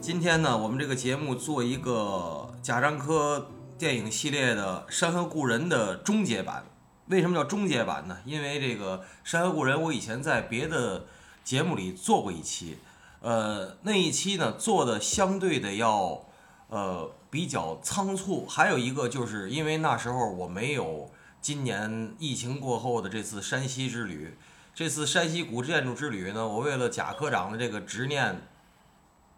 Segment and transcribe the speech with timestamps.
[0.00, 6.64] 今天呢，我们这个节目做一个贾樟柯电影系列的《山河故人》的终结版。
[7.08, 8.16] 为什么叫终结版呢？
[8.24, 11.04] 因为这个《山河故人》，我以前在别的
[11.44, 12.78] 节目里做过一期，
[13.20, 16.24] 呃，那一期呢做的相对的要
[16.68, 18.46] 呃比较仓促。
[18.46, 24.36] 还有一个就是因为那时候我没有今年疫情过后的这次山西之旅，
[24.74, 28.46] 这次山西古建筑之旅呢，我为了贾科长的这个执念。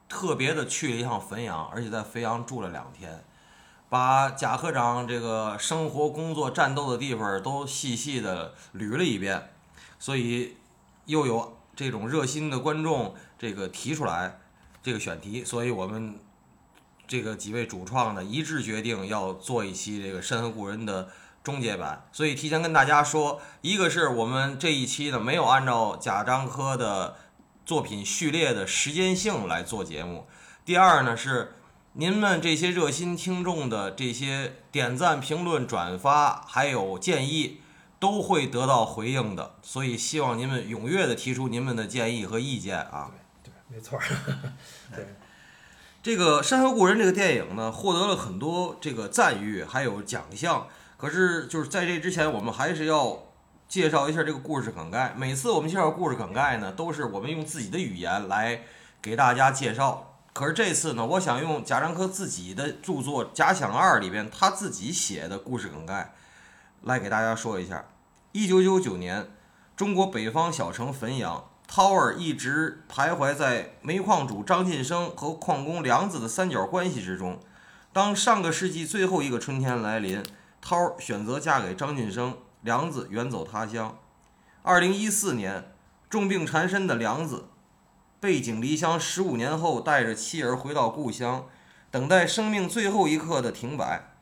[0.08, 3.24] 特别的去了一趟汾阳，而且在汾阳住了两天，
[3.88, 9.54] 把贾科长这个生活、工作、战斗的地方都细细的捋了一遍，
[9.98, 10.58] 所以
[11.06, 14.38] 又有这种热心的观众这个提出来
[14.82, 16.16] 这个选题，所以我们
[17.08, 21.08] 这个几位主创呢一致决定要做一期这个《山河故人》的
[21.42, 27.16] 终结版，所以提前跟大家说，一个是我们这一期呢没有按照贾樟柯的。
[27.64, 30.26] 作品序列的时间性来做节目。
[30.64, 31.54] 第二呢是
[31.92, 37.60] 您们这些热心听众的这些点赞、评论、转发，还有建议，
[38.00, 39.54] 都会得到回应的。
[39.62, 43.12] 所以希望您们踊跃的提出您们的建议和意见啊。
[43.44, 43.96] 对，对，没错。
[44.92, 45.14] 对，
[46.02, 50.66] 这个《山河故人》这个电影呢，获得了很多这个赞誉，还有奖项。
[51.02, 53.18] 可是就是在这之前，我们还是要。
[53.68, 55.14] 介绍一下这个故事梗概。
[55.16, 58.64] 每次我们介绍故事梗概呢，都是我们用自己的语言来
[59.00, 60.18] 给大家介绍。
[60.34, 66.12] 可是这次呢，我想用贾樟柯自己的著作《假想二》里边他自己写的故事梗概
[66.82, 67.86] 来给大家说一下。
[68.32, 69.30] 一九九九年，
[69.74, 77.40] 中国北方小城汾阳，涛儿一直徘徊在煤矿主张晋生和矿工梁子的三角关系之中。
[77.90, 80.22] 当上个世纪最后一个春天来临，
[80.62, 82.38] 涛儿选择嫁给张晋生。
[82.62, 83.98] 梁子远走他乡。
[84.62, 85.74] 二零一四年，
[86.08, 87.46] 重病缠身的梁子，
[88.20, 91.46] 背井离乡十五年后，带着妻儿回到故乡，
[91.90, 94.14] 等待生命最后一刻的停摆。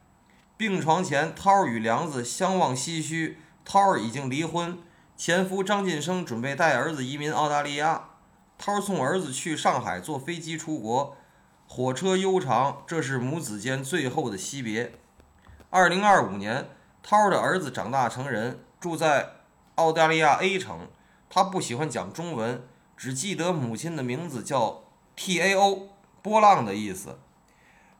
[0.56, 3.38] 病床前，涛儿与梁子相望唏嘘。
[3.62, 4.78] 涛儿已经离婚，
[5.18, 8.04] 前夫张晋生准备带儿子移民澳大利亚。
[8.56, 11.14] 涛儿送儿子去上海，坐飞机出国，
[11.68, 14.99] 火车悠长，这是母子间最后的惜别。
[15.70, 16.68] 二零二五年。
[17.02, 19.30] 涛的儿子长大成人，住在
[19.76, 20.86] 澳大利亚 A 城。
[21.30, 22.62] 他不喜欢讲中文，
[22.94, 24.82] 只记得母亲的名字叫
[25.16, 25.84] Tao，
[26.20, 27.18] 波浪的意思。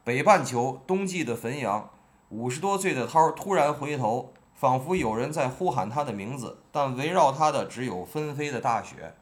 [0.03, 1.89] 北半球冬季的汾阳，
[2.29, 9.15] 五十多岁的涛突然回头，仿佛有人在呼喊他的名字，但围绕他的只有纷飞的大雪。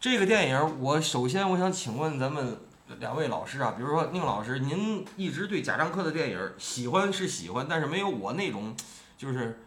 [0.00, 2.58] 这个电影，我首先我想请问咱们。
[2.98, 8.74] 两位老师啊，比如说宁老师，您一直对贾樟柯的电影喜欢是喜欢，但是没有我那种，
[9.16, 9.64] 就是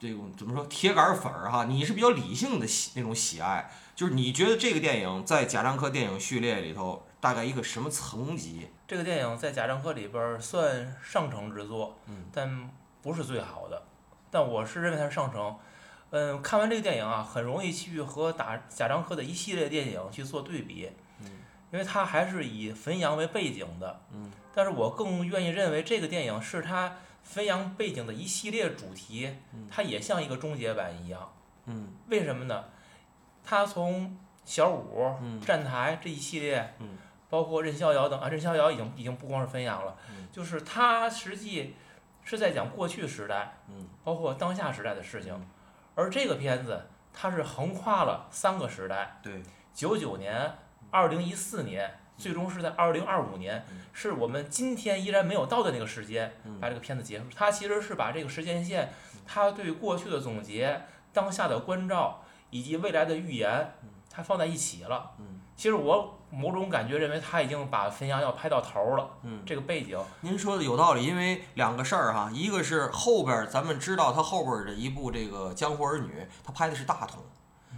[0.00, 1.64] 这种怎么说铁杆粉儿哈。
[1.64, 8.68] 你是比较理性的喜那种喜爱，就是你觉得这个电影在贾樟柯电影序列里头大概一个什么层级？
[8.88, 13.82] 这个电影在贾樟柯里边算上乘之作，嗯，但不是最好的。
[14.30, 15.56] 但我是认为它是上乘。
[16.10, 20.90] 嗯，看完这个电影啊，很容易去和打贾樟柯的一系列电影去做对比。
[21.72, 29.34] 因为它还是以汾阳为背景的，嗯，但是我更愿意认为这个电影是它汾阳背景的一系列主题，
[29.70, 31.32] 它也像一个终结版一样，
[31.64, 32.64] 嗯，为什么呢？
[33.42, 35.14] 它从小五、
[35.46, 36.98] 站台这一系列，嗯，
[37.30, 39.96] 包括任逍遥等啊，任逍遥已经已经不光是汾阳了，
[40.30, 41.74] 就是它实际
[42.22, 45.34] 是在讲过去时代，嗯，包括当下时代的事情，
[45.94, 50.52] 而这个片子它是横跨了三个时代，对，九九年。
[50.92, 53.64] 二零一四年，最终是在二零二五年，
[53.94, 56.30] 是我们今天依然没有到的那个时间，
[56.60, 57.24] 把这个片子结束。
[57.34, 58.92] 它其实是把这个时间线，
[59.26, 63.72] 它对过去的总结、当下的关照以及未来的预言，
[64.10, 65.12] 它放在一起了。
[65.56, 69.08] 其实我某种感觉认为，他已经把汾阳要拍到头了。
[69.22, 76.08] 嗯这个背景，您说的有道理，因为两个事儿哈，一个是后边咱们知道他后边的一部这个《江湖儿女》，
[76.44, 77.22] 他拍的是大同。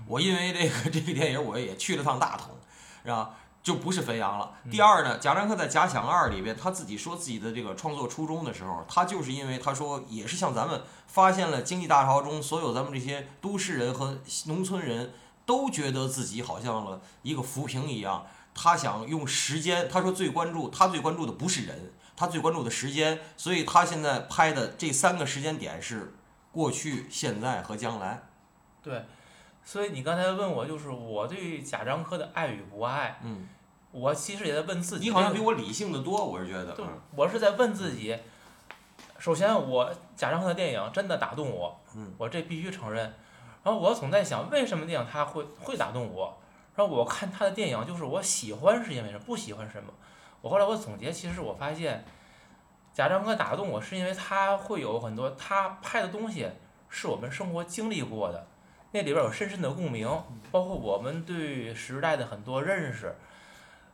[0.07, 2.51] 我因为这个这个电影，我也去了趟大同。
[3.05, 3.31] 是吧？
[3.63, 4.53] 就不是汾阳了。
[4.71, 15.15] 第二呢，贾樟柯在《假想二》里边，他自己说自己的这个创作初衷的时候，他就是因为他说也是像咱们发现了经济大潮中所有咱们这些都市人和农村人
[15.47, 19.89] 都觉得自己好像了一个浮萍一样，他想用时间。
[19.89, 23.21] 他说最关注他最关注的不是人，他最关注的时间。
[23.39, 26.15] 所以他现在拍的这三个时间点是
[26.53, 28.25] 过去、现在和将来。
[28.83, 29.07] 对。
[29.65, 33.19] 所以你刚才问我，就是我对贾樟柯的爱与不爱。
[33.23, 33.49] 嗯，
[33.91, 35.07] 我其实也在问自己。
[35.07, 36.73] 你好像比我理性的多，我是觉得。
[36.73, 36.85] 对，
[37.17, 38.17] 我是在问自己，
[39.19, 43.15] 首先我贾樟柯的电影真的打动我，嗯我这必须承认。
[43.63, 46.37] 然后我总在想，为什么电影他会会打动我？
[46.77, 49.91] 然后我看他的电影，就是我喜欢是因为什么，不喜欢什么。
[50.43, 52.05] 我后来我总结，其实我发现，
[52.93, 56.47] 贾樟柯打动我是因为他会有很多他拍的东西
[56.91, 58.47] 是我们生活经历过的，
[58.95, 60.09] 那里边有深深的共鸣，
[60.53, 63.17] 包括我们对时代的很多认识。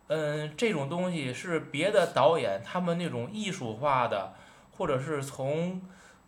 [0.08, 4.34] 嗯，这种东西是别的导演他们那种艺术化的，
[4.76, 5.80] 或者是从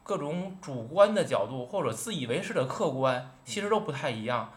[0.03, 4.51] 各种主观的角度或者自以为是的客观，其实都不太一样，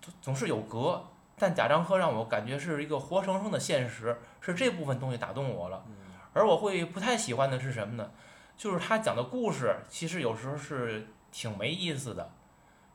[0.00, 1.04] 总总是有隔。
[1.36, 5.84] 但贾樟柯让我感觉是一个活生生的现实，是这部分东西打动我了。
[6.32, 8.10] 而我会不太喜欢的是什么呢？
[8.56, 12.30] 就是他讲的故事，其实有时候是挺没意思的，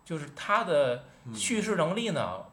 [0.05, 1.03] 就是他的
[1.33, 2.45] 叙事能力呢，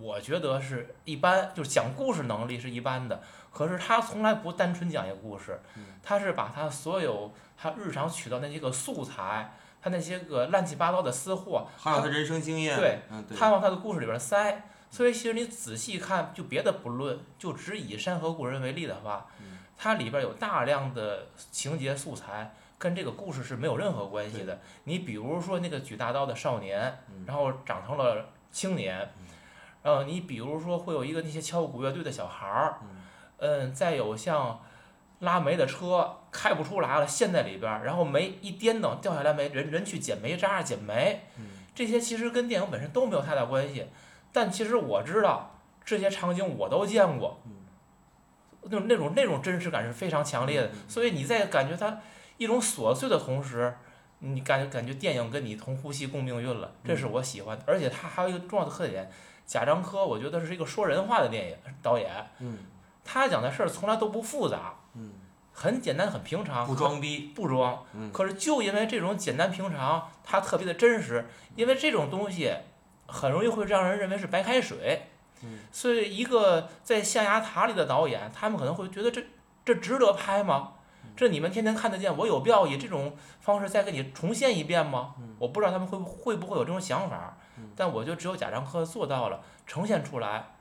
[0.00, 3.20] 我觉得是一般，就是讲故事能力是一般的。
[3.52, 5.60] 可是他从来不单纯讲一个故事，
[6.02, 9.52] 他是把他所有他日常取到那些个素材，
[9.82, 13.00] 他那些个乱七八糟的私货，还有他人生经验，对
[13.36, 14.68] 他往他的故事里边塞。
[14.90, 19.26] 所以其实你仔细看，就别的不论，就只以《山河故人》为例的话，
[19.76, 24.58] 它里边有大量的情节素材跟这个故事是没有任何关系的。
[24.82, 29.08] 你比如说那个举大刀的少年，然后长成了青年，
[29.84, 32.80] 然后你比如说会有一个那些敲鼓乐队的小孩儿，
[33.38, 34.60] 嗯，再有像
[35.20, 41.20] 拉煤的车开不出来了，陷在里边儿，然后煤一颠倒掉下来煤，人人去捡煤渣捡煤，
[41.76, 43.86] 这些其实跟电影本身都没有太大关系。
[44.32, 47.40] 但其实我知道这些场景我都见过，
[48.64, 50.70] 那种那种那种真实感是非常强烈的。
[50.88, 52.00] 所以你在感觉它
[52.42, 53.74] 一种琐碎的同时，
[54.18, 57.64] 你感觉感觉电影跟你同呼吸共命运了，这是我喜欢的。
[57.66, 59.10] 而且它还有一个重要的特点，
[59.46, 62.10] 贾樟柯我觉得是一个说人话的电影导演，
[62.40, 62.58] 嗯
[63.04, 65.10] 他讲的事儿从来都不复杂，嗯，
[65.52, 68.12] 很简单很平常，不装逼，不装嗯。
[68.12, 72.54] 可是就因为这种简单平常，它特别的真实，因为这种东西
[73.08, 75.08] 很容易会让人认为是白开水。
[75.44, 79.20] 嗯所以一个在象牙塔里的导演，他们可能会觉得这
[79.64, 80.74] 这值得拍吗？
[81.14, 85.14] 这你们天天看得见，我有必要以这种方式再给你重现一遍吗？
[85.38, 87.36] 我不知道他们会会不会有这种想法，
[87.76, 90.54] 但我就只有贾樟柯做到了，呈现出来，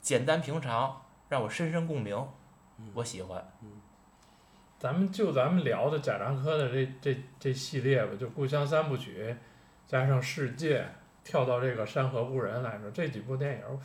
[0.00, 2.16] 简单平常，让我深深共鸣，
[2.94, 3.44] 我喜欢。
[4.78, 9.24] 咱们就咱们聊的贾樟柯的这这这系列吧，就《故乡三部曲》，
[9.86, 10.80] 加上《世界》，
[11.24, 13.80] 跳到这个《山河故人》来说，这几部电影，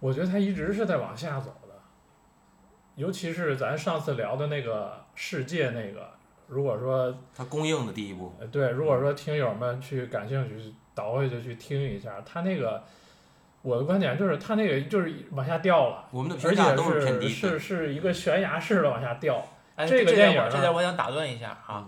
[0.00, 1.67] 我觉得他一直是在往下走的。
[2.98, 6.10] 尤其是咱上次聊的那个《世界》那个，
[6.48, 12.82] 如果说它公映的第一部，呃对，如果说听友们去感兴趣，倒回去去听一下，他那个，
[13.62, 19.46] 我的观点就是他那个就是往下掉了，我们的评价都是偏低是是是一个悬崖式的往下掉。
[19.76, 21.86] 哎，这个电影这点我想打断一下啊，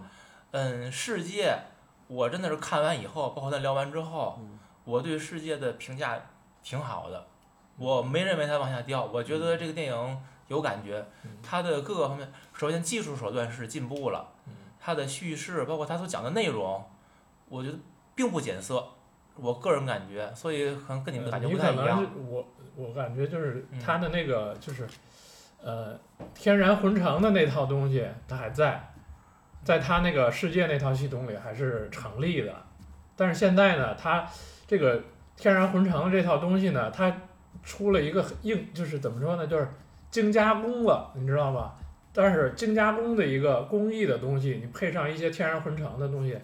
[0.52, 1.58] 嗯，世界，
[2.06, 4.38] 我真的是看完以后，包括咱聊完之后，
[4.84, 6.20] 我对世界的评价
[6.62, 7.26] 挺好的，
[7.78, 11.02] 我没认为它往下掉，我觉得这个电影有感觉，
[11.40, 14.28] 它的各个方面，首先技术手段是进步了，
[14.80, 16.84] 它的叙事，包括它所讲的内容，
[17.48, 17.78] 我觉得
[18.16, 18.84] 并不减色，
[19.36, 22.28] 我个人感觉，所以可能跟你们的感觉你不太一样可能。
[22.28, 22.44] 我
[22.74, 24.88] 我感觉就是嗯他的那个就是，
[25.62, 25.96] 呃，
[26.34, 28.92] 天然浑成的那套东西，它还在，
[29.62, 32.52] 在它那个世界那套系统里还是成立的。
[33.14, 34.26] 但是现在呢，它
[34.66, 35.00] 这个
[35.36, 37.14] 天然浑成这套东西呢，它
[37.62, 39.68] 出了一个硬，就是怎么说呢，就是
[40.10, 41.76] 精加工了，你知道吧？
[42.12, 46.36] 但是精加工的一个工艺的东西，你配上一些天然混成的东西，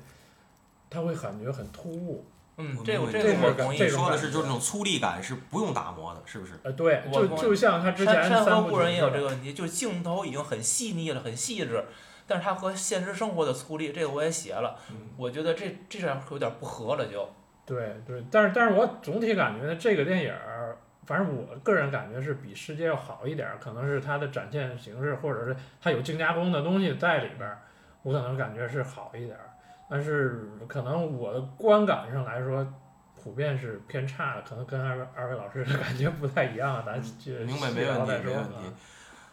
[0.89, 2.25] 它会感觉很突兀。
[2.59, 3.89] 嗯，这个这个同意这。
[3.89, 6.53] 说的是就是那种粗粝感是不用打磨的，是不是？
[6.63, 11.85] 呃，对，我就就像他之前山山河故人也有这个问题，就是镜头已经很细腻了，很细致，
[12.27, 17.29] 但是它和现实生活的粗粝，这个我也写了，嗯我觉得这这样有点不合了就。
[17.67, 27.63] 对对，但是但是我总体感觉呢，这个电影儿，反正我个人感觉是比《世界》要好一点儿，可能是它的展现形式，或者是它有精加工的东西在里边儿，
[28.03, 29.51] 我可能感觉是好一点儿。
[29.89, 32.67] 但是可能我的观感上来说，
[33.15, 38.73] 普遍是偏差的，可能跟二位二位老师的感觉不太一样，咱就嗯明白，没问题，没问题啊。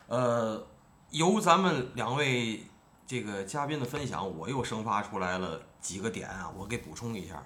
[0.08, 0.68] 呃，
[1.10, 2.62] 由咱们两位
[3.08, 7.44] 这个嘉宾的分享，我又生发出来了几个点啊，我给补充一下。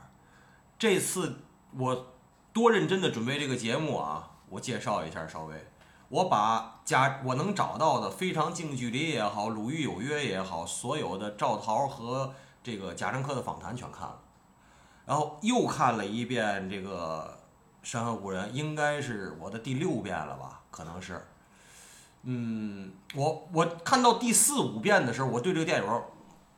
[0.77, 1.33] 这次
[1.77, 2.16] 我
[2.57, 5.53] 多认真的准备这个节目啊，我介绍一下稍微。
[6.09, 12.33] 我把贾我能找到的非常近距离也好，鲁豫有约也好，所有的赵桃和
[12.63, 14.19] 这个贾樟柯的访谈全看了，
[15.05, 17.37] 然后又看了一遍这个
[17.87, 21.27] 《山河故人》，应该是我的第六遍了吧，可能是。
[22.23, 26.03] 嗯，我我看到第四五遍的时候，我对这个电影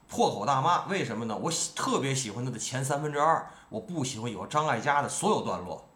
[0.08, 0.86] 破口大骂。
[0.86, 1.36] 为什么呢？
[1.36, 5.89] 我喜特别喜欢它的前三分之二，我不喜欢有张艾嘉的所有段落，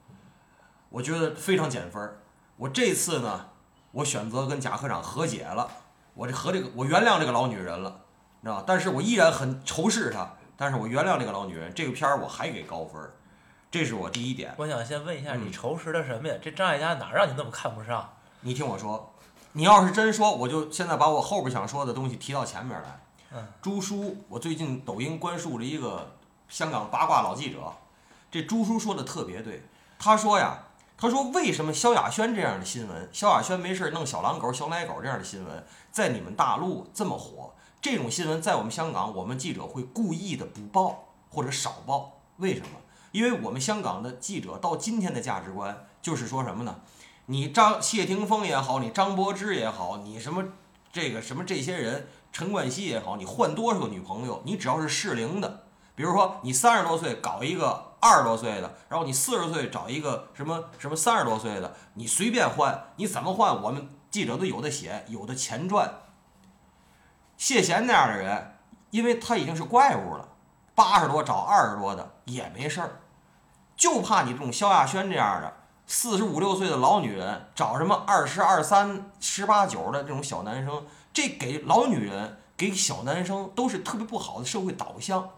[0.93, 2.19] 我觉得非常减分儿。
[2.55, 3.47] 我这次呢，
[3.91, 5.67] 我选择跟贾科长和解了，
[6.13, 8.01] 我这和这个我原谅这个老女人了，
[8.41, 8.63] 你知道吧？
[8.67, 11.73] 但是我依然很仇视她，但是我原谅这个老女人。
[11.73, 13.15] 这个片儿我还给高分儿，
[13.71, 14.53] 这是我第一点。
[14.57, 16.35] 我想先问一下，嗯你仇视的什么呀？
[16.39, 18.07] 这张艾嘉哪儿让你那么看不上？
[18.41, 19.11] 你听我说，
[19.53, 22.99] 你要是真说，我就现在把我后边想说的东西提到前面来。
[23.31, 26.15] 嗯，朱叔，我最近抖音关注了一个
[26.47, 27.57] 香港八卦老记者，
[28.29, 29.63] 这朱叔说的特别对。
[29.97, 30.59] 他说呀，
[31.03, 37.53] 他说为什么萧亚轩这样的新闻，萧亚轩没事弄小狼狗、小奶狗这样的新闻，在你们大陆这么火？
[37.81, 42.79] 这种新闻在我们香港，我们记者会故意的不报或者少报，为什么？
[43.11, 46.73] 因为我们香港的记者到今天的价值观就是说什么呢？
[47.25, 50.45] 你张谢霆锋也好，你张柏芝也好，你什么
[50.93, 55.63] 这个什么这些人，陈冠希也好，你换多少个女朋友，你只要是适龄的，
[55.95, 66.01] 比如说你三十多岁搞一个二十多岁的，然后你四十岁找一个什么什么三十多岁的，你随便换，你怎么换，我们记者都有的写，有的钱赚。
[67.37, 68.57] 谢贤那样的人，
[68.89, 70.27] 因为他已经是怪物了，
[70.75, 72.99] 八十多找二十多的也没事儿，
[73.77, 75.53] 就怕你这种萧亚轩这样的。
[75.85, 85.29] 四十五六岁的老女人找什么二十二三、十八九的这种小男生，这给老女人、给小男生都是特别不好的社会导向。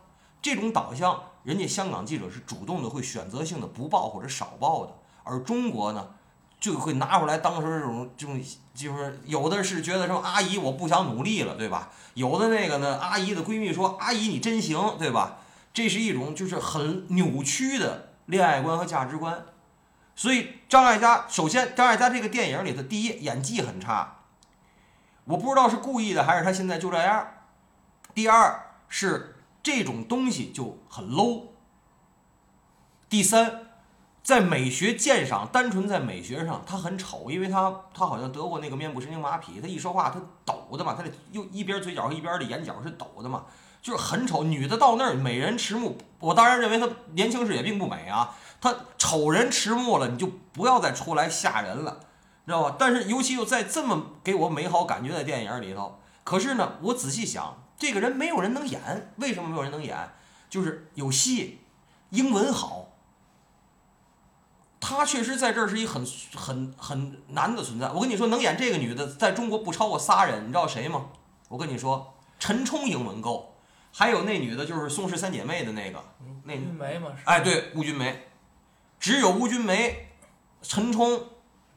[0.41, 6.09] 这种导向，人家香港记者是主动的，会选择性的不报或者少报的，而中国呢，
[6.59, 11.91] 就会拿出来当时这种这种，就是有的是觉得说阿姨我不想努力了，对吧？
[12.15, 15.37] 有的那个呢，阿姨的闺蜜说阿姨你真行，对吧？
[15.71, 19.45] 这是一种就是很扭曲的恋爱观和价值观。
[20.15, 24.21] 所以张艾嘉，首先张艾嘉这个电影里头，第一演技很差，
[25.25, 27.27] 我不知道是故意的还是他现在就这样。
[28.15, 29.34] 第二是
[29.65, 31.45] 这种东西就很 low。
[33.09, 33.61] 第三，
[34.21, 43.45] 在美学鉴赏，单纯在美学上，他很丑，因为他他好像得过那个面部神经麻痹，他一说话他抖的嘛，他的又一边嘴角和一边的眼角是抖的嘛，
[43.81, 44.43] 就是很丑。
[44.43, 48.35] 女的到那儿美人迟暮，我当然认为她年轻时也并不美啊。
[48.61, 52.01] 他丑人迟暮了，你就不要再出来吓人了，
[52.45, 52.75] 知道吧？
[52.77, 59.95] 但是尤其又在这么给我美好感觉的电影里头，可是呢，我仔细想，这个人没有人能演，为什么没有人能演？
[60.49, 61.59] 就是有戏，
[62.09, 62.87] 英文好。
[64.79, 66.03] 他确实在这儿是一很
[66.35, 67.91] 很很难的存在。
[67.91, 71.09] 我跟你说，能演这个女的，在中国不超过仨人，你知道谁吗？
[71.47, 73.55] 我跟你说，陈冲英文够，
[73.93, 76.03] 还有那女的，就是宋氏三姐妹的那个，
[76.43, 78.27] 那玉梅嘛，哎，对，吴君梅，
[78.99, 80.09] 只有吴君梅、
[80.63, 81.29] 陈冲、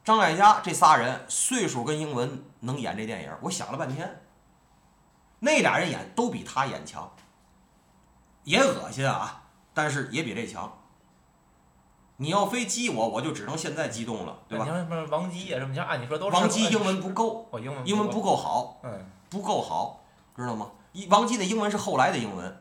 [0.02, 3.30] 张艾嘉这仨人岁数跟英文能演这电影。
[3.42, 4.22] 我想了半天，
[5.40, 7.10] 那俩人演都比他演强，
[8.44, 9.42] 也恶心啊，
[9.72, 10.72] 但是也比这强。
[12.16, 14.64] 你要非激我，我就只能现在激动了，对吧？
[14.64, 20.00] 你像什么王姬也是，你像按你说都是王姬英文不够，我英文英文不够好，嗯，不够好，
[20.34, 20.72] 知道吗？
[20.92, 22.60] 一王姬的英文是后来的英文，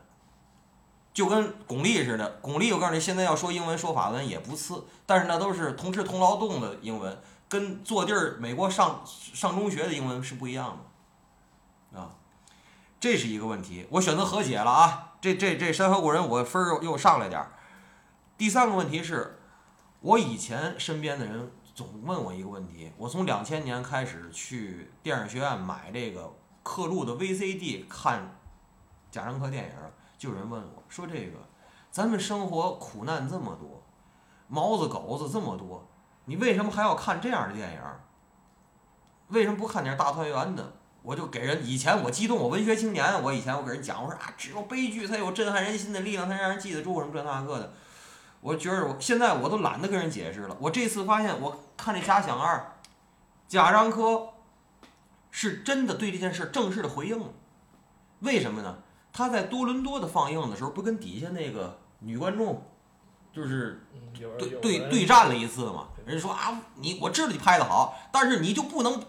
[1.12, 2.38] 就跟巩俐似的。
[2.40, 10.86] 巩俐我告诉你，现在要说英文说法文也不次，但是那都是同吃同劳动的英文，跟坐地儿美国上上中学的英文是不一样的啊。
[13.00, 15.14] 这是一个问题，我选择和解了啊。
[15.20, 17.52] 这这这山河故人我分儿又又上来点儿。
[18.36, 19.40] 第三个问题是，
[20.00, 28.36] 我以前身边的人总问我一个问题，我从两千年开始去电影学院买这个刻录的 VCD 看
[29.10, 29.74] 贾樟柯电影，
[30.18, 31.38] 就有人问我说：“这个
[31.90, 33.82] 咱们生活苦难这么多，
[34.48, 35.86] 毛子狗子这么多，
[36.24, 37.80] 你为什么还要看这样的电影？
[39.28, 40.74] 为什么不看点大团圆的？”
[41.08, 47.72] 我就给人以前我激动，我文学青年，我以前我给人讲，我说啊，只有悲剧才有震撼人心的力量，才让人记得住什么这那个的。
[48.42, 50.56] 我觉得我现在我都懒得跟人解释了。
[50.60, 52.56] 我这次发现，我看这《假想二》，
[53.48, 54.28] 贾樟柯
[55.30, 57.28] 是真的对这件事正式的回应了。
[58.18, 58.76] 为什么呢？
[59.10, 62.62] 他在多伦多的放映的时候，不跟底下那个女观众，
[63.32, 63.82] 就是
[64.38, 65.88] 对对对战了一次嘛。
[66.04, 69.02] 人家说啊，你我知道你拍的好，但是你就不能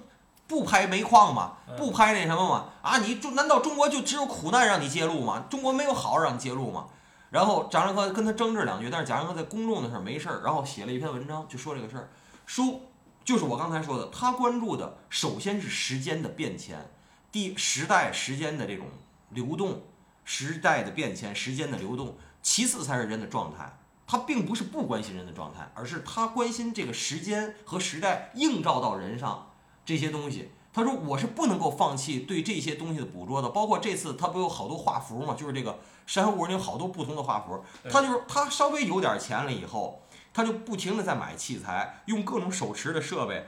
[0.49, 1.53] 不拍煤矿吗？
[1.77, 2.65] 不拍那什么吗？
[2.81, 5.45] 啊，你就难道中国就只有苦难让你揭露吗？
[5.47, 6.87] 中国没有好让你揭露吗？
[7.29, 12.09] 然后贾樟柯跟他争执两句，但是贾樟柯在公众的事儿没事儿，然后写了一篇文章就说这个事儿，
[12.47, 12.81] 说
[13.23, 16.89] 就是我刚才说的，他关注的首先是时间的变迁，
[17.31, 18.87] 第时代时间的这种
[19.29, 19.83] 流动，
[20.25, 23.77] 时代的变迁，时间的流动，其次才是人的状态。
[24.07, 29.48] 他并不是不关心人的状态，而是他关心这个时间和时代映照到人上
[29.89, 30.51] 这些东西。
[30.71, 35.71] 他说我是不能够放弃对这些东西的捕捉的，包括这次他不有好多画幅嘛，就是这个
[36.05, 43.47] 《山河故人》有好多不同的画幅，他就是他稍微有点钱了以后，他就不停的在买器材，用各种手持的设备，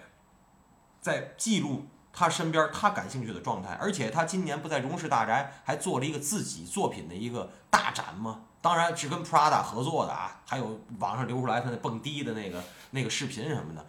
[1.00, 8.42] 在记录他身边他感兴趣的状态，而且他今年不在荣氏大宅还做了一个自己作品的一个大展吗？
[8.62, 13.86] 当然是跟 Prada 合作的啊，还有网上流出来他那蹦迪的那个那个视频什么的。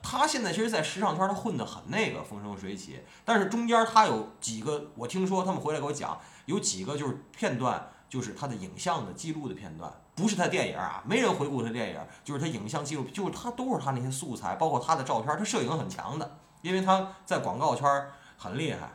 [0.00, 18.92] 他现在其实，在时尚圈他混得很那个风生水起，但是中间他有几个，我听说他们回来给我讲，有几个就是片段，就是他的影像的记录的片段，不是他电影啊，没人回顾他电影，就是他影像记录，就是他都是他那些素材，包括他的照片，他摄影很强的，因为他在广告圈很厉害，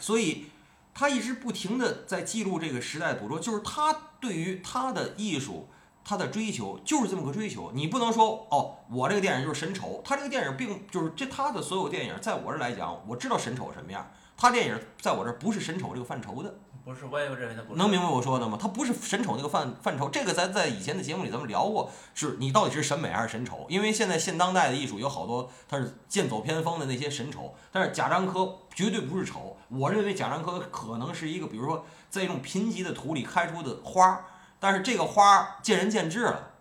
[0.00, 0.46] 所以
[0.92, 5.68] 他一直不停的在记录这个时代捕捉，就是他对于他的艺术。
[6.04, 10.02] 他的追求就是这么个追求，你不能说哦，我这个电影就是神丑。
[10.04, 14.06] 他这个电影并就是这他的所有电影，在我这儿来讲，我知道神丑什么样。
[14.36, 16.52] 他电影在我这儿不是神丑这个范畴的，
[16.84, 17.78] 不是，我也认为他不是。
[17.78, 18.58] 能明白我说的吗？
[18.60, 20.08] 他不是神丑那个范范畴。
[20.10, 23.64] 这个咱在以前的节目里咱们聊过，是你到底是审美还是神丑？
[23.70, 29.56] 因为现在现当代的艺术有好多他是剑走偏锋的那些神丑，但是贾樟柯绝对不是丑。
[29.68, 34.24] 我认为贾樟柯可能是一个，比如说在一种贫瘠的土里开出的花儿。
[34.64, 36.52] 但是这个花见仁见智了，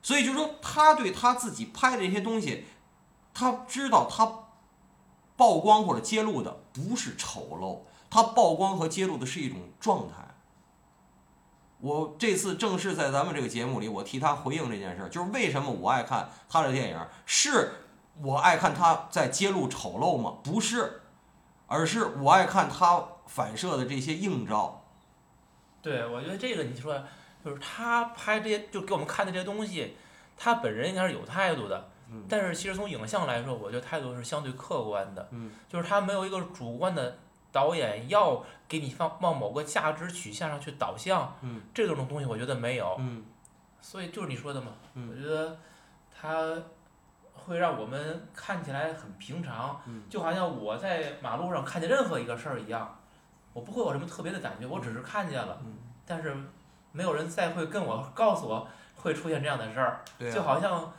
[0.00, 2.64] 所以就说，他对他自己拍的这些东西，
[3.34, 4.46] 他知道他
[5.36, 10.34] 曝光或者揭露的不是丑陋，他曝光和揭露的是一种状态。
[11.80, 17.72] 我这次正式在咱们这个节目里，我替他回应这件事儿，就是为什么我爱看他的电影，是
[18.22, 20.38] 我爱看他在揭露丑陋吗？
[20.42, 21.02] 不是，
[21.66, 24.86] 而是我爱看他反射的这些映照。
[25.82, 26.98] 对，我觉得这个你说。
[27.44, 29.96] 就是他拍这些，就给我们看的这些东西，
[30.36, 31.88] 他本人应该是有态度的。
[32.08, 32.24] 嗯。
[32.28, 35.28] 但是其实从影像来说，我觉得态度是相对客观的。
[35.32, 35.50] 嗯。
[35.68, 37.18] 就是他没有一个主观的
[37.50, 41.36] 导演要给你放往某个价值取向上去导向。
[41.40, 41.60] 嗯。
[41.74, 42.94] 这种东西我觉得没有。
[43.00, 43.24] 嗯。
[43.80, 44.68] 所以就是你说的嘛。
[44.94, 45.10] 嗯。
[45.10, 45.58] 我觉得
[46.14, 46.54] 他
[47.32, 49.80] 会让我们看起来很平常。
[49.86, 50.04] 嗯。
[50.08, 53.00] 就好像我在马路上看见任何一个事儿一样，
[53.52, 55.58] 我不会有什么特别的感觉，我只是看见了。
[55.64, 55.74] 嗯。
[56.06, 56.36] 但是。
[56.92, 60.92] 没有人再会跟我告诉我会出现这样的事儿，就好像，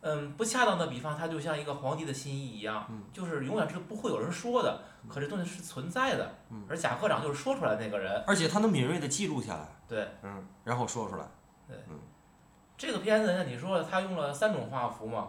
[0.00, 6.34] 嗯，不恰当的比方，它就像一个皇帝的新衣一样，就是永远是不会有人说的，可这东西是存在的，
[6.68, 11.24] 而贾科长就是说出来那个人，而且他能敏锐的记录下来，对，嗯，然后说出来，
[11.68, 11.98] 对，嗯，
[12.76, 15.28] 这个片子像你说的，他用了三种画幅嘛，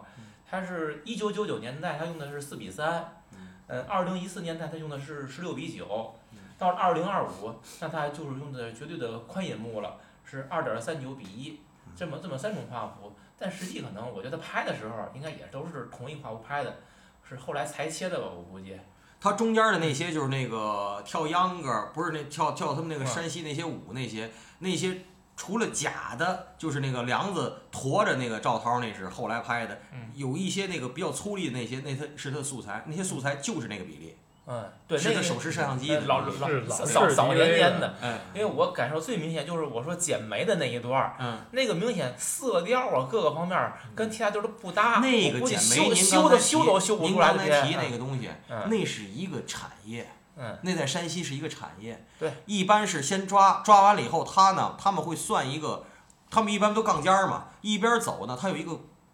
[0.49, 3.21] 他是一九九九年代他用的是四比三，
[3.67, 6.15] 嗯，二零一四年代他用的是十六比九。
[6.59, 11.61] 到了二零二五，那它就是用的绝对的宽银幕了，是二点三九比一，
[11.95, 13.15] 这么这么三种画幅。
[13.37, 16.75] 但实际可能，我觉得拍的时候应该也都是同一画幅拍的，
[17.23, 18.27] 是后来裁切的吧？
[18.27, 18.77] 我估计。
[19.21, 25.01] 它中间的那些就是那个跳秧歌，不是那跳跳他们那个山西那些舞那些那些，
[25.37, 29.77] 除了假的，就是那个梁子驮着那个赵涛，那是后来拍的。
[30.13, 34.15] 有一些那个比较粗粝的那些，那他是他的素材，那些素材就是那个比例。
[34.51, 36.31] 嗯，对，那个手持摄像机，老老
[36.67, 37.93] 早早年间的，
[38.33, 45.01] 因为我感受最明显就是我说剪梅的那一段儿，嗯，那个明显色调啊各个方面跟其他地儿都不搭。
[45.01, 47.61] 那个剪梅，您修都修都修不出来您刚才。
[47.61, 52.03] 提那个东西，那是一个产业，嗯，那在山西是一个产业。
[52.17, 55.85] 对，一般是先抓，抓完了以后，他呢，他们会算一个，
[56.31, 58.71] 他们一般都杠尖儿嘛，一边走呢，他有一个。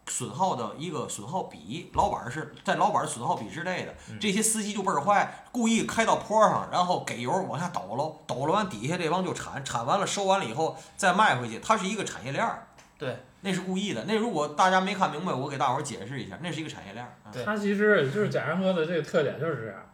[0.07, 3.93] 损耗的一个损耗比，老板是在老板损耗比之内的。
[4.19, 12.67] 这些司机就倍儿坏，故意开到坡上，然后给油往下抖喽，抖了完底下这帮就铲，铲完了收完了以后再卖回去，它是一个产业链儿。
[12.97, 14.05] 对，那是故意的。
[14.05, 17.11] 那如果大家没看明白，我给大伙儿解释一下，那是一个产业链儿。
[17.43, 19.89] 它其实就是贾樟柯的这个特点就是这样，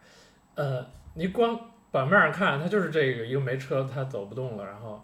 [0.54, 1.58] 呃，你光
[1.90, 5.02] 表面上看，它就是这个一个没车，它走不动了，然后，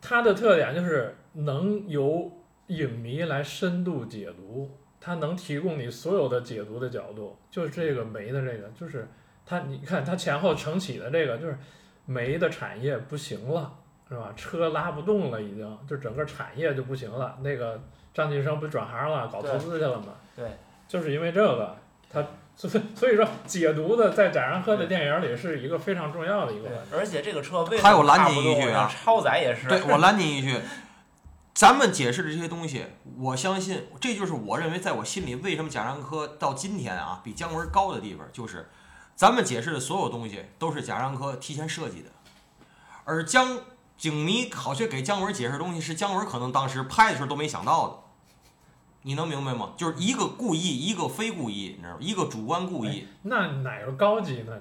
[0.00, 2.32] 它的特点就是能由。
[2.68, 7.38] 影迷来深度解读，它能提供你所有的解读的角度。
[7.50, 9.08] 就是这个煤的这个，就是
[9.44, 11.58] 它，你看它前后承起的这个，就是
[12.06, 13.72] 煤的产业不行了，
[14.08, 14.32] 是吧？
[14.36, 17.38] 车拉不动了，已经，就整个产业就不行了。
[17.42, 17.80] 那个
[18.14, 20.14] 张晋生不转行了，搞投资去了嘛？
[20.36, 20.46] 对，
[20.86, 21.76] 就是因为这个，
[22.10, 26.68] 他所所以说解读的在贾樟柯的电影里是一个非常重要的一个。
[26.92, 29.68] 而且这个车为还有拦您一句啊，超载也是。
[29.68, 30.54] 对我拦您一句。
[31.58, 38.70] 咱们解释的这些东西，我相信这就是我认为在我心里为什么贾樟柯到今天啊比姜文高的地方，就是
[39.16, 42.10] 咱们解释的所有东西都是贾樟柯提前设计的，
[43.02, 43.58] 而姜
[44.02, 47.96] 影迷好像给姜文解释东西是姜文可能当时拍的时候都没想到的。
[49.02, 49.72] 你能明白吗？
[49.76, 51.96] 就是一个故意，一个非故意，你知道吗？
[51.98, 53.08] 一个主观故意。
[53.22, 54.56] 那哪个高级呢？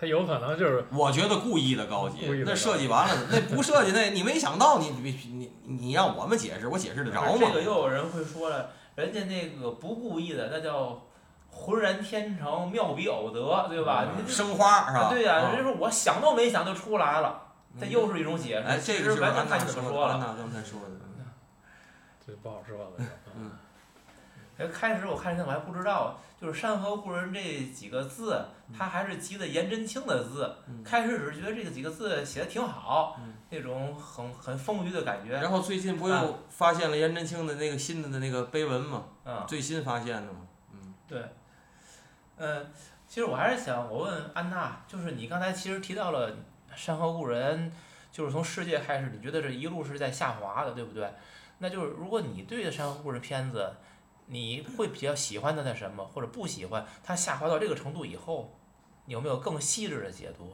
[0.00, 7.38] 他有可能就是我觉得故意的高级故意的，那设计完了，那不设计那你没想到，你你你你让我们解释，我解释得着吗？
[7.40, 11.02] 这个又有人会说了，人家那个不故意的，那叫
[11.50, 14.06] 浑然天成，妙笔偶得，对吧？
[14.06, 15.08] 嗯你这生花是吧？
[15.10, 17.42] 对呀、啊人家说我想都没想就出来了，
[17.80, 18.68] 这嗯又是一种解释。
[18.68, 20.12] 哎，这其个是实完全看安娜你怎么说了。
[20.12, 20.94] 说的安娜刚才说的。
[22.24, 22.90] 这不好说了。
[24.66, 28.44] 开始我看见我还不知道，就是“山河故人”这几个字，
[28.76, 30.52] 它还是集的颜真卿的字。
[30.66, 35.34] 嗯开始只是觉得这个几个字写的挺好，嗯那种很很丰腴的感觉。
[35.34, 39.04] 然后最近不啊又发现了颜真卿的那个新的那个碑文嘛？
[39.24, 40.40] 嗯，最新发现的嘛？
[40.72, 41.22] 嗯对。
[42.36, 42.66] 嗯，
[43.06, 46.30] 其实我还是想，我问安娜，就是你刚才其实提到了
[46.74, 47.70] 《山河故人》，
[48.12, 51.08] 就是从世界开始，你觉得这一路是在下滑的，对不对？
[51.58, 53.72] 那就是如果你对《山河故人》片子，
[54.28, 58.54] 你会比较喜欢它的什么，或者不喜欢它下滑到这个程度以后，
[59.06, 60.52] 你有没有更细致的解读？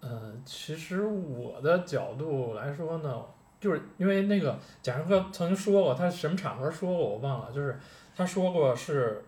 [0.00, 3.24] 呃，其实我的角度来说呢，
[3.58, 7.78] 就是因为那个贾樟柯曾经说过，他什么场合说过我忘了，就是
[8.14, 9.24] 他说过是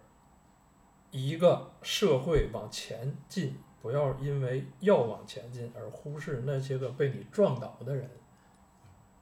[1.10, 8.10] 一个社会往前进，不要因为要往前进而忽视那些个被你撞倒的人。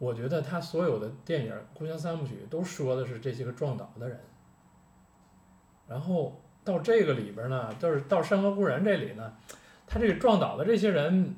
[0.01, 4.19] 我觉得他所有的电影《故乡三部曲》都说的是这些个撞倒的人。
[5.87, 9.37] 然后到这个里边呢，就是到《山河故人》这里呢，
[9.87, 11.37] 他这个撞倒的这些人，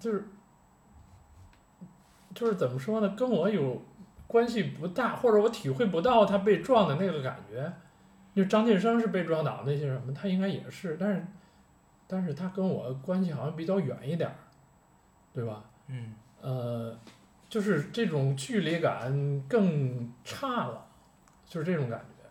[0.00, 0.24] 就是
[2.34, 3.82] 就是怎么说呢，跟我有
[4.26, 7.70] 关系不大，或者我体会不到他被撞的那个感觉。
[8.34, 11.26] 就张晋生是被撞倒那些什么，他应该也是，但是
[12.06, 14.36] 但是他跟我关系好像比较远一点儿，
[15.34, 15.64] 对吧？
[15.88, 16.98] 嗯，呃，
[17.48, 20.86] 就是这种距离感更差了，
[21.46, 22.28] 就是这种感觉。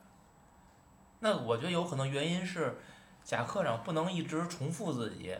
[1.20, 2.78] 那我觉得有可能原因是
[3.24, 5.36] 贾科长不能一直重复自己，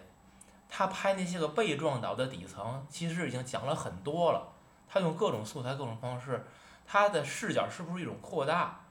[0.70, 4.52] 他拍那些个被撞倒的底层，其实已经讲了很多了。
[4.88, 6.44] 他用各种素材、各种方式，
[6.88, 8.82] 他的视角是不是一种扩大？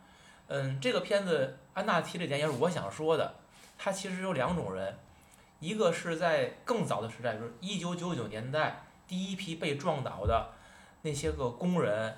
[0.48, 3.34] 嗯，这个片子安娜提这点也是我想说的。
[3.78, 4.96] 他其实有两种人，
[5.58, 10.52] 一个是在更早的时代，就是一九九九年代第一批被撞倒的
[11.04, 12.16] 那些个工人、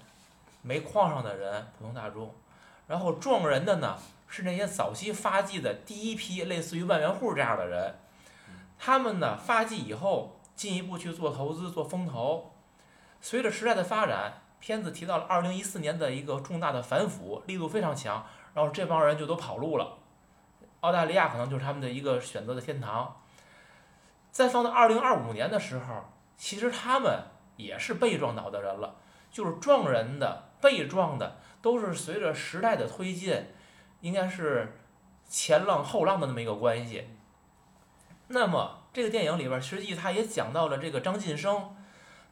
[0.63, 2.33] 煤矿上的人、普通大众，
[2.87, 7.97] 然后撞人的呢是那些早期发迹的第一批类似于万元户这样的人，
[8.79, 12.53] 他们呢发迹以后进一步去做投资、做风投。
[13.21, 19.99] 随着时代的发展，片子提到了二零一四年的一个重大的反腐，力度非常强，然后这帮人就都跑路了。
[20.83, 23.17] 澳大利亚可能就是他们的一个选择的天堂。
[24.31, 26.05] 再放到二零二五年的时候，
[26.37, 27.25] 其实他们
[27.57, 28.97] 也是被撞倒的人了，
[29.31, 33.53] 就是撞人的、被撞的，都是随着时代的推进，
[34.01, 34.79] 应该是
[35.29, 37.09] 前浪后浪的那么一个关系。
[38.29, 41.77] 那么这个电影里边，实际他也讲到了这个张晋生，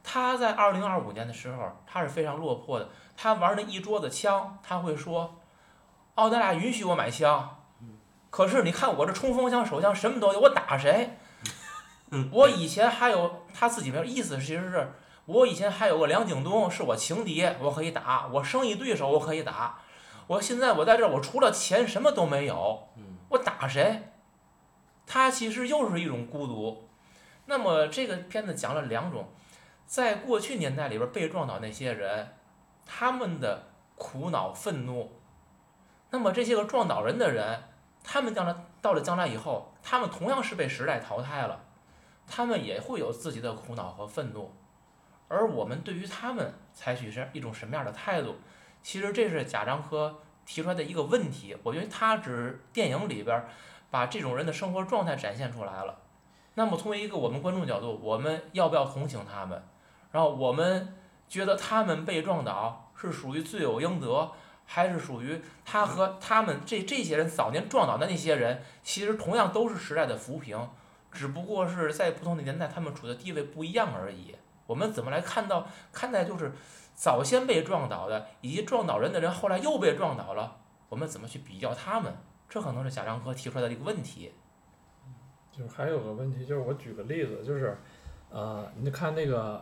[0.03, 2.89] 他在二零二五年的时候，他是非常落魄的。
[3.17, 5.39] 他玩那一桌子枪，他会说，
[6.15, 7.63] 澳大利亚允许我买枪，
[8.29, 11.17] 可是你看我这冲锋枪、手枪什么都有，我打谁？
[12.31, 14.91] 我以前还有他自己没有意思，其实是
[15.25, 19.79] 我以前还有个梁景东是我情敌，我可以打；我生意对手我可以打。
[20.27, 22.87] 我现在我在这儿，我除了钱什么都没有，
[23.29, 24.11] 我打谁？
[25.07, 26.87] 他其实又是一种孤独。
[27.45, 29.29] 那么这个片子讲了两种，
[29.85, 32.35] 在过去年代里边被撞倒那些人，
[32.85, 35.19] 他们的苦恼、愤怒。
[36.11, 37.63] 那么这些个撞倒人的人，
[38.03, 41.65] 他们将来到了将来以后，他们同样是被时代淘汰了，
[42.27, 44.51] 他们也会有自己的苦恼和愤怒。
[45.27, 48.35] 而我们对于他们采取是一种什么样的态度？
[48.83, 51.57] 其实这是贾樟柯提出来的一个问题。
[51.63, 53.43] 我觉得他只电影里边
[53.89, 55.97] 把这种人的生活状态展现出来了。
[56.53, 59.61] 那么，从一个我们观众角度，我们要不要同情他们？
[60.11, 60.95] 然后我们
[61.27, 64.31] 觉得他们被撞倒是属于罪有应得，
[64.65, 70.69] 还是属于他和他们这这些人早年撞倒的那些人，其实同样都是时代的浮萍，
[71.11, 74.35] 只不过是在不同的年代，他们处的地位不一样而已。
[74.65, 76.51] 我们怎么来看到看待就是
[76.93, 80.57] 早先被撞倒的，以及撞倒人的人后来又被撞倒了，
[80.89, 82.13] 我们怎么去比较他们？
[82.47, 84.31] 这可能是贾樟柯提出来的一个问题。
[85.51, 87.77] 就是还有个问题，就是我举个例子，就是，
[88.29, 89.57] 呃，你看那个《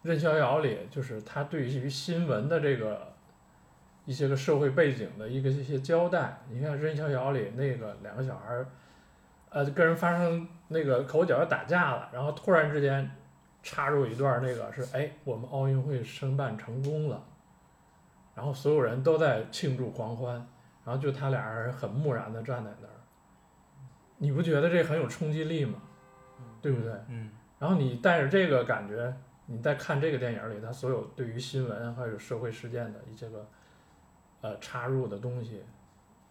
[0.00, 3.12] 任逍遥》里，就是他对于新闻的这个
[4.06, 6.38] 一些个社会背景的一个一些交代。
[6.48, 8.66] 你看《任逍遥》里那个两个小孩儿，
[9.50, 13.10] 呃，跟人发生那个口角打架了，然后突然之间
[13.66, 17.20] 插入一段那个是，哎，我们奥运会申办成功了。
[18.32, 20.34] 然后所有人都在庆祝狂欢，
[20.84, 22.94] 然后就他俩人很木然的站在那儿，
[24.18, 25.82] 你不觉得这很有冲击力吗？
[26.62, 26.92] 对不对？
[27.08, 29.12] 嗯然后你带着这个感觉，
[29.46, 33.48] 你再看这个电影里，他所有对于新闻还有社会事件的一些个
[34.42, 35.64] 呃插入的东西，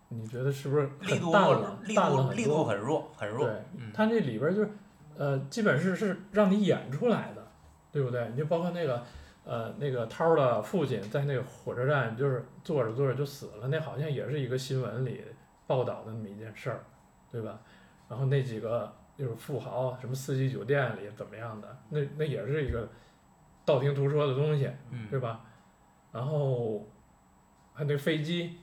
[0.07, 1.79] 你觉得是不是很淡了？
[1.83, 2.63] 力淡了很度力度多。
[2.63, 3.47] 很弱很弱。
[3.47, 4.69] 对，嗯它这里边儿就是
[5.17, 7.47] 呃，基本是是让你演出来的，
[7.91, 8.27] 对不对？
[8.29, 9.03] 你就包括那个
[9.43, 15.23] 呃那个涛儿的父亲在那个火车站就是坐着坐着就死了，那好像也是一个新闻里
[15.67, 16.83] 报道的那么一件事儿，
[17.31, 17.59] 对吧？
[18.09, 22.87] 然后那几个就是富豪，什么四季酒店里怎么样的，那那也是一个
[23.65, 25.41] 道听途说的东西，嗯对吧？
[26.11, 26.87] 然后
[27.73, 28.57] 还那飞机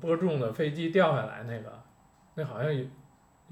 [0.00, 1.82] 播种的飞机掉下来那个，
[2.34, 2.72] 那好像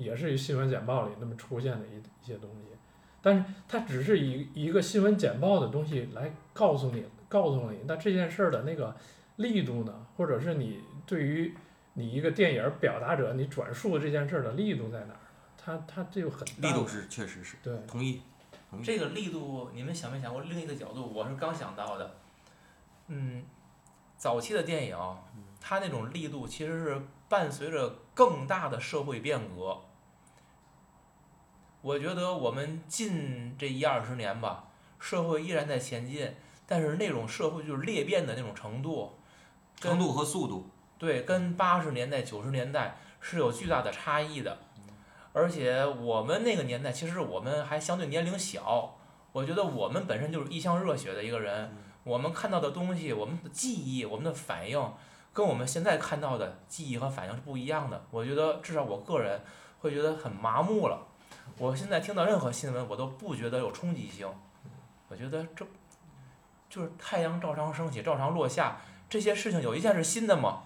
[0.01, 2.77] 也也是一新闻简报里那么出现的一一些东西，
[3.23, 8.97] 但是它只是以一个新闻简报的东西来告诉你，告诉你，那这件事儿的那个
[9.37, 11.55] 力度呢，或者是你对于
[11.95, 15.21] 你一个电影表达者，你转述这件事儿的力度在哪儿？
[15.57, 18.23] 它它这个很力度是确实是对，同意。
[18.71, 21.13] 同意这个力度，你们想没想过另一个角度？
[21.13, 22.17] 我是刚想到的。
[23.09, 23.45] 嗯，
[24.17, 24.97] 早期的电影，
[25.61, 29.77] 它那种力度其实是伴随着更大的社会变革。
[31.83, 34.65] 我觉得我们近这一二十年吧，
[34.99, 36.31] 社会依然在前进，
[36.67, 39.19] 但是那种社会就是裂变的那种程度，
[39.81, 44.59] 程度和速度，对，跟八十年代、九十年代是有巨大的差异的。
[45.33, 48.99] 而且我们那个年代，其实我们还相对年龄小，
[49.33, 54.93] 我觉得我们本身就是一腔热血的一个人，我们看到的东西，我们的记忆，我们的反应，
[55.33, 58.05] 跟我们现在看到的记忆和反应是不一样的。
[58.11, 59.41] 我觉得至少我个人
[59.79, 61.07] 会觉得很麻木了。
[61.61, 64.27] 我现在听到任何新闻，我都不觉得有冲击性，
[65.09, 65.67] 我觉得这
[66.71, 70.63] 就是太阳照常升起，照常落下，这些事情有一件是新的吗？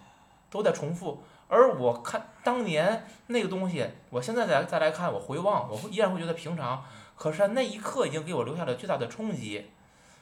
[0.48, 1.24] 都在重复。
[1.48, 6.84] 而我看当年那个东西，我现在再再来看，我回望，我会依然会觉得平常。
[7.16, 9.72] 可是那一刻已经给我留下了巨大的冲击，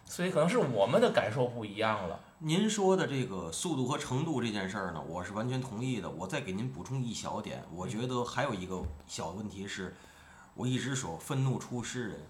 [0.06, 2.18] 所以可能是我们的感受不一样了。
[2.38, 6.08] 您说的这个速度和程度这件事儿呢，我是完全同意的。
[6.08, 9.94] 我再给您补充一小点，我觉得还有一个小问题是，
[10.54, 12.20] 我一直说愤怒出诗人，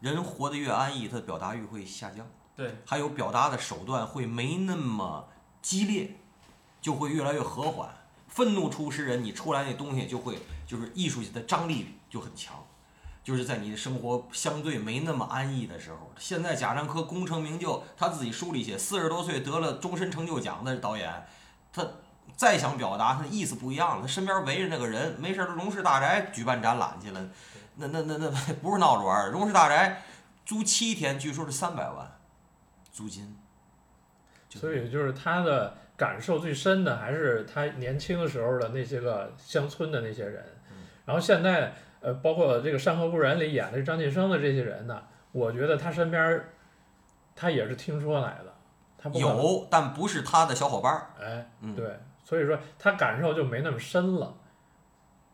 [0.00, 5.28] 人活得越安逸，他的表达欲会下降，对，还有表达的手段会没那么
[5.60, 6.16] 激烈，
[6.80, 7.88] 就会越来越和缓。
[8.28, 12.54] 愤怒出诗人，你出来那东西就会就是艺术的张力就很强。
[13.22, 21.26] 就是在你的生活相对没那么安逸的时候，现在贾樟柯功成名就，他自己书里写，四十多岁得了终身成就奖的导演，
[21.72, 21.86] 他
[22.36, 24.02] 再想表达，他的意思不一样了。
[24.02, 27.28] 他身边围着那个人，没事儿，龙氏大宅举办展览去了，
[27.76, 28.30] 那那那那
[28.62, 29.30] 不是闹着玩儿。
[29.30, 30.02] 荣氏大宅
[30.44, 32.12] 租七天，据说是三百万
[32.92, 33.36] 租金。
[34.50, 40.44] 所以就是他的感受最深的还是他年轻的时候的那些个乡村的那些人，
[41.04, 46.44] 然后现在呃，包括这个《山河故人》里演的张晋生的这些人呢，我觉得他身边
[47.34, 48.54] 他也是听说来的，
[48.96, 51.10] 他不有，但不是他的小伙伴儿。
[51.20, 54.32] 哎，嗯，对，所以说他感受就没那么深了，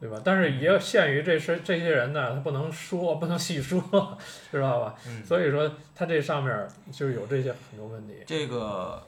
[0.01, 0.19] 对吧？
[0.25, 3.83] 但是也限于这是这些人呢，他不能说，不能细说，
[4.51, 4.95] 知道吧？
[5.07, 8.15] 嗯，所以说他这上面就有这些很多问题。
[8.27, 9.07] 这个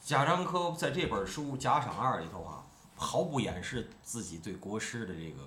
[0.00, 5.40] 贾樟柯在这本书《假赏二》里头啊，毫不掩饰自己对国师的这个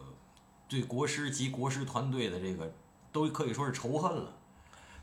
[0.69, 2.71] 对国师及国师团队的这个
[3.11, 4.31] 都可以说是仇恨了，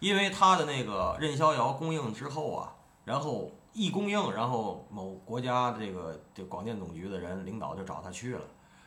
[0.01, 2.73] 因为他的那个任逍遥公映之后啊，
[3.05, 8.41] 然后一供应，然后某国家这个这广电总局的人领导就找他去了。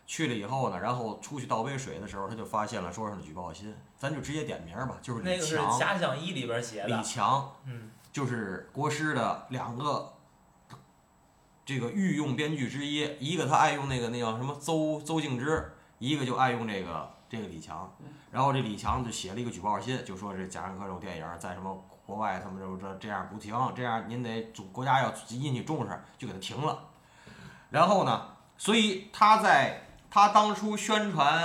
[0.06, 7.04] 去了以后呢，然后出去倒杯水的时候，他就发现了桌上的举报信，咱就直接点名吧，就是李那个是想一里边写李。
[7.04, 10.14] 强，嗯，就是国师的两个
[11.66, 17.92] 这个御用编剧之一，一个他爱用那个那叫什么邹邹静之，一个就爱用这个这个李强。
[18.32, 26.78] 然后这李强就写了一个举报信，就说这贾樟柯这种电影在什么国外他们这这这样不停，这样您得主国家要引起重视，就给他停了。
[27.72, 29.85] 然后呢，所以他在
[30.16, 31.44] 他当初宣传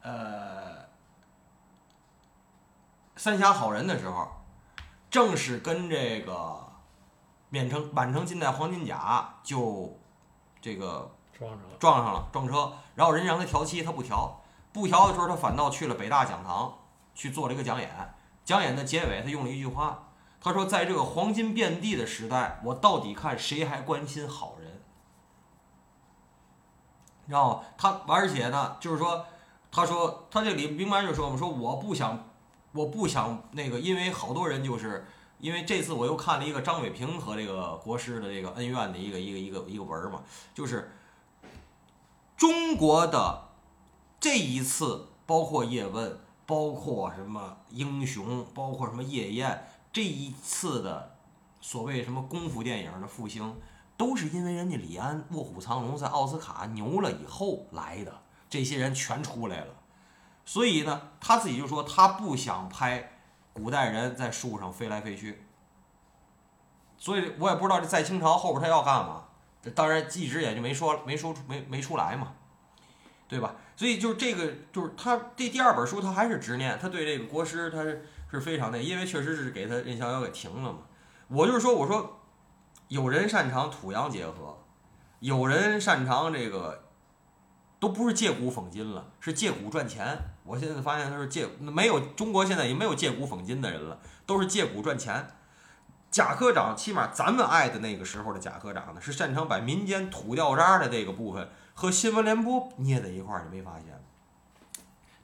[0.00, 0.78] 呃
[3.16, 4.26] 《三峡好人》的时候，
[5.10, 6.58] 正是跟这个
[7.50, 10.00] 满城满城尽带黄金甲就
[10.62, 14.40] 这个撞上了，撞上了撞车，然后人让他调漆，他不调，
[14.72, 16.78] 不调的时候他反倒去了北大讲堂
[17.14, 20.08] 去做了一个讲演，讲演的结尾他用了一句话，
[20.40, 24.71] 他说在这个黄金遍地的时代，我到底看谁还关心好人。
[27.32, 29.24] 然后他，而且呢，就是说，
[29.70, 32.28] 他说他这里明白就说我说我不想，
[32.72, 35.06] 我不想那个，因为好多人就是
[35.38, 40.22] 因为这次我又看了一个张伟平和这个国师的这个恩怨的一个一个一个一个文嘛，
[40.54, 40.92] 就是
[42.36, 43.48] 中国的
[44.20, 51.16] 这一次，包括叶问，包括什么英雄，包括什么夜宴，这一次的
[51.62, 53.56] 所谓什么功夫电影的复兴，
[53.96, 59.74] 都是因为人家李安《卧虎藏龙》在奥斯卡牛了以后来的，这些人全出来了。
[60.44, 63.18] 所以呢，他自己就说他不想拍
[63.52, 65.44] 古代人在树上飞来飞去。
[66.98, 69.24] 所以我也不知道这在清朝后边他要干嘛，
[69.62, 72.34] 这当然一直也就没说没说出没没出来嘛，
[73.28, 73.56] 对吧？
[73.74, 80.78] 所以就是这个就是他这第二本书他还是执念，他对这个国师他是是非常那，因为确实是给他任逍遥给停了嘛。
[81.28, 82.20] 我就是说，我说
[82.92, 84.58] 有人擅长土洋结合，
[85.20, 86.84] 有人擅长这个。
[87.80, 90.16] 都不是借古讽今了，是借古赚钱。
[90.44, 95.26] 我现在发现他是借，没有中国现在也没有借古讽今的人了，都是借古赚钱。
[96.08, 104.00] 贾科长，起码咱们爱的那个时候的贾科长呢，是擅长把民间土掉渣的这个部分和新闻联播捏在一块儿，你没发现？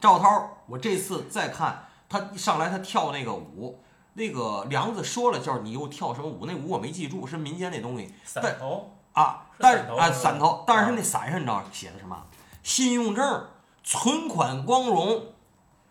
[0.00, 3.80] 赵涛，我这次再看他上来他跳那个舞，
[4.18, 6.44] 那个梁子说了叫你又跳什么舞？
[6.44, 8.12] 那舞我没记住，是民间那东西。
[8.24, 12.20] 伞头啊，但是啊伞头，但是啊那伞上你知道写的什么？
[12.64, 13.46] 信用证、
[13.84, 15.26] 存款光荣，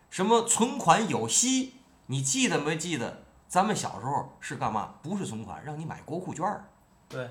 [0.10, 1.76] 什么存款有息？
[2.08, 3.24] 你记得没记得？
[3.48, 4.96] 咱们小时候是干嘛？
[5.02, 6.66] 不是存款，让你买国库券儿。
[7.08, 7.30] 对，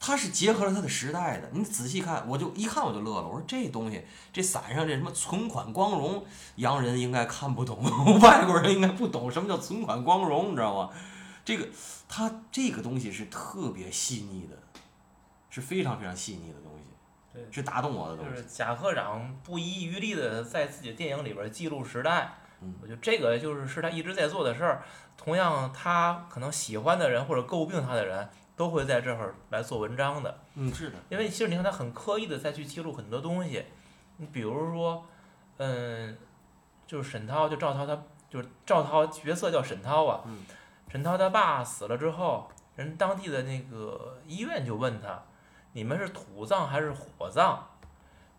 [0.00, 1.48] 它是结合了它的时代的。
[1.52, 3.28] 你仔细看，我就一看我就乐了。
[3.28, 6.24] 我说这东西，这伞上这什么存款光荣，
[6.56, 7.84] 洋人应该看不懂，
[8.20, 10.90] 外国人应该不懂什么叫存款光荣，你知道吗？
[11.44, 11.68] 这个
[12.08, 14.56] 它这个东西是特别细腻的，
[15.50, 16.84] 是非常非常细腻的东西，
[17.34, 18.30] 对是打动我的东西。
[18.30, 24.82] 就是贾科长不遗余力的在自己的电影里边记录时代嗯，我觉得这个就是是他一直在做的事儿。
[25.16, 28.28] 同样，他可能喜欢的人或者诟病他的人
[28.60, 30.38] 都会在这儿来做文章的。
[30.56, 33.64] 嗯，是的，因为其实你看他很刻意的再去记录很多东西，
[34.18, 35.06] 你比如说，
[35.56, 36.14] 嗯，
[36.86, 40.44] 就是沈涛，就赵涛他就是赵涛角色叫沈涛啊，嗯
[40.92, 45.22] 沈涛他爸死了之后，人当地的那个医院就问他，
[45.72, 47.66] 你们是土葬还是火葬？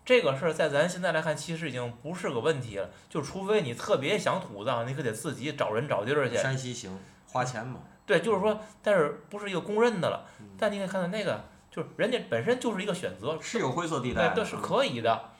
[0.04, 6.36] 这个事儿在咱现在来看，其实已经不是个问题了，就除非你特别想土葬，你可得自己找人找地儿去。
[6.36, 7.80] 山西行，花钱嘛。
[8.04, 10.46] 对，就是说，但是不是一个公认的了嗯。
[10.58, 15.30] 但你可以看到那个，就是人家本身就是一个选择，是有灰色地带的，对，这是可以的。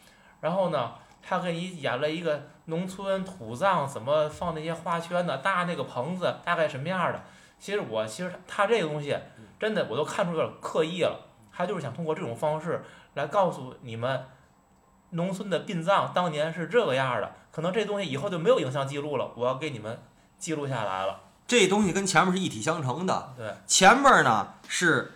[0.40, 5.36] 然后呢，他给你演了一个农村土葬，怎么放那些花圈呢？
[5.38, 7.22] 搭那个棚子大概什么样的？
[7.58, 9.16] 其实我其实他这个东西
[9.60, 12.82] 真的我都看出有点刻意了，他就是想通过这种方式
[13.14, 14.26] 来告诉你们，
[15.10, 19.96] 农村的殡葬当年是这个样的，可能这东西以后就没有影像记录了，我要给你们
[20.38, 21.20] 记录下来了。
[21.52, 23.34] 这东西跟前面是一体相成的。
[23.36, 25.12] 对，前面呢是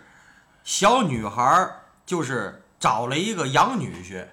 [0.63, 4.23] 小女孩儿，就是找了一个洋女婿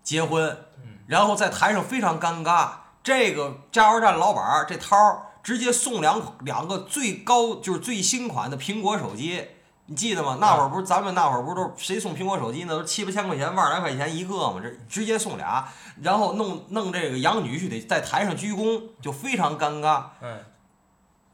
[0.00, 2.68] 结婚，嗯，然后在台上非常尴尬。
[3.02, 9.44] 这个加油站老板儿这涛儿直接送两两个最高就是最新款的苹果手机，
[9.86, 10.38] 你记得吗？
[10.40, 12.78] 那会儿不是咱们那会儿不是都谁送苹果手机呢？
[12.78, 15.68] 都七八千块钱、万来块钱一个嘛，这直接送俩，
[16.00, 20.04] 然后弄弄这个洋女婿得在台上鞠躬，就非常尴尬。
[20.22, 20.38] 嗯，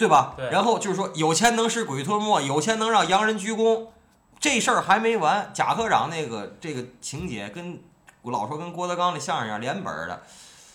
[0.00, 0.34] 对吧？
[0.36, 3.88] 对然后就是说，有钱能使鬼推磨，有钱能让洋人鞠躬。
[4.38, 7.78] 这事儿还没完，贾科长那个这个情节跟
[8.22, 10.22] 我老说跟郭德纲那相声一样连本儿的。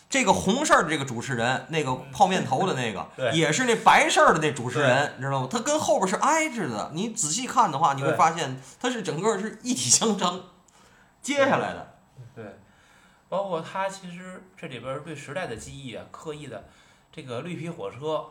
[0.08, 5.48] 这个红事儿的这个主持人，那个泡面头的那个， 也是那白事儿的那主持人，你知道吗？
[5.52, 6.92] 他跟后边是挨着的。
[6.94, 10.44] 你仔细看的话，你会发现他是整个是一体相承，
[11.24, 11.96] 接下来的。
[12.36, 12.60] 对，
[13.28, 16.66] 包括他其实这里边儿对时代的记忆啊，刻意的
[17.12, 18.28] 这个绿皮火车，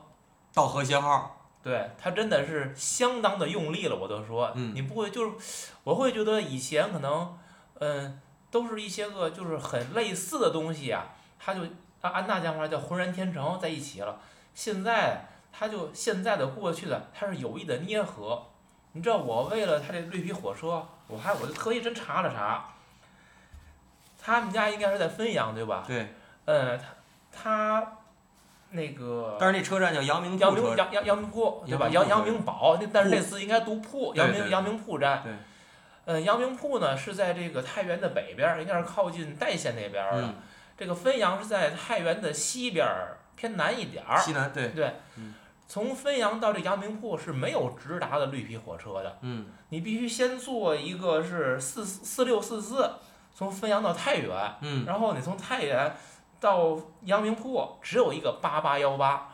[0.54, 7.36] 到和谐号，对他真的是相当的用力了，我都说，嗯你不会就是，我会觉得以前可能，
[7.80, 11.06] 嗯，都是一些个就是很类似的东西啊，
[11.38, 11.62] 他就
[12.02, 14.20] 按按那讲法叫浑然天成在一起了。
[14.54, 18.46] 现在他就现在的过去的，他是有意的捏合。
[18.92, 22.68] 你知道我为了他这绿皮火车，我还我就特意真查了查，
[24.22, 25.82] 他们家应该是在汾阳对吧？
[25.84, 26.78] 对，嗯，
[27.32, 27.96] 他他
[28.75, 29.37] 那个。
[29.41, 31.89] 但是那车站叫阳明阳，明阳阳阳明铺对吧？
[31.89, 35.22] 阳阳阳明堡，那但是铺这词应该读铺，阳明阳明铺站。
[35.25, 35.33] 对。
[36.07, 40.22] 嗯，阳明铺呢是在这个太原的北边儿，应该是靠近代县那边儿的。
[40.22, 40.35] 嗯，
[40.77, 44.18] 这个汾阳是在太原的西边儿，偏南一点儿。
[44.18, 45.33] 西南对，对嗯。
[45.66, 52.97] 从汾阳到这阳明铺是没有直达的绿皮火车的，嗯，你必须先坐一个是四四六四四，
[53.35, 55.97] 从汾阳到太原，嗯，然后你从太原
[56.41, 59.30] 到阳明铺只有一个八八幺八，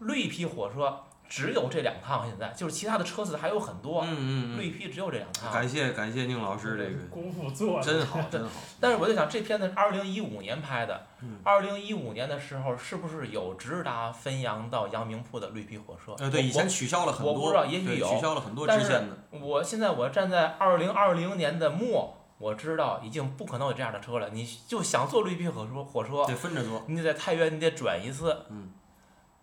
[0.00, 5.52] 绿皮火车只有这两趟，现在就是其他的车次还有很多，嗯嗯嗯，绿皮只有这两趟。
[5.52, 8.50] 感谢感谢宁老师这个功夫做的真好真好。
[8.80, 16.14] 但是我就想，这片子是二零一五年拍的嗯，二零一五年的时候是不是有直达汾阳到阳明铺的绿皮火车？
[16.18, 19.16] 呃，对，我以前取消了很多，我不知道也许有取消了很多但是支线的。
[19.44, 24.28] 我现在我站在二零二零年的末，我知道已经不可能有这样的车了。
[24.30, 26.82] 你就想坐绿皮火车，火车得分着坐。
[26.86, 28.70] 你得在太原你得转一次，嗯，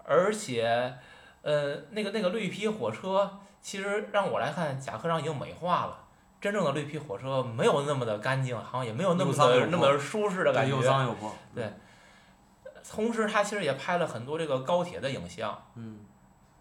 [0.04, 0.96] 而且，
[1.42, 6.00] 呃，那个那个绿皮火车，其实让我来看，甲壳上已经美化了。
[6.40, 10.78] 真正的绿皮火车没有那么的干净，好像也没有那么的那么舒适的感对，觉。
[10.78, 11.34] 又脏又破。
[11.56, 11.72] 对
[12.88, 16.02] 同时，他其实也拍了很多这个高铁的影像，嗯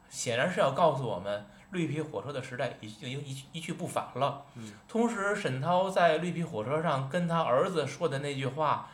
[0.09, 4.45] 显然是要告诉我们，绿皮火车的时代已经一去一去不返了。
[4.55, 4.73] 嗯。
[4.87, 8.89] 同时，沈涛在绿皮火车上跟他儿子说的那句话，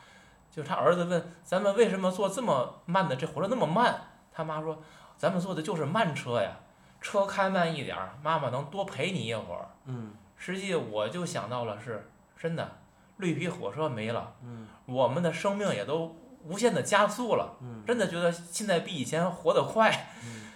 [0.51, 3.17] 就是他儿子问咱们为什么坐这么慢的？
[3.17, 4.01] 这火车那么慢，
[4.33, 4.81] 他妈说
[5.17, 6.57] 咱们坐的就是慢车呀，
[7.01, 9.69] 车开慢一点儿，妈妈能多陪你一会儿。
[9.85, 10.15] 嗯。
[10.37, 12.79] 实际我就想到了是，真的，
[13.17, 14.69] 绿皮火车没了，嗯。
[14.87, 17.57] 我们的生命也都无限的加速了。
[17.61, 17.83] 嗯。
[17.85, 19.91] 真的觉得现在比以前活得快，
[20.25, 20.48] 嗯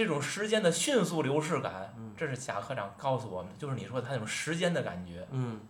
[0.00, 5.28] 这种时间的迅速流逝感嗯，这是贾科长告诉我们的，就是你说的他那种时间的感觉。
[5.30, 5.60] 嗯，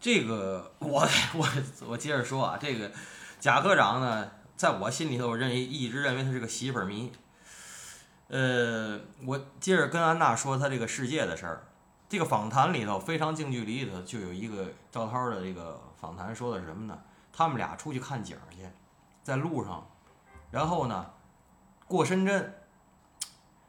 [0.00, 1.46] 这个我我
[1.88, 2.90] 我接着说啊，这个
[3.38, 7.12] 贾科长呢，在我心里头，我认为一直认为他是个媳妇儿迷。
[8.28, 11.66] 呃，我接着跟安娜说他这个世界的事儿。
[12.08, 16.98] 这个访谈里头非常近距离里头就有一个赵涛的这个访谈，说的是什么呢？
[17.30, 18.66] 他们俩出去看景儿去，
[19.22, 19.86] 在路上，
[20.50, 21.10] 然后呢，
[21.88, 22.54] 过深圳，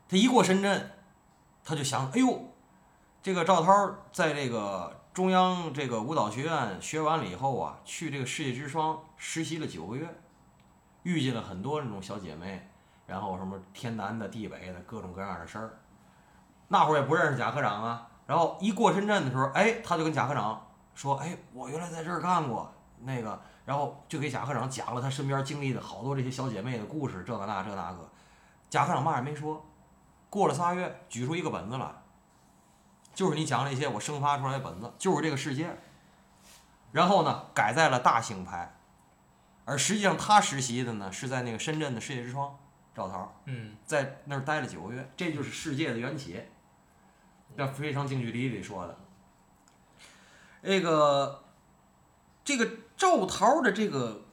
[0.07, 0.91] 他一过深圳，
[1.63, 2.53] 他就想，哎呦，
[3.23, 10.07] 这个赵涛在这个中央这个舞蹈学院学完了以后啊，去这个世界之窗实习了九个月，
[11.03, 12.69] 遇见了很多那种小姐妹，
[13.07, 15.79] 然后什么天南的地北的各种各样的事儿。
[16.67, 28.09] 那会儿也不认识贾科长啊，然后一过深圳的时候，哎，他就跟贾科长说，哎，我原来在这儿干过那个，然后就给贾科长讲了他身边经历的好多这些小姐妹的故事，这个那这那个。
[28.67, 29.63] 贾科长嘛也没说，
[30.27, 31.85] 过了仨月，举出一个本子来。
[33.13, 35.77] 就是你讲那些我生发出来的本子，就是这个世界。
[36.91, 38.75] 然后呢，改在了大兴拍，
[39.65, 42.57] 而实际上他实习的呢是在那个深圳的世界之窗，
[42.95, 46.43] 赵涛嗯，在那儿待了九个月，这就是世界的缘起。
[47.55, 48.97] 那非常近距离里说的。
[50.61, 51.43] 那个，
[52.43, 52.67] 这个
[52.99, 54.23] 赵涛的这个，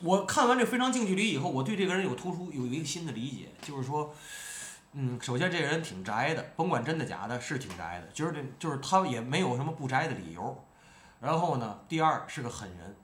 [0.00, 4.14] 我看完这非常近距离以后，我对这个人有突出有一个新的理解，就是说，
[4.94, 10.64] 嗯，首先这个人挺宅的，甭管真的假的，是挺宅的，就是这就是他也没有什么不宅的理由。
[11.20, 12.96] 然后呢，第二是个狠人，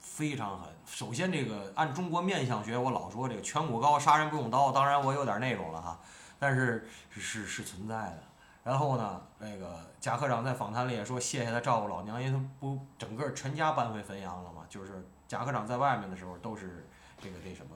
[0.00, 0.70] 非常狠。
[0.86, 6.00] 首先这个按中国面相学，我老说这个颧骨高，杀人不用刀，当然我有点那种了哈，
[6.38, 8.22] 但是是是是存在的。
[8.68, 16.86] 然后呢，那个贾科长在访谈里也说，谢谢他照顾老娘，因为他不整个全家搬回汾阳了嘛，就是贾科长在外面的时候都是
[17.18, 17.74] 这个这什么。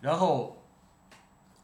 [0.00, 0.56] 然后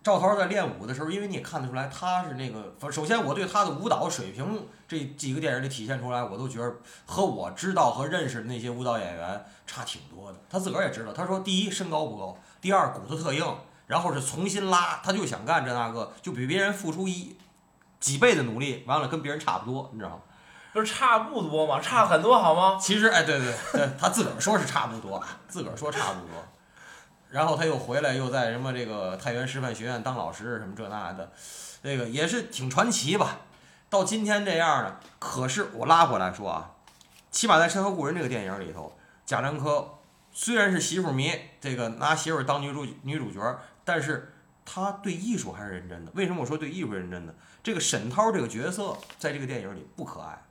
[0.04, 6.72] 赵涛在练舞的时候，因为你也看得出来，他是那个，首先我对他的舞蹈水平这几个电影里体现出来，我都觉得
[7.04, 10.38] 和我知道和认识的那些舞蹈演员差挺多的。
[10.48, 13.44] 他自个儿也知道，他说第一身高不高，第二骨头特硬，
[13.88, 17.36] 然后是重新拉，他就想干这那个，就比别人付出一
[18.00, 20.22] 几倍的努力，完了跟别人差不多，你知道吗？
[20.72, 21.80] 不是差不多嘛？
[21.80, 22.78] 差很多好吗？
[22.80, 26.42] 其实，哎，对对对，他自个儿说是差不多，自个儿说差不多。
[27.28, 31.30] 然后他又回来，又在什么这个太原师范学院当老师，什么这那的，
[31.82, 33.38] 这个也是挺传奇吧。
[33.88, 36.70] 到今天这样呢，可是我拉回来说啊，
[37.30, 38.96] 起码在《山河故人》这个电影里头，
[39.26, 39.98] 贾樟柯
[40.32, 43.40] 虽然是媳妇迷，这个拿媳妇当女主女主角，
[43.84, 44.29] 但是
[44.72, 46.12] 他对艺术还是认真的。
[46.14, 47.34] 为什么我说对艺术认真的？
[47.60, 50.44] 这个沈涛这个角色在这个电影里不可爱，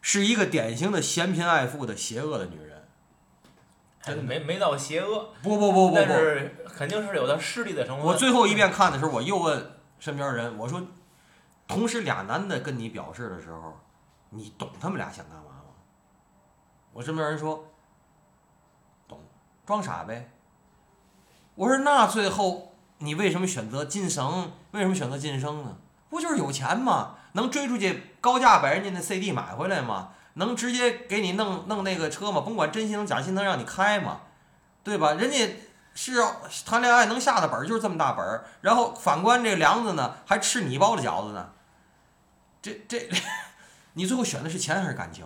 [0.00, 2.88] 是一个典型的嫌贫爱富的邪恶的女人。
[4.00, 8.06] 真的没没到邪恶，不不不不但不，是肯定是有的势力的成分。
[8.06, 10.80] 我最后一遍看的时候，我又问身边人，我说，
[11.66, 13.78] 同时俩男的跟你表示的时候，
[14.30, 15.74] 你懂他们俩想干嘛吗？
[16.92, 17.68] 我身边人说，
[19.06, 19.20] 懂，
[19.66, 20.30] 装傻呗。
[21.56, 24.52] 我说那最后你为什么选择晋升？
[24.72, 25.76] 为什么选择晋升呢？
[26.08, 27.16] 不就是有钱吗？
[27.32, 30.10] 能追出去高价把人家那 CD 买回来吗？
[30.34, 32.42] 能直接给你弄弄那个车吗？
[32.42, 34.20] 甭管真心能假心能让你开吗？
[34.84, 35.14] 对吧？
[35.14, 35.56] 人家
[35.94, 36.20] 是
[36.66, 41.50] 谈恋爱能下的本儿就是这么大本儿，然后反观这梁子呢，还吃你包的饺子呢。
[42.60, 43.08] 这这，
[43.94, 45.24] 你最后选的是钱还是感情？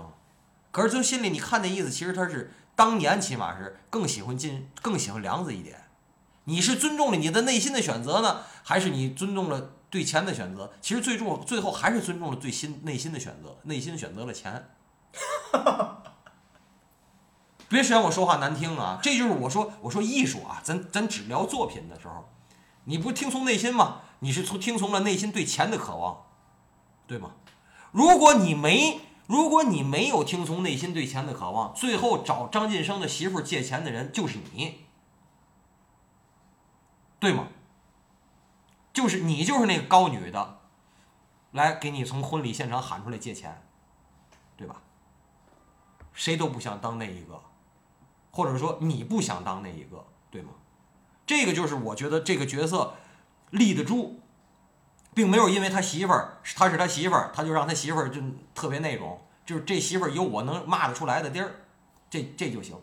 [0.70, 5.88] 可是从心里你看那意思，其实他是当年起码是更喜欢进更喜欢梁子一点，
[6.44, 10.72] 你是尊重了你的内心的选择呢，还是你尊重了对钱的选择？
[10.80, 14.70] 其实最终最后还是尊重了最心内心的选择，内心选择了钱。
[17.68, 22.28] 别嫌我说话难听啊，这就是我说我说艺术啊，咱咱只聊作品的时候，
[22.84, 24.00] 你不听从内心吗？
[24.20, 26.26] 你是从听从了内心对钱的渴望，
[27.06, 27.30] 对吗？
[27.92, 34.86] 如果你没如果你没有听从内心对钱的渴望，最后找张晋生的媳妇借钱的人就是你，
[37.20, 37.46] 对吗？
[38.92, 40.58] 就是你，就是那个高女的，
[41.52, 43.62] 来给你从婚礼现场喊出来借钱，
[44.56, 44.82] 对吧？
[46.12, 47.40] 谁都不想当那一个，
[48.32, 50.50] 或者说你不想当那一个，对吗？
[51.24, 52.94] 这个就是我觉得这个角色
[53.50, 54.20] 立得住，
[55.14, 58.20] 并没有因为他媳妇儿他是他媳妇儿，他就让他媳妇儿就
[58.54, 61.54] 特别那种，就是这媳妇儿有我能骂得出来的地儿，
[62.10, 62.76] 这这就行。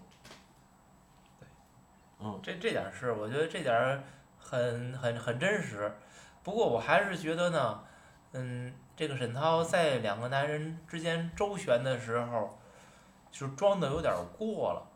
[2.19, 4.03] 嗯，这这点儿是，我觉得这点儿
[4.49, 5.93] 很很很真实。
[6.43, 7.79] 不过我还是觉得呢，
[8.31, 12.57] 嗯，这个沈涛在两个男人之间周旋的时候，
[13.31, 14.87] 就装的有点儿过了。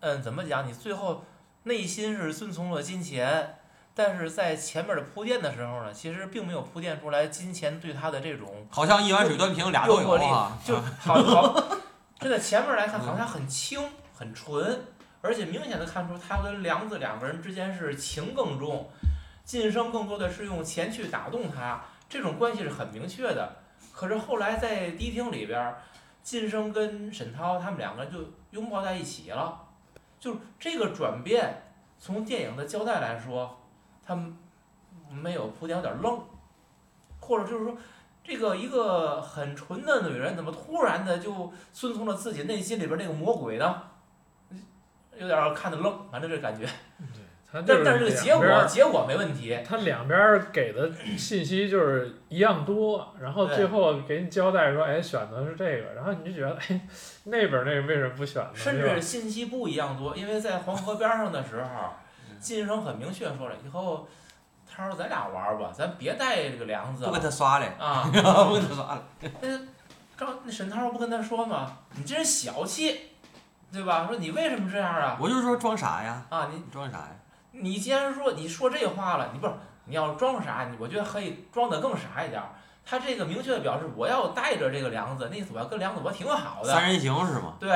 [0.00, 0.66] 嗯，怎么讲？
[0.66, 1.24] 你最后
[1.64, 3.58] 内心是遵从了金钱，
[3.94, 10.58] 但是在前面的铺垫的时候呢，其实并没有铺垫出来金钱对他的这种好像一碗水端平，俩都有啊。
[10.64, 11.64] 就好好，
[12.18, 13.80] 这在前面来看好像很轻
[14.14, 14.80] 很纯，
[15.22, 18.90] 而且明显的看出他跟梁子两个人之间是情更重，
[19.44, 23.56] 晋升更多的是用钱去打动他，这种关系是很明确的。
[23.94, 25.74] 可是后来在迪厅里边，
[26.22, 28.18] 晋升跟沈涛他们两个人就
[28.50, 29.58] 拥抱在一起了，
[30.20, 31.62] 就是这个转变，
[31.98, 33.58] 从电影的交代来说，
[34.04, 34.14] 他
[35.08, 36.20] 没有铺垫，有点愣，
[37.20, 37.74] 或者就是说。
[38.24, 43.82] 这个一个很纯的女人，怎么突然的就遵从了自己内心里边那个魔鬼呢？
[45.18, 46.66] 有点儿看得愣，反正这感觉。
[47.54, 49.58] 但但是这个结果结果没问题。
[49.62, 56.80] 他两边儿给的信息就是一样多，然后最后给你交代说，哎，选的是这个，然后你就觉得，哎，
[57.24, 58.50] 那边儿那个为什么不选呢？
[58.54, 61.92] 甚至信息不一样多，因为在黄河边上的时候，
[62.40, 64.08] 晋升很明确说了，以后
[64.66, 68.08] 他说咱俩玩儿吧，咱别带这个梁子不跟他刷嘞，啊。
[68.10, 69.04] 不跟他刷了。
[69.42, 69.60] 那
[70.16, 71.80] 刚那沈涛不跟他说吗？
[71.96, 73.11] 你这人小气，
[73.72, 74.06] 对吧？
[74.06, 75.16] 说你为什么这样啊？
[75.20, 77.10] 我就说装傻呀，啊，你你装啥呀？
[77.52, 79.52] 你既然说你说这话了，你不是
[79.86, 82.48] 你要装傻，你我觉得可以装得更傻一点儿。
[82.84, 86.72] 他这个明确的表示我要带着这个梁子，那意思我要跟梁子我挺好的。
[86.72, 87.54] 三人行是吗？
[87.60, 87.70] 对，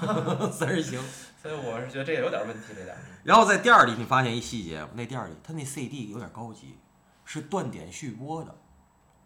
[0.52, 1.00] 三人行。
[1.42, 3.00] 所以我是觉得这个有点问题，这点儿。
[3.24, 6.78] 然后在店儿里，你发现一细节，那店儿里他那 CD 有点高级，
[7.24, 8.54] 是断点续播的。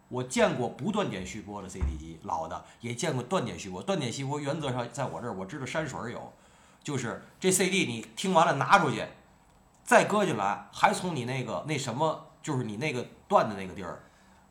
[0.09, 3.81] 我见过不断点续播的 CD 机，老的也见过断点续播。
[3.83, 6.31] 断点续播原则上在我这儿我知道山水儿有，
[6.83, 9.03] 就是这 CD 你听完了拿出去，
[9.83, 14.03] 再搁进来，还从你那个那什么，就是你那个断的那个地儿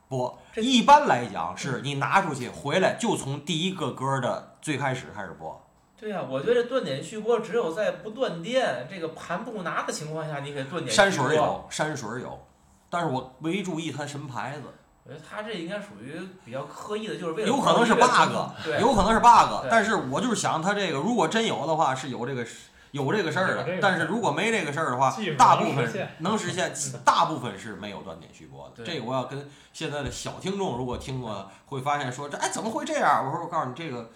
[0.09, 0.38] 播。
[0.52, 5.62] 这一般来讲是你拿出去回来就从第一个歌的最开始开始播。
[5.98, 10.96] 对呀、我觉得断点续播只有在不断电、这个盘不拿的情况下，你给断点续播。
[10.96, 12.38] 山水儿有，山水儿有，
[12.90, 14.64] 但是我没注意它什么牌子。
[15.07, 22.44] 我觉得他这应该属于比较刻意的，就是为了有可能是 bug，有可能是 bug，但是我就是想他这个，如果真有的话，是有这个
[22.90, 26.72] 有这个事儿的但是如果没这个事儿的话，大部分能实现
[27.04, 28.84] 大部分是没有断点续播的。
[28.84, 33.24] 这个我要跟现在的小听众如果听过，会发现说这哎怎么会这样？
[33.26, 34.11] 我说我告诉你这个。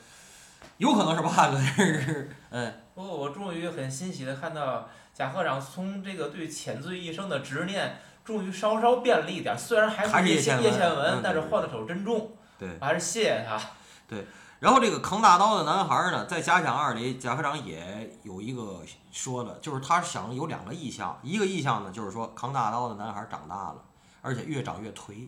[0.77, 7.99] 有可能是 bug，但是嗯，不过我终于很欣喜的看到贾科长从这个对浅醉一生的执念，
[8.31, 9.59] 终于稍稍变了一点儿。
[9.59, 12.69] 虽然还还是叶叶倩文叶倩文嗯，但是换了手真重，对。
[12.81, 13.61] 我还是谢谢他。
[14.07, 14.27] 对
[14.61, 23.77] 然后这个扛大刀的男孩儿呢，在《假想二》里，贾科长也有一个说的，就是他想有两个意向，一个意向呢就是说扛大刀的男孩儿长大了，
[24.21, 25.27] 而且越长越颓。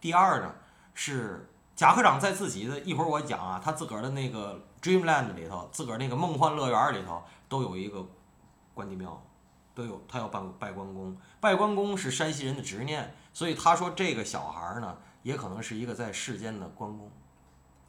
[0.00, 0.54] 第二呢
[0.94, 8.06] 是贾科长在自己的一会儿我讲啊，他自个儿的那个 Dreamland 里头，自个儿那个梦幻乐园里头都有一个
[8.74, 9.20] 关帝庙，
[9.76, 17.10] 都有他要拜拜关公，拜关公是山西人的执念，所以他说这个小孩儿呢，也可能是一个在世间的关公。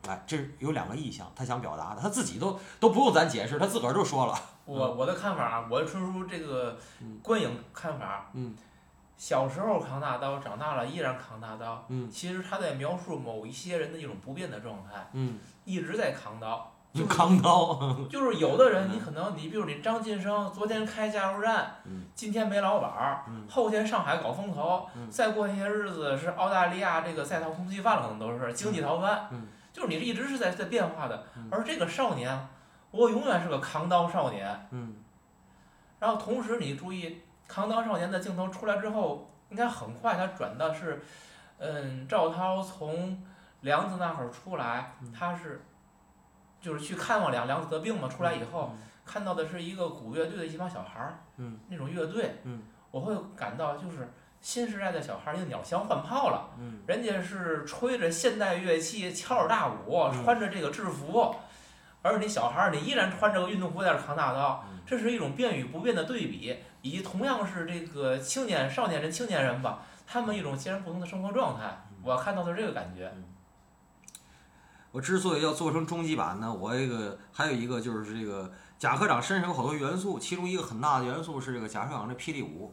[0.05, 4.35] 哎，这是有两个意向，他想表达的，他自己都都不用咱解释，他自个儿就说了。
[4.65, 6.77] 我我的看法啊，我纯属这个
[7.23, 8.29] 观影看法。
[8.33, 8.53] 嗯
[9.15, 11.83] 小时候扛大刀，长大了依然扛大刀。
[11.88, 16.71] 嗯其实他在描述某一些人的一种不变的状态，嗯，一直在扛刀。
[16.98, 17.78] 就扛刀。
[18.10, 22.06] 就是有的人，你可能你比如你张晋生，昨天开加油站，嗯。
[22.16, 23.45] 今天没老板儿，嗯。
[23.48, 25.08] 后天上海搞风投，嗯。
[25.10, 29.28] 再过一些日子是澳大利亚这个在逃通缉犯了，可能都是经济逃犯。
[29.32, 29.45] 嗯。
[29.72, 31.48] 就是你一直是在在变化的，嗯。
[31.52, 32.48] 而这个少年，
[32.89, 34.68] 我永远是个扛刀少年。
[34.72, 34.95] 嗯。
[36.00, 41.04] 然后同时你注意，扛刀少年的镜头出来之后，应该很快他转的是，
[41.60, 43.24] 嗯，赵涛从
[43.62, 45.64] 梁子那会儿出来，他是
[46.62, 48.74] 就是去看望梁梁子得病嘛，出来以后。
[49.10, 61.34] 看到的是一个古乐队的一帮小孩儿，嗯，那种乐队，嗯，我会感到就是新时代的小孩儿已经鸟枪换炮了，嗯，人家是吹着现代乐器，敲着大鼓，穿着这个制服，
[62.01, 73.10] 而你小孩儿你依然穿着个运动服在这扛大刀，这是一种变与不变的对比，以及同样是这个青年少年人、青年人吧，他们一种截然不同的生活状态，我看到的是这个感觉。
[74.91, 78.51] 我之所以要做成终极版呢，我这个还有一个就是这个。
[78.79, 82.71] 贾科长身上有好多元素，其中一个很大的元素是这个贾科长的霹雳舞，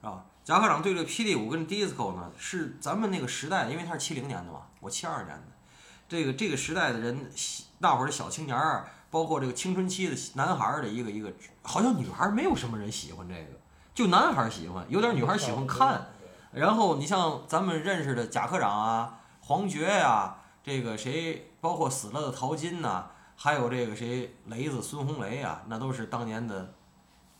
[0.00, 0.24] 是吧？
[0.44, 5.42] 贾科长对这个霹雳舞跟 disco 呢，是咱们那个时代，因为他是七零年的嘛，我七二年的，
[6.08, 7.28] 这个这个时代的人，
[7.78, 13.58] 那会儿的小青年儿，包括这个青春期的男孩儿的一个一个，好像女孩儿没有什么人喜欢这个，
[13.92, 16.06] 就男孩儿喜欢，有点女孩儿喜欢看。
[16.52, 20.36] 然后你像咱们认识的贾科长啊、黄觉呀，
[20.68, 23.10] 这个谁，包括死了的淘金呐。
[23.40, 26.74] 还有这个谁雷子孙红雷啊，那都是当年的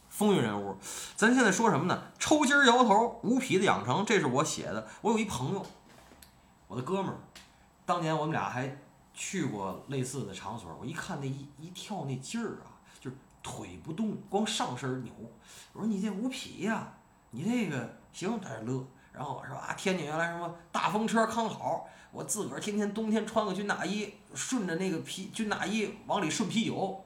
[0.08, 0.76] 风云人物。
[1.16, 2.02] 咱现在说什么呢？
[2.20, 4.86] 抽筋儿摇头，无匹的养成，这是我写的。
[5.00, 5.66] 我有一朋友，
[6.68, 7.18] 我的哥们儿，
[7.84, 8.78] 当年我们俩还
[9.12, 10.72] 去过类似的场所。
[10.80, 15.12] 我一看那一一跳那劲儿啊，就是腿不动，光上身扭。
[15.72, 16.94] 我说你这无匹呀，
[17.32, 18.86] 你这个行，在这乐。
[19.12, 19.74] 然后是吧？
[19.76, 21.88] 天津原来什么大风车康好。
[22.10, 27.04] 我自个儿天天冬天穿个军大衣，顺着那个啤军大衣往里顺啤酒，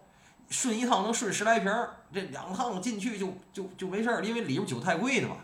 [0.48, 5.38] 顺一趟能顺十来瓶儿，这两趟进去就就就没事儿，因为里边酒太贵的嘛。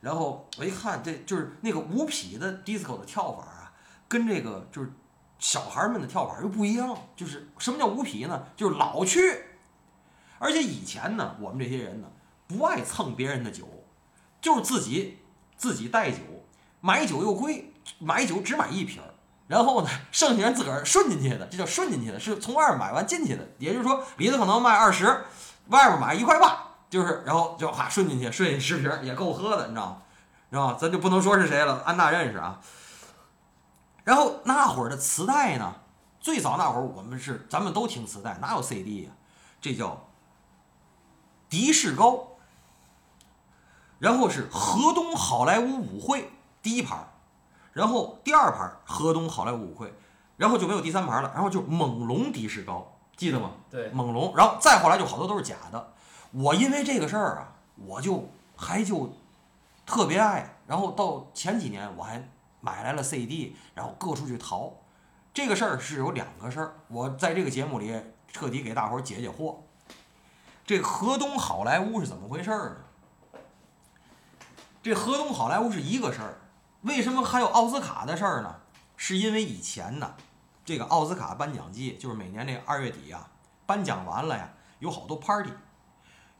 [0.00, 3.72] 然后我一看，这就是那个五匹的 disco 的跳法啊，
[4.06, 4.92] 跟这个就是
[5.40, 6.96] 小孩们的跳法又不一样。
[7.16, 8.46] 就是什么叫五匹呢？
[8.56, 9.20] 就是老去，
[10.38, 12.08] 而且以前呢，我们这些人呢
[12.46, 13.66] 不爱蹭别人的酒，
[14.40, 15.18] 就是自己
[15.62, 16.18] 自己带酒，
[16.80, 17.72] 买酒又贵。
[17.98, 19.10] 买酒只买一瓶儿，
[19.48, 23.46] 然后呢，剩下人自个儿顺进去的，这叫顺进去的，是从外面买完进去的。
[23.58, 25.24] 也就是说，里头可能卖二十，
[25.68, 30.02] 外面买一块八，就是然后就哈顺进去，顺十瓶也够喝的，你知道吗？
[30.50, 30.76] 知道吗？
[30.80, 32.60] 咱就不能说是谁了，安娜认识啊。
[34.04, 35.74] 然后那会儿的磁带呢，
[36.20, 39.10] 最早那会儿我们是咱们都听磁带，哪有 CD 呀？
[39.60, 40.08] 这叫
[41.48, 42.31] 迪士高，
[44.02, 46.28] 然后是河东好莱坞舞会
[46.60, 47.08] 第一盘。
[47.72, 49.94] 然后第二盘河东好莱坞舞会，
[50.36, 51.30] 然后就没有第三盘了。
[51.32, 53.52] 然后就猛龙迪士高，记得吗？
[53.70, 54.36] 对，猛龙。
[54.36, 55.92] 然后再后来就好多都是假的。
[56.32, 59.14] 我因为这个事儿啊，我就还就
[59.86, 60.56] 特别爱。
[60.66, 62.28] 然后到前几年我还
[62.60, 64.72] 买来了 CD，然后各处去淘。
[65.32, 69.54] 这个事儿是有两个事儿，我在这个节目里彻底给大伙儿解解惑。
[70.66, 72.76] 这河东好莱坞是怎么回事儿呢？
[74.82, 76.40] 这河东好莱坞是一个事儿。
[76.80, 78.56] 为什么还有奥斯卡的事儿呢？
[78.96, 80.14] 是因为以前呢，
[80.64, 83.30] 这个奥斯卡颁奖季就是每年这二月底啊，
[83.64, 85.52] 颁奖完了呀，有好多 party，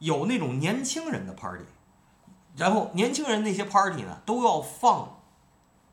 [0.00, 1.64] 有那种年轻人的 party，
[2.56, 5.20] 然后年轻人那些 party 呢，都要放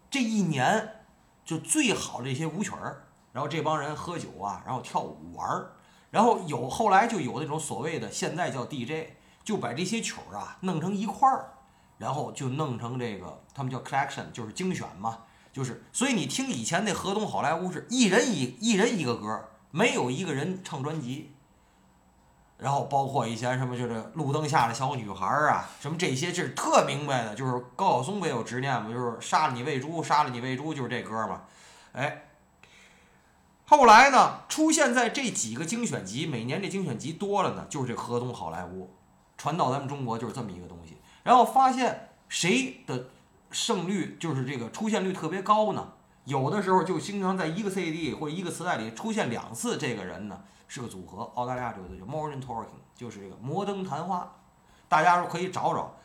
[0.09, 1.03] 这一年
[1.45, 5.73] 就最好的这些舞曲儿，然后这帮人喝酒啊，然后跳舞玩儿，
[6.09, 9.11] 然后有后来就有那种所谓的现在叫 DJ，
[9.43, 11.53] 就把这些曲儿啊弄成一块儿。
[11.99, 15.19] 然后就弄成这个，他们叫 collection，就是精选嘛，
[15.53, 21.33] 就是，所以你听以前那河东好莱坞是一人一一人一个歌，没有一个人唱专辑。
[22.57, 28.89] 然后包括以前什么就是路灯下的小女孩啊，什么这些是特明白的，就是高晓松不也有执念吗？
[28.91, 31.43] 就是杀了你喂猪，杀了你喂猪，就是这歌嘛。
[31.93, 32.23] 哎，
[33.65, 38.93] 后来呢，出现在这几个精选集，每年这精选集多了呢，就是这河东好莱坞，
[39.37, 40.97] 传到咱们中国就是这么一个东西。
[41.23, 43.07] 然后发现谁的
[43.51, 45.93] 胜率就是这个出现率特别高呢？
[46.25, 51.23] 有的时候就经常在一个 CD 或一个磁带里出现两次，这个人呢是个组合。
[51.33, 54.35] 澳大利亚这个叫 Modern Talking，就是这个摩登谈话。
[54.87, 55.95] 大家可以找找，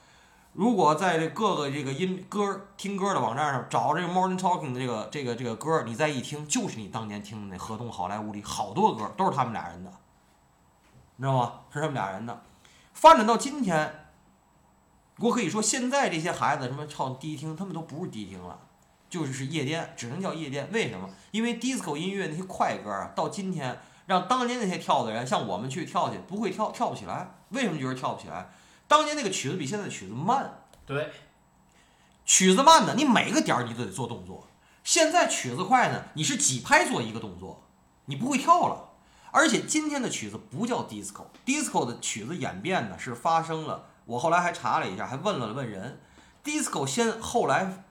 [0.55, 9.91] 如果在这各个这个音歌听歌的网站上找这个 Modern Talking 的这个这个这个歌，你再一听，就是你当年听的那河东好莱坞里好多歌都是他们俩人的，
[11.17, 11.53] 你知道吗？
[11.71, 12.43] 是他们俩人的。
[12.95, 14.04] 发展到今天。
[15.19, 18.59] 我可以说，现在这些孩子什么唱迪厅，他们都不是迪厅了，
[19.09, 20.69] 就是夜店，只能叫夜店。
[20.73, 21.09] 为什么？
[21.31, 27.31] 因为 disco 音乐那些快歌啊，到今天让当年那些跳的人，像我们去跳去，不会跳，跳不起来。
[27.51, 28.51] 为什么觉得跳不起来？
[28.89, 30.63] 当年那个曲子比现在的曲子慢。
[30.85, 31.13] 对，
[32.25, 34.49] 曲子慢呢，你每个点儿你都得做动作。
[34.83, 37.63] 现在曲子快呢，你是几拍做一个动作，
[38.07, 38.91] 你不会跳了。
[39.31, 43.87] 而且今天的曲子不叫 disco，disco 的曲子演变呢是发生了。
[44.07, 46.01] 我后来还查了一下，还问了问人
[46.43, 47.85] ，disco 先后来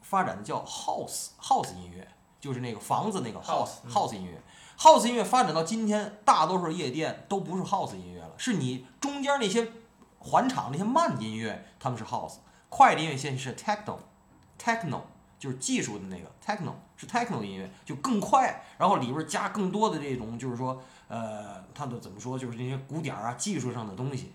[0.00, 2.08] 发展的叫 house house 音乐，
[2.40, 3.90] 就是那个房子那个 house House，嗯。
[3.92, 4.42] house 音乐。
[4.78, 9.70] house 音乐发展到今天，大多数夜店都不是 house 音乐了，是你中间那些
[10.18, 12.36] 环场那些慢音乐，他们是 house，
[12.70, 15.02] 快的音乐现在是 techno，techno
[15.38, 24.32] 就是技术的那个 techno 是 techno 音乐，就更快，然后里边加更多的这种就是说呃，它的怎么说，就是那些鼓点儿啊，技术上的东西，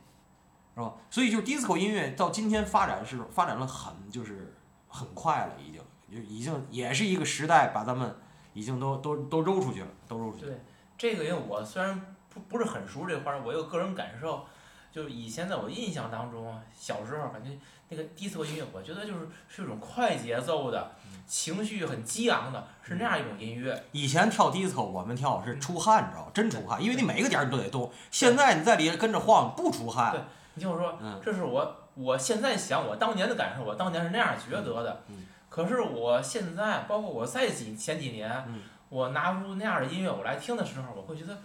[0.76, 0.94] 是吧？
[1.10, 4.54] 所以就是 disco 音乐到今天发展是发展了很就是
[4.90, 8.14] 很快了，已经就已经也是一个时代，把咱们
[8.54, 10.52] 已经都都都揉出去了，都揉出去了。
[10.52, 10.62] 对，
[10.98, 12.00] 这个因为我虽然
[12.30, 14.46] 不不是很熟这块儿，我有个人感受，
[14.92, 17.58] 就是以前在我印象当中，小时候感觉
[17.88, 20.92] 那个 disco 音乐，我觉得就是是一种快节奏的，
[21.26, 23.82] 情绪很激昂的，是那样一种音乐。
[23.94, 26.32] 以前跳 disco 我们跳是出汗，你知道吗？
[26.34, 27.90] 真出汗，因为你每个点儿你都得动。
[28.12, 30.22] 现在你在里跟着晃不出汗对。
[30.56, 35.04] 你听我说，嗯这是我我现在想我当年的感受，我当年是那样觉得的。
[35.10, 41.38] 嗯可是我现在，包括我在几前几年，嗯我拿出那样的音乐我来听的时候，我会觉得，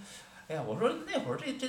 [0.48, 1.68] 哎呀，我说那会儿这这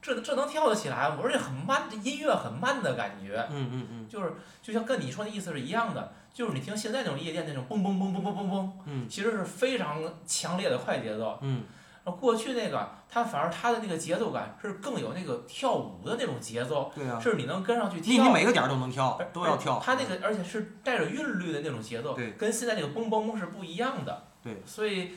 [0.00, 1.10] 这这能跳得起来？
[1.10, 11.38] 我说这很慢，这音乐很慢的感觉，嗯嗯嗯就是就像跟你说的意思是一样的，就是你听现在那种夜店那种嘣嘣嘣嘣嘣嘣嘣，嗯其实是非常强烈的快节奏。
[11.42, 11.64] 嗯
[12.08, 18.24] 而过去那个，它反而它的那个节奏感是更有那个跳舞的那种节奏，对啊，是你能跟上去你跳。
[18.24, 19.80] 你每个点儿都能跳，都要跳。
[19.82, 24.24] 它那个而且是带着韵律的那种节奏，对跟现在那个嘣嘣是不一样的。
[24.42, 25.12] 对，所以，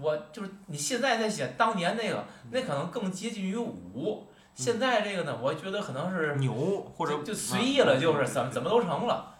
[0.00, 4.26] 我就是你现在在写当年那个，嗯那可能更接近于舞。
[4.54, 6.52] 现在这个呢，我觉得可能是牛
[6.96, 9.34] 或者就就随意了，就是怎么怎么都成了。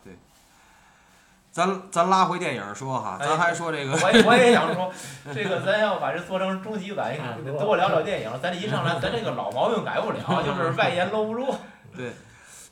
[1.54, 4.92] 咱咱拉回电影说哈，哎咱还说这个，我也我也想说，
[5.32, 11.54] 这个咱要把这做成终极版，多聊聊电影，咱这一上来，咱这个老毛病改不了，就是 外延搂不住。
[11.96, 12.12] 对，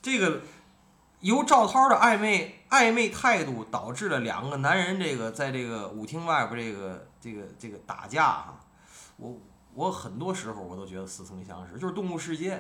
[0.03, 0.41] 这个
[1.21, 8.55] 由赵涛的暧昧暧昧态度导致了两个男人这个在这个舞厅外边这个这个这个打架哈，
[9.17, 9.39] 我
[9.75, 12.57] 我很多时候我都觉得似曾相识，就是《动物世界》。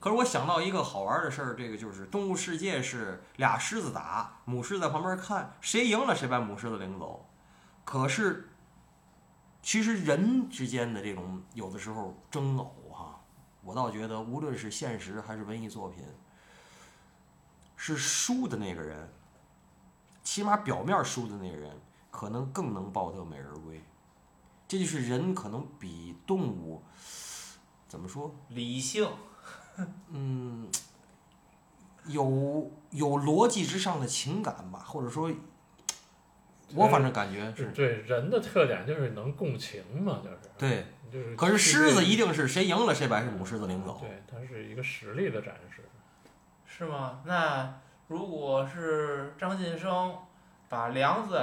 [0.00, 7.28] 可是我想到一个好玩的事儿，这个就是《动物世界》是俩狮子打，母狮在旁边看，谁赢了谁把母狮子领走。
[7.84, 8.48] 可是，
[9.60, 13.20] 其实人之间的这种有的时候争偶哈，
[13.62, 16.04] 我倒觉得无论是现实还是文艺作品，
[17.76, 19.12] 是输的那个人，
[20.22, 21.80] 起码表面输的那个人，
[22.10, 23.82] 可能更能抱得美人归。
[24.68, 26.82] 这就是人可能比动物
[27.88, 28.32] 怎么说？
[28.50, 29.08] 理性，
[30.10, 30.68] 嗯，
[32.06, 35.30] 有有逻辑之上的情感吧，或者说，
[36.74, 40.86] 我反正感觉是对人的特点就是能共情嘛，就是对。
[41.10, 41.34] 就是。
[41.36, 43.98] 可是狮子一定是谁赢了谁把这母狮子领走。
[44.00, 45.82] 对，它是一个实力的展示。
[46.66, 47.22] 是吗？
[47.24, 50.14] 那如果是张晋生
[50.68, 51.40] 把梁子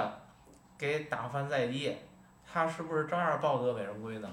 [0.77, 1.95] 给打翻在地，
[2.45, 4.29] 他是不是照样抱得美人归呢？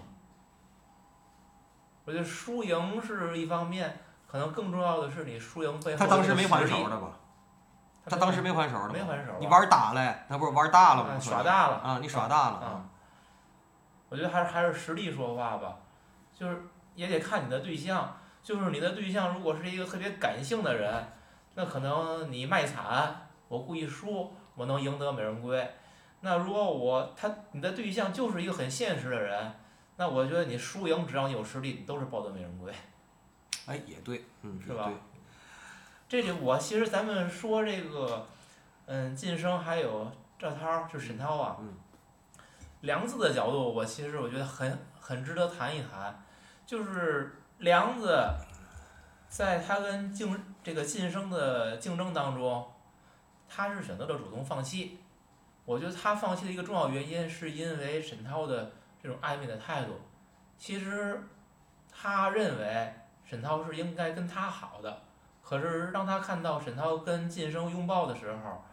[2.05, 7.09] 我觉得输赢是一方面，可能更重要的是你输赢背后他当时没还手的吧？
[8.05, 8.92] 他当时没还手的？
[8.92, 11.20] 没还手啊，你玩大了，那不是玩大了啊吗？
[11.20, 11.98] 耍大了啊！
[12.00, 12.84] 你耍大了啊！
[14.09, 15.76] 我觉得还是还是实力说话吧，
[16.34, 16.61] 就是
[16.96, 21.12] 也得看你的对象，就是你的对象如果是一个特别感性的人，
[21.55, 25.70] 那可能你卖惨，我故意输，我能赢得美人归。
[26.20, 29.55] 那如果我他你的对象就是一个很现实的人，
[30.03, 32.74] 那我觉得你输赢只要你有实力，你都是抱得美人归。
[33.66, 34.90] 哎，也对，嗯，是吧
[36.09, 38.26] 这里我其实咱们说这个，
[38.86, 41.72] 嗯，晋升还有赵涛，就沈涛啊，嗯
[42.80, 46.20] 梁子的角度，我其实我觉得很很值得谈一谈，
[46.66, 48.18] 就是梁子，
[49.28, 52.68] 在他跟竞这个晋升的竞争当中，
[53.48, 54.98] 他是选择了主动放弃。
[55.64, 58.72] 我觉得他放弃的一个重要原因，是因为沈涛的
[59.03, 60.00] 这种暧昧的态度。
[60.57, 61.20] 其实，
[61.90, 62.92] 他认为
[63.24, 65.03] 沈涛是应该跟他好的，
[65.42, 68.64] 可是当他看到沈涛跟晋升拥抱的时候，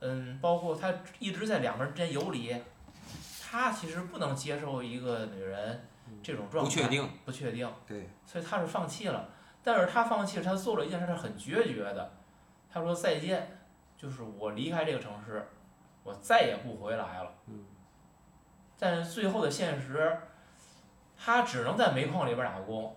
[0.00, 2.54] 嗯，包括他一直在两个人之间游离，
[3.42, 5.88] 他其实不能接受一个女人
[6.22, 9.30] 这种状态，不确定，不确定，对，所以他是放弃了。
[9.64, 12.12] 但是他放弃了，他做了一件事，他很决绝的，
[12.70, 13.58] 他说再见，
[13.96, 15.48] 就是我离开这个城市，
[16.04, 17.32] 我再也不回来了。
[17.46, 17.64] 嗯
[18.78, 20.18] 但是最后的现实，
[21.16, 22.94] 他只能在煤矿里边打工。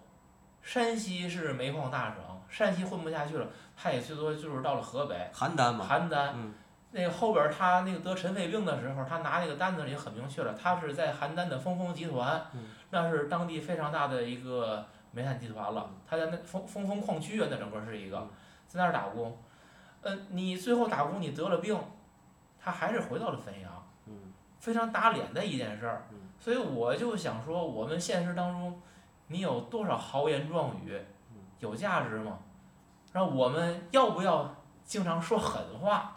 [0.62, 2.16] 山西是煤矿大省，
[2.50, 6.32] 山西混不下去了，他也最多就是到了河北、邯郸嘛，邯郸。
[6.34, 6.54] 嗯
[6.92, 18.30] 那个后边儿他那个得尘肺病的时候，他拿那个单子也很明确了，他是在邯郸的峰峰集团，嗯那是当地非常大的一个煤炭集团了，他在那峰峰峰矿区啊，那整个是一个嗯，
[18.68, 19.38] 在那儿打工，
[20.02, 21.80] 呃，你最后打工你得了病，
[22.60, 23.79] 他还是回到了汾阳，嗯
[24.60, 26.18] 非常打脸的一件事儿嗯。
[26.40, 28.82] 所以我就想说，我们现实当中，
[29.28, 31.00] 你有多少豪言壮语，
[31.60, 32.40] 有价值吗？
[33.12, 34.56] 然后我们要不要
[34.86, 36.16] 经常说狠话？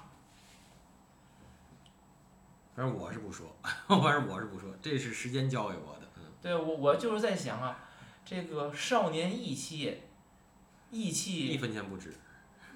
[2.74, 6.08] 反正我是不说， 反正我是不说，这是时间教给我的。
[6.16, 7.78] 嗯，对我，我就是在想啊，
[8.24, 10.02] 这个少年义气，
[10.90, 12.14] 义气一，分钱不值，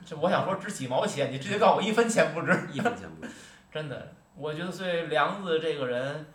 [0.04, 3.32] 这我想说值几毛钱，你直接告诉我一分钱不值，一分钱不值。
[3.72, 6.26] 真的，我觉得所以梁子这个人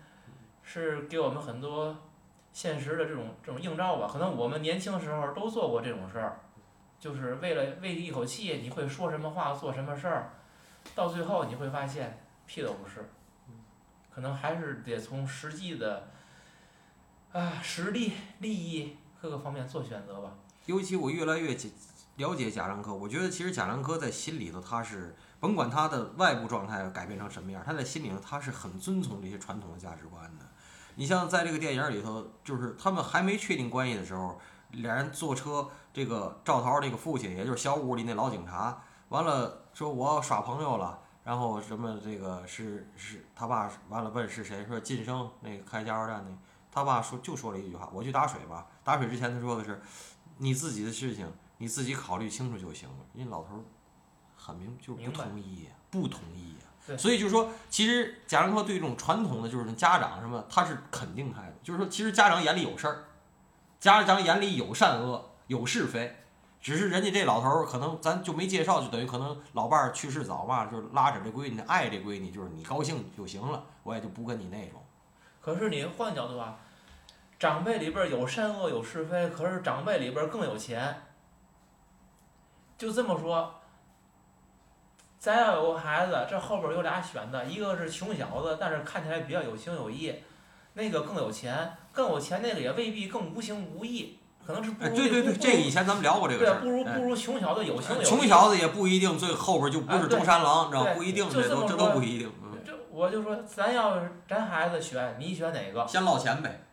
[0.64, 1.95] 是给我们很多
[2.52, 4.10] 现实的这种这种映照吧。
[4.12, 6.39] 可能我们年轻时候都做过这种事儿，
[6.99, 10.32] 就是为了为了一口气，你会说什么话，做什么事儿，
[10.95, 13.08] 到最后你会发现屁都不是，
[14.14, 16.10] 可能还是得从实际的
[17.32, 20.34] 啊实力、利益各个方面做选择吧。
[20.66, 21.70] 尤其我越来越解
[22.18, 30.45] 了解贾樟柯，我觉得其实贾樟柯在心里头他是，甭管他的外部状态改变成什么样，他在心里头他是很遵从这些传统的价值观的。
[30.95, 34.39] 你像在这个电影里头，就是他们还没确定关系的时候，
[34.69, 40.99] 俩人坐车，这个赵涛那个父亲，也就是小屋里那老警察，完了说我耍朋友了。
[41.23, 46.35] 然后什么这个是是他爸完了问是谁说晋升那个开加油站那
[46.71, 49.79] 他爸说就说了一句话我去打水吧打水之前他说的是
[50.37, 52.95] 你自己的事情你自己考虑清楚就行了。
[53.13, 53.63] 人家老头
[54.43, 56.55] 很明就是不同意，不同意
[56.97, 63.05] 所以就是说，其实贾樟柯对这种传统的就是家长什么，他是肯定态度，就是说，其实家长眼里有事儿，
[63.79, 66.17] 家长眼里有善恶，有是非，
[66.59, 74.81] 只是人家这老头儿可能咱就没介绍，就等于可能老伴儿去世早嘛，就是拉着这闺女爱这闺女，就是你高兴就行了，我也就不跟你那种。
[75.39, 76.57] 可是你换角度啊，
[77.39, 81.03] 长辈里边儿有善恶有是非，可是长辈里边儿更有钱。
[82.77, 83.61] 就这么说，
[85.22, 90.15] 咱要有个孩子，这后边儿有俩选的，一个是穷小子，但是看起来比较有情有义，
[90.74, 96.55] 那个更有钱，更有钱那个也未必更无情无义，可能是不哎，如对对对，不这个以前咱们聊过这个。
[96.55, 98.03] 不如哎不如穷小子有情有义。
[98.03, 102.32] 穷小子也不一定最后边就不是中山狼，知道对不一定，这都这都不一定。
[102.41, 105.88] 嗯，这我就说，咱要是咱孩子选，你选哪个？
[105.88, 106.63] 先捞钱呗，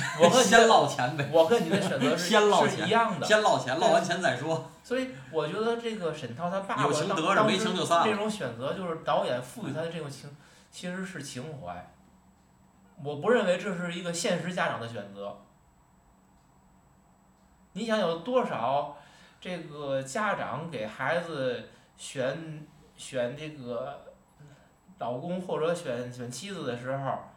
[0.20, 3.26] 我和你先的捞钱呗，我跟你的选择是先捞钱一样的。
[3.26, 4.70] 先捞钱，捞完钱再说。
[4.82, 10.34] 所以我觉得这个沈涛他爸爸有情当得着没情就散了这种选择就是导演赋予他的这种情，
[10.70, 11.90] 其实是情怀。
[13.04, 15.36] 我不认为这是一个现实家长的选择。
[17.74, 18.96] 你想有多少
[19.40, 24.04] 这个家长给孩子选选这个
[24.98, 27.27] 老公或者选选妻子的时候，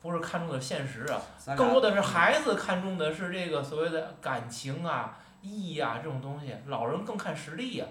[0.00, 1.20] 不是看重的现实啊，
[1.56, 7.86] 更多的是孩子看重的是这个所谓的感情啊、意义啊这种东西，老人更看实力呀、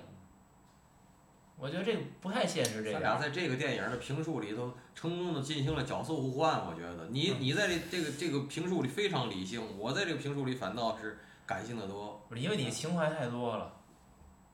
[1.58, 3.18] 我觉得这个不太现实，这个咱俩。
[3.18, 12.22] 在这个电影的评述里头成功的进行了角色互换，我觉得你嗯你在这这个这个评述里非常理性，我在这个评述里反倒是感性的多。
[12.36, 13.74] 因为你情怀太多了，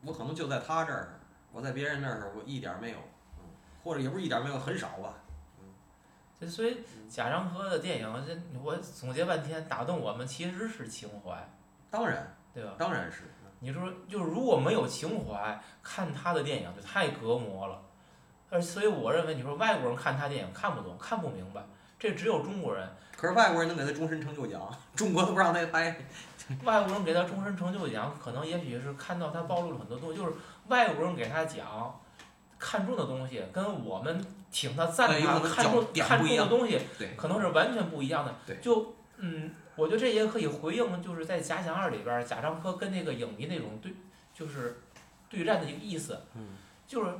[0.04, 1.20] 我可能就在他这儿，
[1.51, 2.97] 我在别人那儿我一点儿没有，
[3.38, 3.45] 嗯，
[3.84, 5.14] 或者也不是一点儿没有，很少吧。
[6.43, 6.79] 这所以
[7.09, 11.49] 贾樟柯的电影，这我总结半天，打动我们其实是情怀，
[11.89, 12.71] 当然，对吧？
[12.77, 13.23] 当然是。
[13.59, 17.81] 你说，就如果没有情怀，看他的电影就太隔膜了。
[18.49, 21.63] 而所以我认为，你说外国人看他电影看不懂，看不明白，
[21.97, 22.85] 这只有中国人。
[23.15, 25.95] 可是外国人能给他终身成就奖， 中国都不让他拍。
[26.65, 30.33] 外国人给他终身成就奖，可能也许是看到他暴露了很多东西，就是
[30.67, 31.97] 外国人给他奖，
[32.64, 38.34] 看重的东西跟我们挺他赞他对有可能看重看重的东西，对，可能是完全不一样的。
[38.47, 43.93] 对就嗯，我觉得这也可以回应，就是在《假想二》里边儿，贾樟柯跟那个影迷那种对，
[44.34, 44.82] 就是
[45.30, 46.18] 对战的一个意思。
[46.36, 46.55] 嗯。
[46.88, 47.11] 就是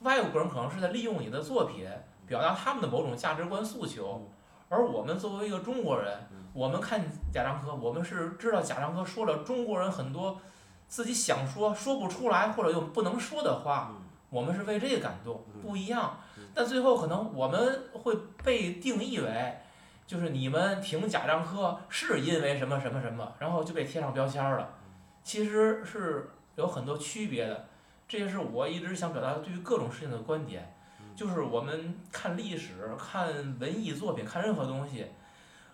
[0.00, 1.86] 外国人可能是在利用你的作品，
[2.26, 4.34] 表达他们的某种价值观诉求，嗯
[4.70, 7.00] 而我们作为一个中国人，嗯我们看
[7.32, 10.40] 贾樟柯，我们是知道贾樟柯说了中国人很多
[10.86, 13.92] 自己想说说不出来或者又不能说的话。
[13.94, 16.44] 嗯我们是为这个感动，嗯不一样嗯。
[16.54, 18.14] 但最后可能我们会
[18.44, 19.58] 被定义为，
[20.06, 24.74] 就是你们停贾樟柯是因为什么什么什么，然后就被贴上标签儿了。
[25.22, 27.68] 其实是有很多区别的，
[28.06, 30.74] 这也是我一直想表达对于各种事情的观点。
[31.14, 35.06] 就是我们看历史、看文艺作品、看任何东西，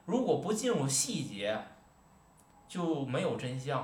[0.07, 1.59] 如果不进入细节，
[2.67, 3.79] 就没有真相；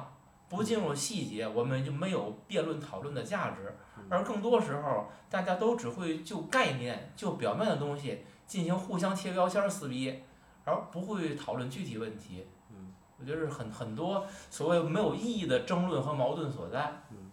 [0.51, 3.75] 不进入细节，我们就没有辩论讨论的价值。
[4.09, 10.23] 而更多时候，大家都只会就概念、就表面的东西进行互相贴标签儿撕逼，
[10.65, 12.47] 而不会讨论具体问题。
[12.71, 17.01] 嗯我觉得是很很多所谓没有意义的争论和矛盾所在。
[17.11, 17.31] 嗯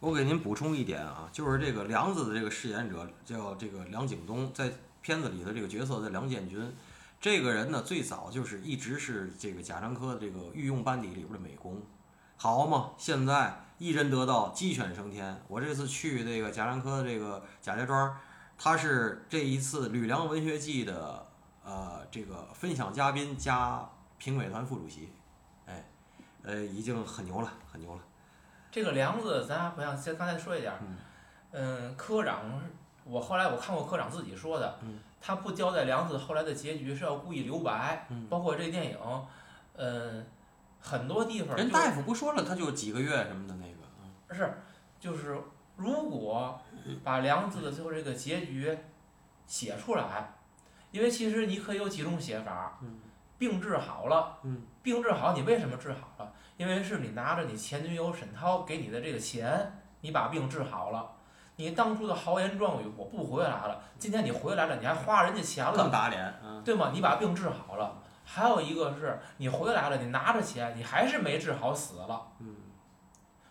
[0.00, 4.72] 我给您补充一点啊，就是这个梁子的这个饰演者叫这个梁景东，在
[5.02, 6.72] 片子里的这个角色叫梁建军。
[7.20, 11.82] 这个人呢，最早就是一直是这个贾樟柯的这个御用班底里边的美工，
[12.40, 15.36] 好嘛，现在一人得道，鸡犬升天。
[15.48, 18.16] 我这次去这个贾樟柯的这个贾家庄，
[18.56, 21.26] 他是这一次吕梁文学季的
[21.64, 23.84] 呃这个分享嘉宾加
[24.18, 25.12] 评委团副主席，
[25.66, 25.84] 哎，
[26.44, 28.00] 呃，已经很牛了，很牛了。
[28.70, 30.78] 这个梁子，咱我想先刚才说一点儿，
[31.50, 32.40] 嗯，科长，
[33.02, 38.96] 我后来我看过科长自己说的，嗯他不交代梁子后来的结局是要故意留白，嗯包括这电影，
[39.74, 40.24] 嗯，
[40.80, 44.58] 很多地方人大夫不说了，他就几个月什么的那个，嗯是
[45.00, 45.36] 就是
[45.76, 46.60] 如果
[47.02, 48.76] 把梁子的最后这个结局
[49.46, 50.34] 写出来，
[50.90, 52.98] 因为其实你可以有几种写法，嗯
[53.38, 56.32] 病治好了，嗯病治好，你为什么治好了？
[56.56, 61.12] 因为是你拿着你前女友沈涛给你的这个钱，你把病治好了。
[61.56, 66.90] 你当初的豪言壮语，我不回来了，今天你回来了，你还花人家钱了，更打脸，嗯对吗？
[66.92, 67.96] 你把病治好了。
[68.30, 72.54] 还有一个是你回来了，你拿着钱，你还是没治好，死了，嗯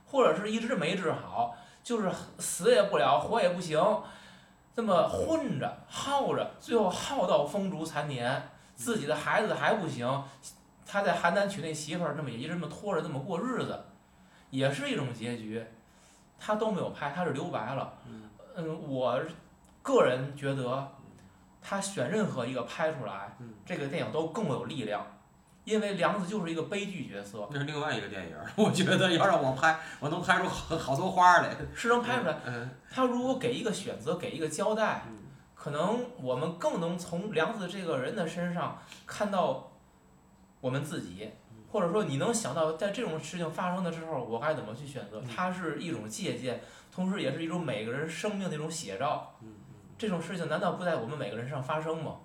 [0.05, 3.81] 或者是一直没治好，就是死也不了，活也不行，
[4.75, 10.23] 这么混着耗着，最后耗到风烛残年，自己的孩子还不行，
[10.85, 13.83] 他在邯郸娶那媳妇儿，那么也一直这么拖着，这么过日子，
[14.51, 15.65] 也是一种结局。
[16.39, 17.93] 他都没有拍，他是留白了。
[18.05, 19.19] 嗯嗯，我
[19.81, 20.87] 个人觉得，
[21.61, 25.05] 他选任何一个拍出来，嗯这个电影都更有力量，
[25.63, 31.55] 因为梁子就是一个悲剧角色，那是另外一个电影儿， 我觉得要让我拍，我能拍出好好多花儿来。
[31.75, 32.37] 是能拍出来。
[32.45, 35.17] 嗯他如果给一个选择，给一个交代，嗯
[35.55, 39.71] 可能我们更能从梁子这个人的身上看到
[40.61, 41.29] 我们自己，
[41.69, 45.19] 或者说你能想到在这种事情发生的时候，我该怎么去选择。
[45.19, 46.61] 嗯它是一种借鉴，
[46.95, 49.35] 同时也是一种每个人生命的一种写照。
[49.41, 49.53] 嗯
[49.97, 52.17] 这种事情难道不在我们每个人身上发生吗？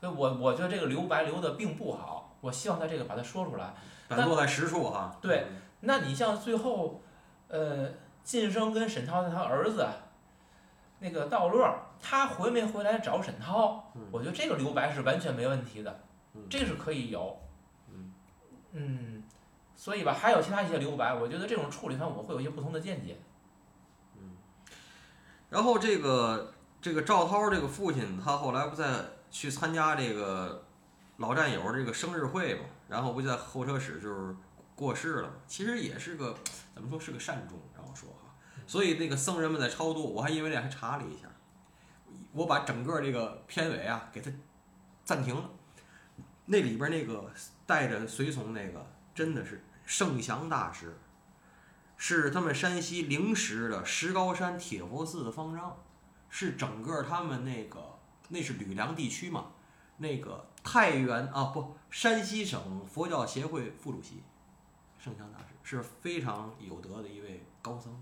[0.00, 3.74] 所以我我觉得这个留白留的并不好，我希望他这个把它说出来。
[4.08, 5.16] 摆落在实处哈。
[5.20, 5.46] 对
[5.80, 7.00] 那你像最后，
[7.48, 7.88] 呃，
[8.24, 9.86] 晋升跟沈涛的他儿子，
[10.98, 13.92] 那个道乐，他回没回来找沈涛？
[13.94, 16.00] 嗯我觉得这个留白是完全没问题的，
[16.34, 17.38] 嗯这是可以有。
[17.88, 18.12] 嗯
[18.72, 19.22] 嗯，
[19.76, 23.16] 所以吧，还有其他一些留白，我觉得这种处理上我会有一些不同的见解。
[25.50, 30.64] 然后这个这个赵涛这个父亲，他后来不在去参加这个
[31.18, 34.34] 老战友这个生日会嘛，然后不就在候车室就是
[34.74, 35.34] 过世了嘛。
[35.46, 36.34] 其实也是个
[36.74, 38.32] 怎么说是个善终，让我说哈。
[38.66, 41.28] 所以那个僧人们在超度，我还因为这还查了一下，
[42.32, 44.30] 我把整个这个片尾啊给它
[45.04, 45.50] 暂停了。
[46.46, 47.30] 那里边那个
[47.66, 48.84] 带着随从那个
[49.14, 50.96] 真的是圣祥大师，
[52.02, 55.76] 是他们山西灵石的石膏山铁佛寺的方丈，
[56.30, 57.78] 是整个他们那个
[58.30, 59.48] 那是吕梁地区嘛，
[59.98, 62.58] 那个太原啊不山西省
[62.90, 64.22] 佛教协会副主席，
[64.98, 67.92] 圣香大师是非常有德的一位高僧，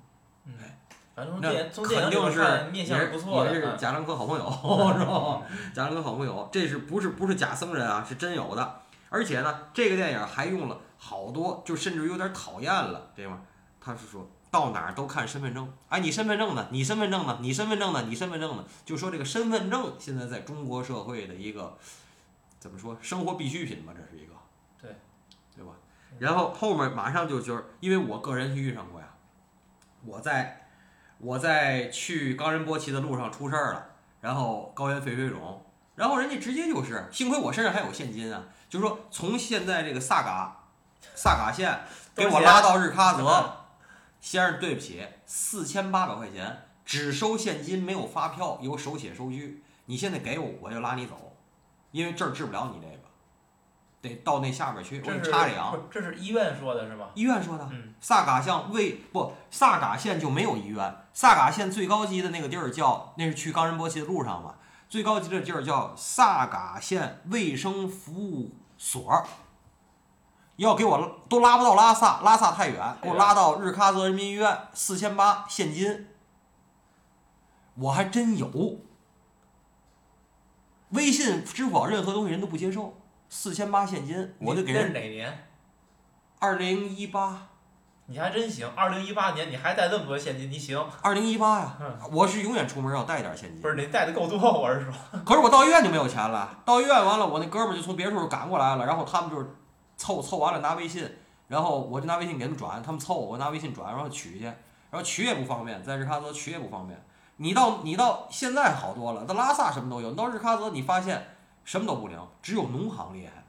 [0.44, 0.78] 嗯哎，
[1.16, 3.53] 反正肯定是，面相也是不错的。
[3.53, 4.44] 也是嗯贾樟柯好朋友
[4.96, 5.42] 是吧？
[5.74, 8.07] 贾樟柯好朋友，这是不是不是假僧人啊？
[8.09, 8.82] 是真有的。
[9.11, 13.40] 而且呢，这个电影还用了好多，就甚至有点讨厌了，对吗？
[13.81, 16.68] 他是说到哪儿都看身份证，哎，你身份证呢？
[16.70, 17.39] 你身份证呢？
[17.41, 18.03] 你身份证呢？
[18.09, 18.64] 你身份证呢？
[18.85, 21.76] 就说这个身份证现在在中国社会的一个
[22.59, 24.33] 怎么说生活必需品吧，这是一个，
[24.81, 24.97] 对，
[25.55, 25.72] 对吧？
[26.18, 29.07] 然后后面马上就就是因为我个人遇上过呀，
[30.05, 30.68] 我在
[31.18, 33.87] 我在去冈仁波齐的路上出事儿了，
[34.22, 35.62] 然后高原肺水肿，
[35.95, 40.64] 然后人家直接就是，幸亏我身上还有现金啊，就是说从现在这个萨嘎
[41.14, 41.81] 萨嘎县
[42.14, 43.57] 给我拉到日喀则，
[44.20, 51.36] 先生对不起，四千八百块钱只收现金，没有发票，有手写收据，你现在给我，我就拉你走，
[51.92, 52.98] 因为这儿治不了你这个，
[54.00, 55.76] 得到那下边去，我给你插两不。
[55.76, 57.08] 是这是医院说的是吗？
[57.14, 60.96] 医院说的，嗯，萨嘎县卫不，萨嘎县就没有医院。
[61.12, 64.54] 萨嘎县最高级的那个地儿叫，那是去冈仁波齐的路上嘛，
[64.88, 69.26] 最高级的地儿叫萨嘎县卫生服务所。
[70.59, 76.09] 要给我都拉不到拉萨，拉萨太远，给我拉到日喀则人民医院，四千八现金，
[77.76, 78.50] 我还真有。
[80.90, 82.96] 微信、支付宝任何东西人都不接受，
[83.28, 85.46] 四千八现金，我就给人哪年？
[86.40, 87.46] 二零一八。
[88.06, 88.66] 你还真行！
[88.74, 90.82] 二零一八年你还带这么多现金，你行？
[91.02, 93.61] 二零一八呀嗯，我是永远出门要带点现金。
[93.61, 94.92] 不是你带的够多，我是说。
[95.24, 96.59] 可是我到医院就没有钱了。
[96.64, 99.54] 到医院完了，我那哥们儿就从别处赶过来了，然后他们就是
[99.99, 101.07] 凑凑完了拿微信，
[101.49, 104.57] 然后我就拿微信给他们转，他们凑我拿微信转，然后取去，然
[104.92, 106.99] 后取也不方便，在日喀则取也不方便。
[107.36, 113.44] 你到你到现在好多了，到拉萨什么都有，你到日喀则你发现什么都不灵，只有农行厉害。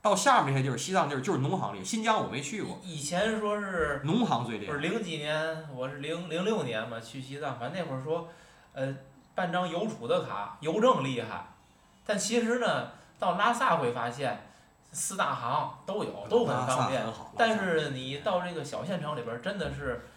[0.00, 4.72] 到下面这些地儿，西藏地儿就是农行厉害，新疆我没去过，以前说是农行最厉害。
[4.72, 8.28] 不是零几年，我是零零六年嘛去西藏，反正那会儿说，
[8.72, 8.94] 呃，
[9.34, 11.46] 办张邮储的卡，邮政厉害，
[12.06, 14.46] 但其实呢，到拉萨会发现，
[14.96, 17.04] 四大行都有，都很方便
[17.36, 20.08] 但是你到这个小县城里边儿，真的是，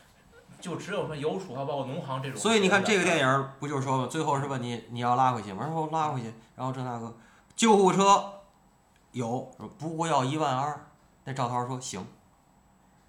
[0.62, 2.40] 就只有说邮储啊包括农行这种。
[2.40, 5.64] 所以你看这个电影儿不就是说嘛，最后是问你你要拉回去吗？
[5.64, 7.14] 然后拉回去，然后这那个
[7.58, 8.34] 救护车
[9.12, 10.86] 有，不过要一万二。
[11.26, 12.06] 那赵涛说行。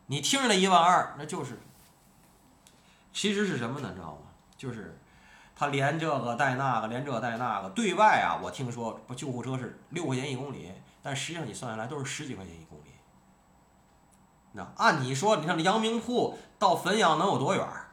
[0.07, 1.61] 你听着那一万二，那就是，
[3.13, 3.89] 其实是什么呢？
[3.91, 4.23] 你知道吗？
[4.57, 4.99] 就是
[5.55, 7.71] 他连这个带那个，连这带那个。
[7.71, 10.73] 对外啊，我听说不救护车是六块钱一公里，
[11.03, 12.91] 但实际上你算下来都是十几块钱一公里。
[14.53, 17.89] 那按你说，你看这阳明铺到汾阳能有多远儿？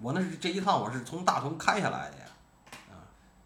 [0.00, 2.24] 我那是这一趟我是从大同开下来的呀。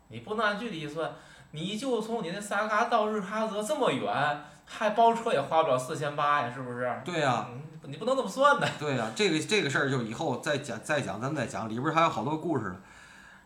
[0.08, 1.12] 你不能按距离算，
[1.50, 7.02] 你就从你那萨嘎到日喀则这么远，还包车也花不了四千八呀，是不是？
[7.04, 8.66] 对呀、嗯，你不能这么算的。
[8.78, 12.76] 对呀、这个这个事儿就以后再讲再讲，咱们再讲，里边儿还有好多故事呢。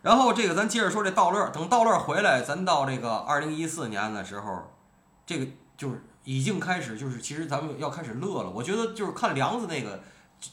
[0.02, 4.71] 然后这个咱接着说这道乐，等道乐回来，咱到这个二零一四年的时候，
[5.24, 5.46] 这个
[5.76, 8.50] 就是已经开始，就是其实咱们要开始乐了。
[8.50, 10.02] 我觉得就是看梁子那个，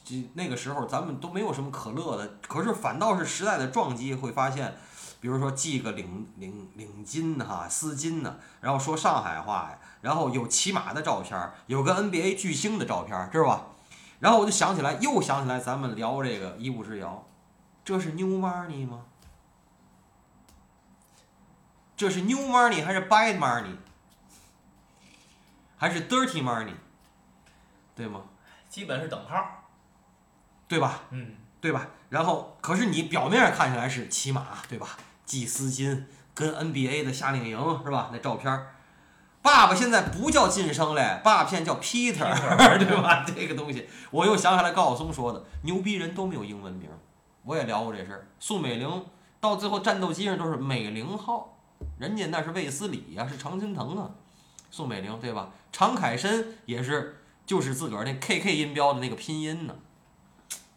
[0.04, 4.76] 这那个时候咱们都没有什么可乐的，可是反倒是时代的撞击，会发现，
[5.20, 13.68] 比如说系个领领领巾哈、丝巾呐、然后说上海话呀，然后有骑马的照片，有个 NBA 巨星的照片儿，知道吧？
[14.20, 17.28] 然后我就想起来，又想起来咱们聊这个一步之遥，
[17.86, 19.06] 这是 New Money 吗？
[21.96, 23.76] 这是 New Money 还是 Bad Money？
[25.80, 26.76] 还是 Dirty Money？
[27.96, 28.22] 对吗？
[28.70, 29.64] 基本是等号。
[30.68, 31.02] 对吧？
[31.10, 31.88] 嗯，对吧？
[32.10, 34.90] 然后，可是你表面上看起来是骑马，对吧？
[35.26, 36.04] 系丝巾，
[36.36, 38.10] 跟 NBA 的夏令营是吧？
[38.14, 38.76] 那照片儿，
[39.42, 42.18] 爸爸现在不叫晋升嘞，爸爸现在叫 Peter，
[42.78, 43.24] 对吧？
[43.26, 46.98] 这个东西，我又想起来高晓松说的，牛逼人都没有英文名儿。
[47.44, 49.06] 我也聊过这事儿，宋美龄
[49.40, 51.58] 到最后战斗机上都是美龄号，
[51.98, 54.12] 人家那是卫斯理呀、是常青藤啊，
[54.72, 55.50] 宋美龄对吧？
[55.72, 59.76] 常凯申也是，就是自个儿那 KK 音标的那个拼音呢。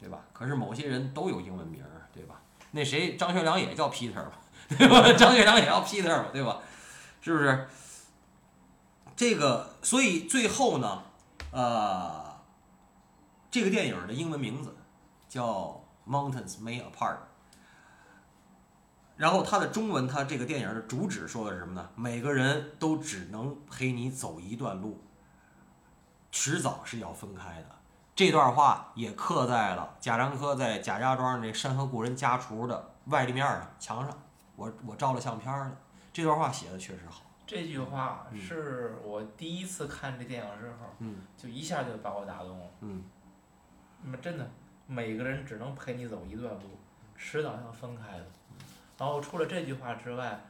[0.01, 0.19] 对吧？
[0.33, 2.41] 可是某些人都有英文名儿，对吧？
[2.73, 4.33] 那谁张学良也叫 Peter 嘛，
[4.77, 5.13] 对吧？
[5.13, 6.59] 张学良也叫 Peter 嘛，对吧？
[7.21, 7.69] 是不是？
[9.15, 11.05] 这个，所以最后呢，
[11.53, 12.41] 呃，
[13.49, 14.75] 这个电影的英文名字
[15.29, 15.81] 叫
[16.11, 17.15] 《Mountains May Apart》，
[19.23, 21.89] 然后它的中文，它这个电影的主旨说的是什么呢？
[21.95, 25.01] 每个人都只能陪你走一段路，
[26.33, 27.67] 迟早是要分开的。
[28.17, 34.19] 这段话也刻在了贾樟柯在贾家庄那山河故人家厨的外立面上墙上，
[34.57, 35.77] 我我照了相片。
[36.13, 42.67] 这段话写的确实好，这句话嗯是我第一次看这电影时候，嗯就一下就把我打动了。
[42.81, 43.05] 嗯
[44.03, 44.51] 那么真的，
[44.89, 46.63] 每个人只能陪你走一段路，
[47.17, 48.27] 迟早要分开的。
[49.03, 50.41] 然后除了这句话之外，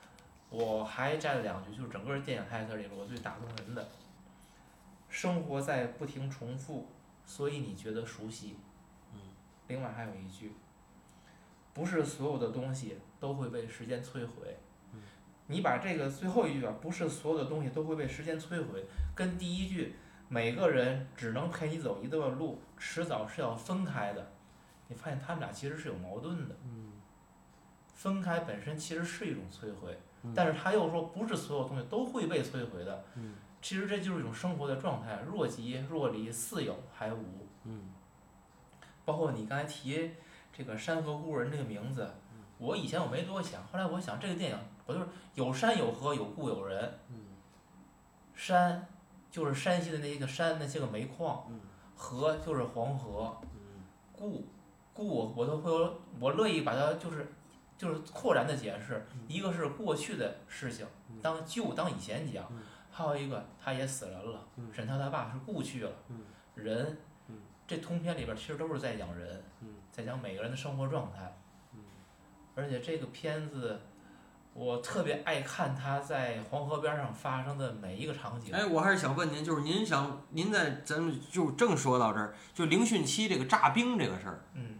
[0.50, 3.88] 我还摘了两句，就是整个电影台词里边我最打动人的。
[5.08, 6.86] 生活在不停重复，
[7.24, 8.58] 所以你觉得熟悉。
[9.14, 9.20] 嗯。
[9.68, 10.52] 另外还有一句，
[11.72, 14.54] 不是所有的东西都会被时间摧毁。
[14.92, 15.00] 嗯。
[15.46, 19.94] 你把这个最后一句啊，不是所有的东西都会被时间摧毁，跟第一句
[20.28, 24.30] 每个人只能陪你走一段路，迟早是要分开的。
[24.88, 26.54] 你发现他们俩其实是有矛盾的。
[26.62, 26.91] 嗯
[28.02, 33.04] 分开本身其实是一种摧毁，嗯但是他又说不是所有东西都会被摧毁的。
[33.14, 37.46] 嗯其实这就是一种生活的状态，若即若离，似有还无。
[37.62, 37.92] 嗯
[39.04, 40.10] 包括你刚才提
[40.52, 47.16] 这个山河故人这个名字，嗯我以前我没多想，后来我想这个电影，我就是有山有河有故有人，嗯
[48.34, 48.84] 山
[49.30, 51.60] 就是山西的那些个山那些个煤矿，嗯
[51.94, 54.44] 河就是黄河，嗯故
[54.92, 57.32] 故我我都会有我乐意把它就是
[57.82, 61.18] 就是扩展的解释，一个是过去的事情嗯。
[61.20, 62.60] 当旧当以前讲嗯，
[62.92, 66.20] 还有一个他也死人了嗯，沈涛他爸是故去了嗯，
[66.54, 66.96] 人
[67.26, 71.36] 嗯，这通篇里边其实都是在讲人嗯，在讲每个人的生活状态
[71.74, 71.80] 嗯，
[72.54, 73.80] 而且这个片子。
[74.54, 78.54] 我特别爱看他在黄河边上发生的每一个场景。
[78.54, 84.78] 哎，我还是想问您，就是您想您在咱们就正说到这儿，就凌汛期这个炸冰这个事儿，嗯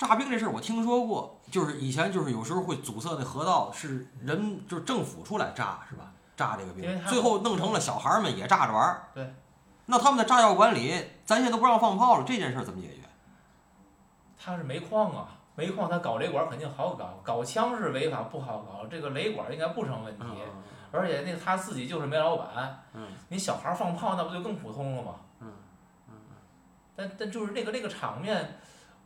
[0.00, 6.10] 炸冰这事儿我听说过，就是以前就是有时候会阻塞那河道，是人就是政府出来炸是吧？
[6.34, 9.08] 炸这个兵，因为他最后弄成了小孩儿们也炸着玩儿。
[9.12, 9.34] 对，
[9.84, 10.94] 那他们的炸药管理，
[11.26, 13.02] 咱现在都不让放炮了，这件事儿怎么解决？
[14.42, 20.24] 他是煤矿啊，煤矿他搞雷管肯定好搞，搞枪是违法不好搞，这个雷管应该不成问题。
[20.26, 20.62] 嗯
[20.92, 25.14] 而且那个他自己就是煤老板，嗯你小孩儿放炮那不就更普通了吗？
[25.40, 25.52] 嗯
[26.96, 28.58] 但但就是那个那个场面，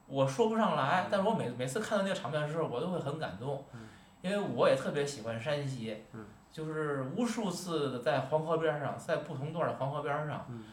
[0.07, 3.81] 我说不上来，但是我每每次看到那个场面的时候，我都会很感动，嗯。
[4.23, 6.25] 因为我也特别喜欢山西，嗯。
[6.53, 10.65] 就是无数次的在黄河边上，在不同段的黄河边上，嗯。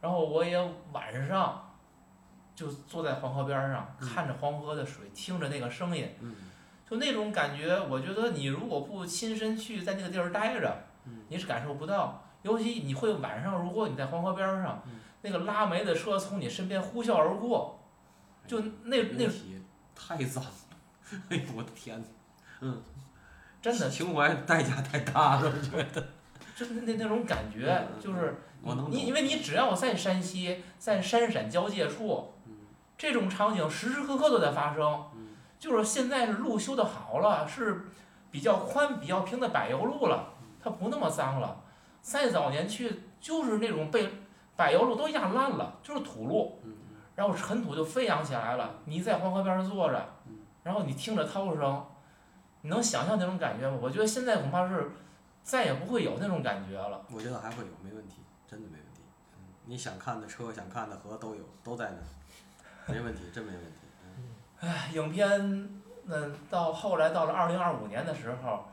[0.00, 0.58] 然后我也
[0.92, 1.74] 晚上
[2.54, 6.34] 就坐在黄河边上，嗯看着黄河的水，听着那个声音，嗯。
[6.88, 11.24] 就那种感觉，我觉得你如果不亲身去在那个地儿待着，嗯。
[11.28, 12.22] 你是感受不到。
[12.42, 14.92] 尤其你会晚上，如果你在黄河边上，嗯。
[15.22, 17.80] 那个拉煤的车从你身边呼啸而过，
[18.46, 19.26] 就那那
[19.94, 20.50] 太脏了，
[21.30, 22.04] 哎呦我的天哪！
[22.60, 22.82] 嗯，
[23.60, 26.06] 真的情怀代价太大了，我觉得。
[26.56, 32.52] 就是那那种感觉就是我能你因为你只要在山西，在山陕交界处，嗯
[32.96, 34.84] 这种场景时时刻刻都在发生。
[35.14, 35.26] 嗯
[35.58, 37.86] 就是现在是路修的好了，是
[38.30, 41.62] 比较宽、比较平的柏油路了，它不那么脏了。
[42.02, 44.06] 再早年去就是那种被
[44.54, 46.75] 柏油路都压烂了，就是土路，嗯
[47.16, 48.72] 然后尘土就飞扬起来了。
[48.84, 51.84] 你在黄河边上坐着嗯，然后你听着涛声，
[52.60, 53.76] 你能想象那种感觉吗？
[53.82, 54.88] 我觉得现在恐怕是
[55.42, 57.04] 再也不会有那种感觉了。
[57.10, 59.02] 我觉得还会有，没问题，真的没问题。
[59.34, 63.78] 嗯，你想看的车、想看的河都有，都在那，没问题，真没问题。
[64.04, 66.16] 嗯唉，影片那
[66.48, 68.64] 到后来到了二零二五年的时候，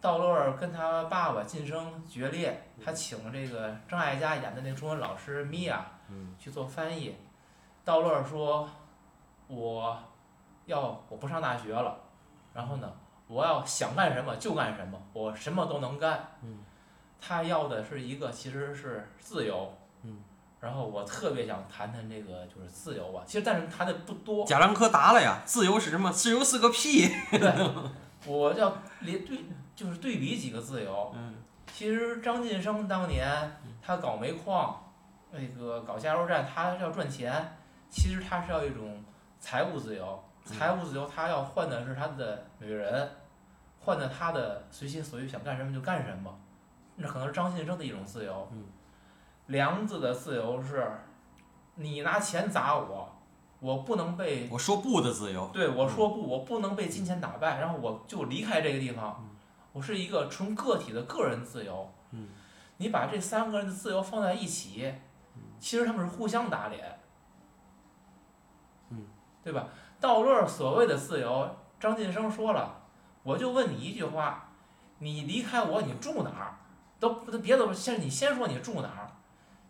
[0.00, 7.14] 道乐儿跟他爸爸晋升决裂，他请这个张艾嘉演的那个中文老师米娅嗯去做翻译。
[7.84, 8.68] 道乐儿说
[9.48, 9.98] ：“我
[10.66, 11.96] 要我不上大学了，
[12.54, 12.90] 然后呢，
[13.26, 16.58] 我要想干什么就干什么，我什么都能干。”嗯
[17.20, 19.72] 他要的是一个其实是自由。
[20.02, 20.22] 嗯
[20.60, 24.46] 然后我特别想谈谈这个就是自由啊，其实但是谈的不多。
[24.46, 26.10] 贾樟柯答了呀，自由是什么？
[26.10, 27.06] 自由是个屁。
[27.30, 27.70] 对，
[28.26, 29.44] 我要连对
[29.76, 31.12] 就是对比几个自由。
[31.14, 31.34] 嗯
[31.72, 34.83] 其实张晋生当年他搞煤矿，
[35.34, 37.56] 那个搞加油站，他是要赚钱，
[37.90, 39.02] 其实他是要一种
[39.40, 40.24] 财务自由。
[40.44, 43.10] 财务自由，他要换的是他的女人，
[43.80, 46.38] 换的他的随心所欲，想干什么就干什么，
[46.96, 48.48] 那可能是张信生的一种自由。
[48.52, 48.64] 嗯
[49.46, 50.86] 梁子的自由是，
[51.74, 53.14] 你拿钱砸我，
[53.60, 55.50] 我不能被我说不的自由。
[55.52, 59.22] 对我说不，我不能被金钱打败，然后我就离开这个地方。
[59.72, 61.90] 我是一个纯个体的个人自由。
[62.12, 62.28] 嗯
[62.78, 64.94] 你把这三个人的自由放在一起，
[65.64, 66.98] 其实他们是互相打脸。
[68.90, 69.06] 嗯，
[69.42, 69.68] 对吧？
[69.98, 72.82] 道乐所谓的自由，张晋生说了，
[73.22, 74.50] 我就问你一句话：
[74.98, 76.58] 你离开我，你住哪儿？
[77.00, 79.08] 都不别的，先你先说你住哪儿。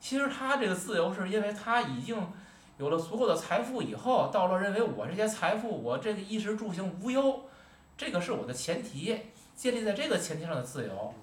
[0.00, 2.26] 其实他这个自由是因为他已经
[2.78, 7.44] 有了足够的财富以后，道乐认为我这些财富，我这个衣食住行无忧，
[7.96, 9.16] 这个是我的前提，
[9.54, 11.14] 建立在这个前提上的自由。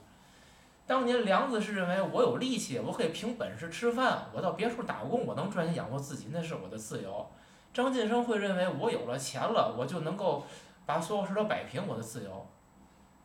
[0.85, 7.31] 当年梁子是认为我有力气，我可以凭本事吃饭，我到别处打工，我能赚钱养活自己，那是我的自由。
[7.73, 10.45] 张晋生会认为我有了钱了，我就能够
[10.85, 12.45] 把所有事都摆平，我的自由。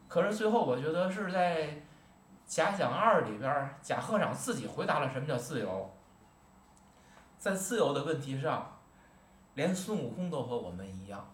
[0.06, 1.66] 可是最后我觉得是在
[2.46, 5.92] 《假想二》里边，贾科长自己回答了什么叫自由。
[7.38, 8.78] 在自由的问题上，
[9.54, 11.28] 连孙悟空都和我们一样。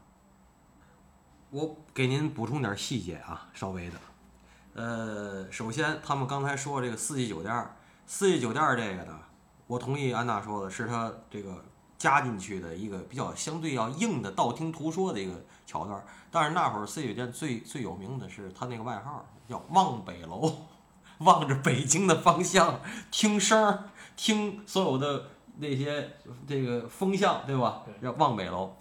[1.51, 3.97] 我给您补充点细节啊，稍微的。
[4.74, 7.77] 呃，首先他们刚才说这个四季酒店儿，
[8.07, 9.19] 四季酒店儿这个呢，
[9.66, 11.65] 我同意安娜说的，是他这个
[11.99, 16.05] 加进去的一个比较相对要硬的道听途说的一个桥段儿。
[16.31, 20.51] 但是那会儿四季酒店最最有名的是他那个外号叫“望北楼”，
[21.19, 22.81] 望着北京的方向
[23.11, 23.85] 听声儿，
[24.16, 25.27] 听所有的
[25.59, 26.16] 那些
[26.49, 27.82] 这个风向，对吧？
[28.01, 28.74] 叫望北楼。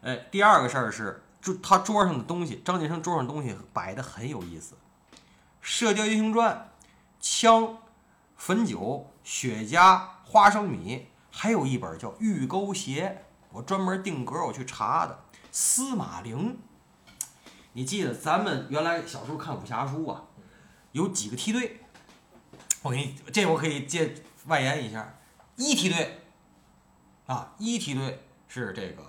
[0.00, 4.74] 哎，第二个事儿是，桌他桌上的东西，张晋生桌上的东西摆的很有意思，
[5.70, 6.72] 《射雕英雄传》、
[7.20, 7.76] 枪、
[8.36, 13.20] 汾酒、雪茄、花生米，还有一本叫《玉钩鞋》，
[13.52, 15.24] 我专门定格我去查的。
[15.52, 16.58] 司马陵，
[17.74, 20.24] 你记得咱们原来小时候看武侠书啊，
[20.92, 21.82] 有几个梯队？
[22.80, 24.14] 我给你，这我可以借
[24.46, 25.18] 外延一下，
[25.56, 26.22] 一梯队
[27.26, 29.04] 啊，一梯队是这个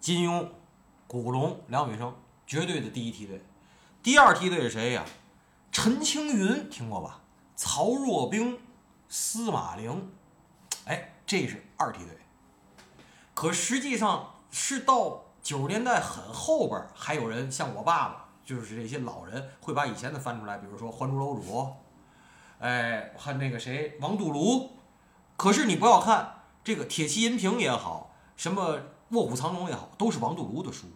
[0.00, 0.48] 金庸、
[1.06, 2.16] 古龙、梁羽生，
[2.46, 3.42] 绝对的第一梯队。
[4.02, 5.04] 第二梯队是谁呀？
[5.72, 7.20] 陈青云听过吧？
[7.54, 8.58] 曹若冰、
[9.08, 10.10] 司马陵，
[10.86, 12.18] 哎，这是二梯队。
[13.34, 21.42] 可实际上是到九十年代很后边，还有人像我爸爸就是这些老人会把以前的翻出来，比如说《还珠楼主》，
[22.58, 24.70] 哎，还那个谁王杜庐。
[25.36, 28.78] 可是你不要看这个《铁骑银瓶》也好，什么
[29.10, 30.86] 《卧虎藏龙》也好，都是王杜庐的书。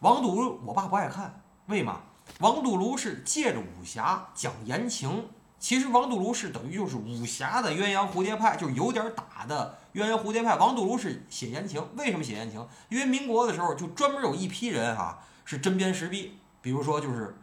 [0.00, 2.02] 王杜庐我爸不爱看，为嘛？
[2.40, 5.28] 王杜庐是借着武侠讲言情。
[5.58, 10.54] 其实王杜庐是等于就是武侠的鸳鸯蝴蝶派，就是有点打的鸳鸯蝴蝶派。
[10.54, 12.64] 王杜庐是写言情，为什么写言情？
[12.88, 17.36] 因为民国的时候就专门有一批人哈是针砭时弊，比如说就是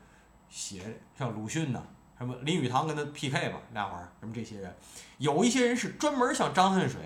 [0.49, 1.81] 写像鲁迅呐，
[2.17, 4.73] 什么林语堂跟他 PK 嘛那会儿，什么这些人，
[5.17, 7.01] 有一些人是专门像张恨水，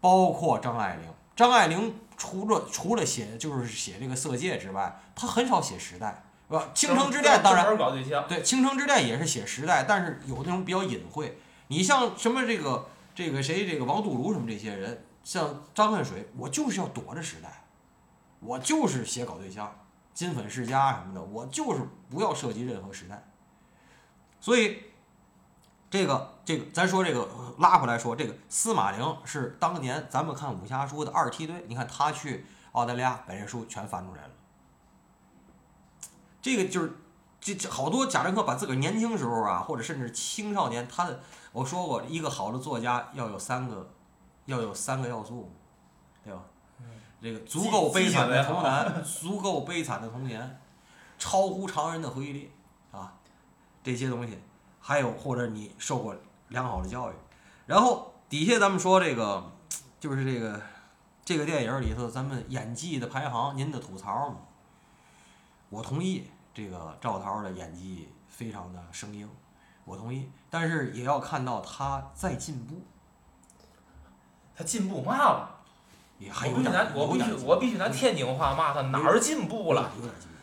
[0.00, 1.04] 包括张爱玲。
[1.36, 6.22] 张爱玲除了除了写就是写这个色戒之外，她很少写时代。
[6.48, 6.68] 是吧？
[6.72, 11.38] 倾城之恋当然搞对象，对，倾城之恋也是写时代，但是有那种比较隐晦。
[11.68, 17.64] 你像什么这个这个谁这个王杜庐什么这些人，像张恨水，我就是要躲着时代，
[18.38, 19.74] 我就是写搞对象，
[20.14, 23.24] 金粉世家什么的，我就是不要涉及任何时代。
[24.40, 24.84] 所以
[25.90, 27.28] 这个这个咱说这个
[27.58, 34.30] 拉回来说，这个司马玲是当年咱们看武侠书的二梯队，你看他去澳大利亚把这书全翻出来了。
[36.46, 36.92] 这个就是，
[37.40, 41.20] 这这好多贾樟柯把自个儿年轻时候啊，或者甚至青少年，他的
[41.50, 43.90] 我说过，一个好的作家要有三个，
[44.44, 45.50] 要有三个要素，
[46.22, 46.40] 对吧？
[47.20, 50.60] 这个足够悲惨的童年，足够悲惨的童年，
[51.18, 52.52] 超乎常人的回忆力
[52.92, 53.14] 啊，
[53.82, 54.38] 这些东西，
[54.78, 56.14] 还有或者你受过
[56.50, 57.14] 良好的教育，
[57.66, 59.50] 然后底下咱们说这个，
[59.98, 60.62] 就是这个
[61.24, 64.32] 这个电影里头咱们演技的排行，您的吐槽，
[65.70, 66.30] 我同意。
[66.56, 69.28] 这个赵涛的演技非常的生硬，
[69.84, 72.82] 我同意，但是也要看到他在进步。
[74.56, 75.50] 他进步嘛了？
[76.18, 79.90] 也还有点，我必须我必须拿天津话骂他哪儿进步了？
[79.96, 80.36] 有点进步。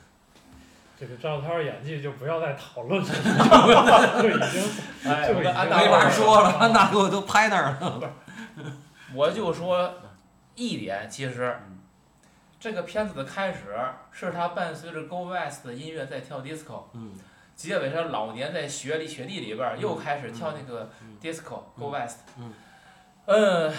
[0.99, 3.09] 这个赵涛演技就不要再讨论了，
[4.21, 4.61] 就已经
[5.01, 8.13] 就没法说了，安大哥都拍那儿了。
[9.15, 9.91] 我就说
[10.53, 11.59] 一点，其实。
[12.63, 13.77] 这个片子的开始
[14.09, 16.83] 是他伴随着 Go West 的音乐在跳 disco，
[17.57, 20.89] 结尾是老年在雪里雪地里边又开始跳那个
[21.21, 22.19] disco Go West，
[23.25, 23.69] 嗯，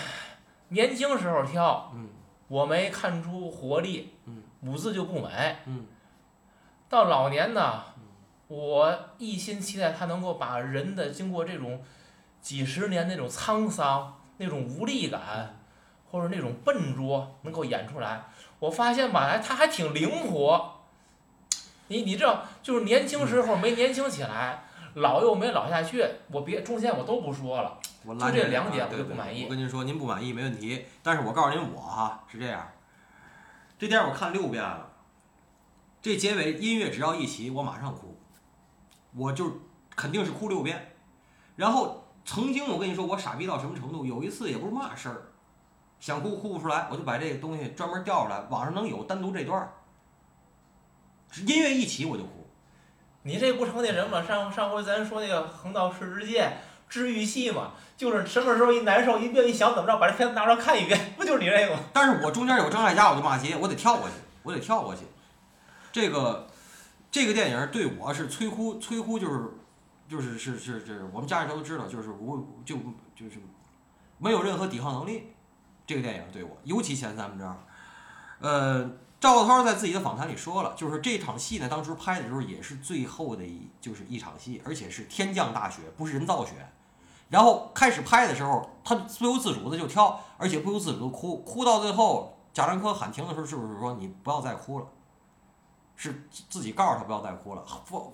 [0.69, 1.94] 年轻时候跳，
[2.47, 4.16] 我没看出活力，
[4.61, 5.56] 舞姿就不美，
[6.86, 7.85] 到老年呢，
[8.48, 11.82] 我一心期待他能够把人的经过这种
[12.43, 15.56] 几十年那种沧桑、那种无力感，
[16.11, 18.24] 或者那种笨拙能够演出来。
[18.64, 20.72] 我发现吧，哎，他还挺灵活。
[21.88, 24.64] 你你知道，就是年轻时候没年轻起来，
[24.94, 26.02] 老又没老下去。
[26.30, 29.44] 我别中间我都不说了，就这两点我就不满意。
[29.44, 32.66] 我跟您说，您不满意没问题，但是我告诉您，我哈是这样。
[33.78, 34.88] 这电影我看六遍了，
[36.00, 38.18] 这结尾音乐只要一起，我马上哭，
[39.14, 39.60] 我就
[39.94, 40.94] 肯定是哭六遍。
[41.56, 44.06] 然后曾经我跟你说，我傻逼到什么程度？
[44.06, 45.34] 有一次也不是嘛事儿。
[46.05, 49.72] 想哭哭不出来，我就把这个东西专门调出来，网上能有单独这段儿，
[51.47, 52.47] 音乐一起我就哭。
[53.22, 54.22] 你这不成那人吗？
[54.22, 56.43] 上上回咱说那个《横道世之介》
[56.90, 61.81] 治愈系嘛，就是什么时候一难受一病一想怎么着，把这片子拿出来看一遍，不就是你这个吗？
[61.94, 65.06] 但是我中间有张艾嘉，我就骂街，我得跳过去，我得跳过去。
[65.90, 66.47] 这个
[67.10, 69.55] 这个电影对我是摧枯摧枯就是
[70.06, 72.76] 就是是是是，我们家人都知道，就是无就
[73.16, 73.39] 就是
[74.18, 75.31] 没有任何抵抗能力。
[75.86, 77.55] 这个电影对我，尤其前三分钟，
[78.40, 78.90] 呃，
[79.20, 86.52] 赵涛在自己的访谈里说了，就是这场戏呢，当时拍的时候也是最后的一，就是一场戏，而且是天降大雪，不是人造雪。
[87.31, 94.86] 然后开始拍的时候，他不由自主的就跳，而且不由自主的哭，哭到最后，贾樟柯喊停的时候，是不是说你不要再哭了？
[95.97, 98.12] 是自己告诉他不要再哭了，不不，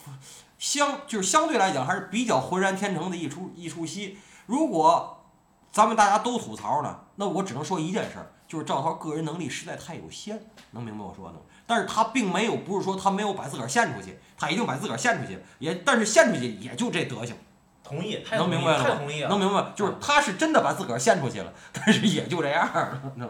[0.59, 4.19] 相就是相对来讲还是比较浑然天成的一出一出戏。
[4.45, 5.25] 如果
[5.73, 10.41] 咱们大家都吐槽呢，那我只能说一件事儿，就是赵涛个人能力实在太有限，
[10.71, 11.41] 能明白我说的吗？
[11.67, 17.37] 但是他并没有，不是说他没有把自个儿献出去，他一定把自个儿献出去，也但是献出去也就这德行。
[17.85, 18.97] 同意，能明白了太？
[18.97, 22.67] 同意能明白，就是他是真的把自个儿献出去了，但是也就这样。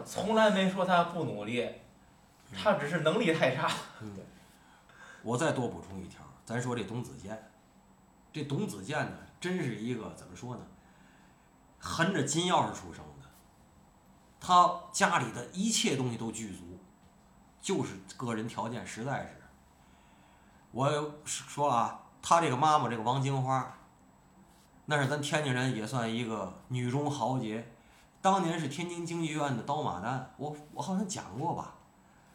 [0.05, 1.67] 从来没说他不努力，
[2.63, 3.69] 他只是能力太差。
[5.21, 7.37] 我再多补充一条，咱说这董子健，
[8.31, 9.11] 这董子健呢，
[9.41, 10.61] 真是一个怎么说呢？
[11.83, 13.10] 含着金钥匙出生的，
[14.41, 16.79] 他家里的一切东西都具足，
[17.61, 19.37] 就是个人条件实在是。
[20.71, 23.77] 我说了啊，他这个妈妈这个王金花，
[24.85, 27.71] 那是咱天津人也算一个女中豪杰，
[28.19, 31.75] 当年是天津京剧院的刀马旦，我我好像讲过吧？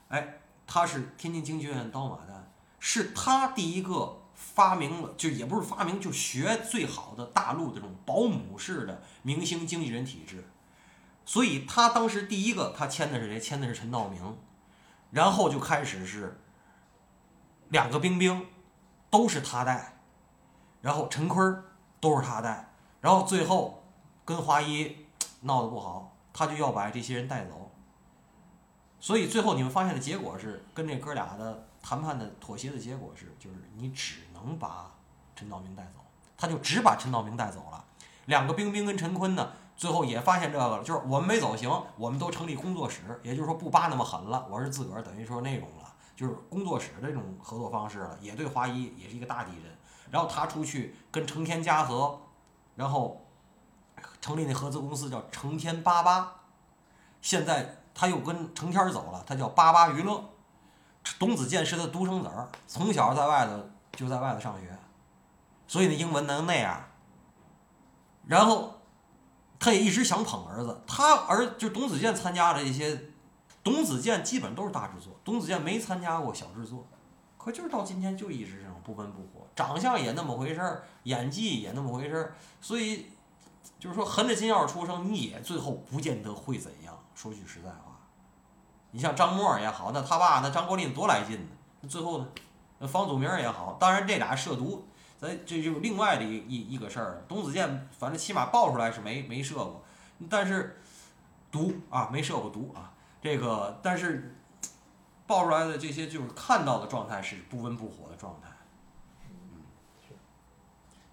[0.08, 2.44] 哎，她是天津京剧院刀马旦，
[2.78, 10.44] 是他第一个发明了，就也不是发明，就学最好的大陆的这种保姆式的明星经纪人体制。
[11.26, 13.38] 所以他当时第一个他签的是谁？
[13.38, 14.38] 签的是陈道明，
[15.10, 16.40] 然后就开始是
[17.68, 18.46] 两个冰冰
[19.10, 19.98] 都是他带，
[20.80, 21.64] 然后陈坤
[22.00, 23.84] 都是他带，然后最后
[24.24, 25.04] 跟华谊
[25.42, 27.72] 闹得不好，他就要把这些人带走。
[29.00, 34.94] 所以最后你们发现的结果是，跟这哥俩的谈判的妥协的结果是，就是你只能把
[35.34, 35.98] 陈道明带走，
[36.36, 37.84] 他就只把陈道明带走了。
[38.26, 49.76] 两个冰冰跟陈坤呢，最后也发现这个了，就是我们没走行，我们都成立工作室，也就是说不扒那么狠了，我是自个儿等于说那种了，就是工作室这种合作方式了，也对华谊也是一个大敌人。
[50.10, 52.18] 然后他出去跟成天嘉禾，
[52.74, 53.26] 然后
[54.20, 56.32] 成立那合资公司叫成天八八，
[57.20, 60.24] 现在他又跟成天走了，他叫八八娱乐。
[61.18, 63.52] 董子健是他独生子儿，从小在外头
[63.92, 64.76] 就在外头上学，
[65.68, 66.82] 所以那英文能那样。
[68.26, 68.75] 然后
[69.58, 73.10] 他也一直想捧儿子，他儿就董子健参加的一些，
[73.64, 76.86] 董子健基本都是大制作，董子健没参加过小制作，
[77.38, 83.06] 可就是到今天就一直这种不温不火，长相也那么回事儿，演技也那么回事儿，所以
[83.78, 86.96] 就是说横着金腰出生，你也最后不见得会怎样。
[87.14, 87.98] 说句实在话，
[88.90, 91.46] 你像张默也好，那他爸那张国立多来劲呢，
[91.80, 92.28] 那最后呢，
[92.78, 94.86] 那房祖名也好，当然这俩涉毒。
[95.18, 99.82] 咱这就另外的一一一个事儿，董子健反正起码爆出来是没没射过，
[100.28, 100.78] 但是
[101.50, 104.34] 毒啊没射过毒啊，这个但是
[105.26, 108.50] 爆出来的这些就是看到的状态是不温不火的状态。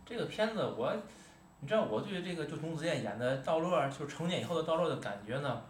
[0.05, 0.93] 这个片子我，
[1.61, 5.61] 你知道我对这个就董子健演的道乐，就是成年以后的道乐的感觉呢，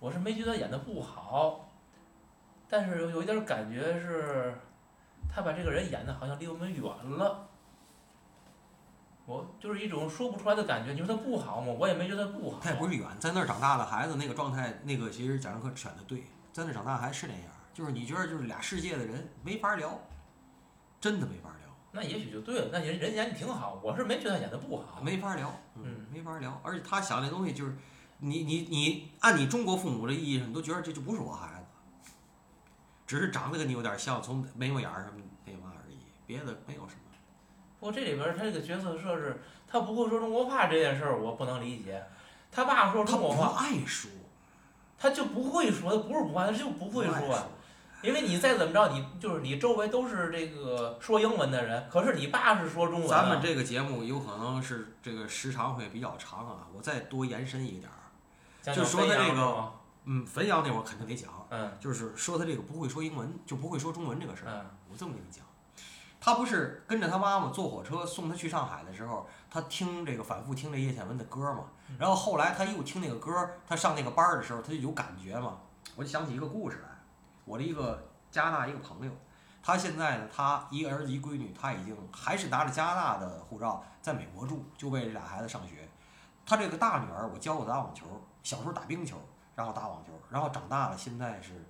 [0.00, 1.70] 我是没觉得演的不好，
[2.68, 4.52] 但是有有一点感觉是，
[5.32, 7.46] 他把这个人演的好像离我们远了。
[9.30, 10.92] 我就是一种说不出来的感觉。
[10.92, 11.72] 你说他不好吗？
[11.78, 12.58] 我也没觉得不好。
[12.60, 19.96] 他也不是远，在那儿长大的孩子那个状态，那个其实贾樟柯选的对，在那儿长大还是那样，就是你觉得就是俩世界的人没法聊，
[21.00, 25.00] 真的没法聊，那也许就对了，那人人演的挺好，我是没觉得他演的不好。
[25.00, 26.60] 没法聊，嗯，没法聊。
[26.64, 27.76] 而且他想那东西就是，
[28.18, 32.10] 你你你按你中国父母的意义上，你都觉得这就不是我孩子，
[33.06, 37.02] 只是长得跟你有点像，从眉毛眼儿什么那嘛而已，别的没有什么。
[37.80, 42.00] 不过这里边儿他这个角色设置，他不会说中国话这件事儿，我不能理解。
[42.52, 44.10] 他爸说中国话，爱说，
[44.98, 47.48] 他就不会说，他不是不爱，他就不会说啊。
[48.02, 53.14] 因为你再怎么着，你就是你周围都是这个说英文的人，可是你爸是说中文的。
[53.14, 58.74] 咱们这个节目有可能是这个时长会比较长啊，我再多延伸一点儿。
[58.74, 59.72] 就说他这个
[60.04, 64.50] 嗯，汾阳那会儿肯定得讲，嗯就是说他这个不会说英文，就不会说中文这个事儿。
[64.50, 65.44] 嗯我这么跟你讲，
[66.20, 71.64] 他不是跟着他妈妈坐火车送他去上海的时候，他听这个反复听这叶倩文的歌嘛，
[71.98, 75.58] 然后后来他又听那个歌，他上那个班的时候，他就有感觉嘛。
[75.96, 76.88] 我就想起一个故事来，
[77.44, 79.10] 我的一个加拿大一个朋友，
[79.62, 85.88] 他现在呢，他一个儿子一闺女，他已经还是拿着加拿大的护照在美国住，就为这俩孩子上学。
[86.44, 88.06] 他这个大女儿，我教过打网球，
[88.42, 89.16] 小时候打冰球，
[89.54, 91.64] 然后打网球，然后长大了，现在是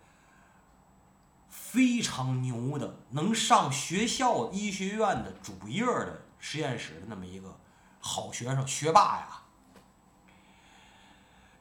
[1.50, 7.58] 非常牛的，能上学校医学院的主页的实验室的那么一个
[8.00, 9.42] 好学生，学霸呀。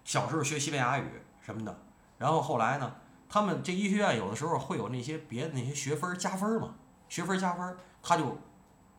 [0.06, 1.06] 小时候学西班牙语
[1.41, 1.80] 什么的，
[2.18, 2.95] 然后后来呢，
[3.28, 6.76] 他们这医学院有的时候会有那些别的那些学分加分嘛，
[7.07, 8.40] 学分加分，他就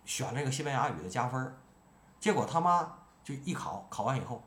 [0.04, 1.56] 选那个西班牙语的加分，
[2.20, 4.42] 结果他妈就一考，考完以后，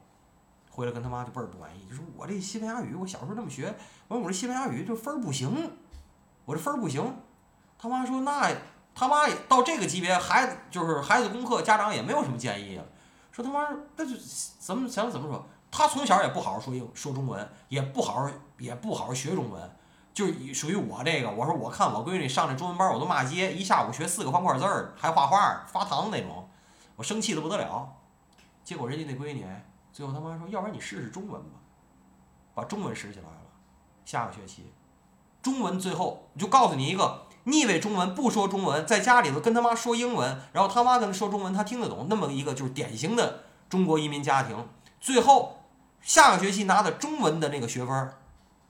[0.70, 3.76] 回来跟他妈就倍儿不满意，就说我这西班牙语我小时候那么学，
[4.07, 5.78] 完我这西班牙语这分儿不行，
[6.45, 7.15] 我这分儿不行。
[7.78, 8.49] 他妈说那
[8.95, 12.84] 他妈也到这个级别，孩子就是孩子功课，家长也没有什么建议啊。
[13.32, 14.15] 说他妈那就
[14.60, 18.30] 怎么想怎么说，他从小也不好好说英说中文，也不好好
[18.60, 19.76] 也不好好学中文，
[20.14, 21.32] 就是属于我这个。
[21.32, 26.48] 我说我看我闺女上这中文班，我都骂街，一下午学四个方块字儿，还画画发糖那种，
[26.95, 27.91] 我生气的不得了。
[28.64, 29.45] 结果人家那闺女，
[29.91, 31.60] 最后他妈说，要不然你试试中文吧，
[32.53, 33.38] 把中文拾起来了。
[34.06, 34.72] 下个学期，
[35.44, 44.65] 中文最后就告诉你一个逆位中文，不说中文，在家里头跟他妈说英文，然后他妈跟他说中文，他听得懂，那么一个就是典型的中国移民家庭。
[45.02, 45.60] 最后
[46.02, 48.14] 下个学期拿的中文的那个学分，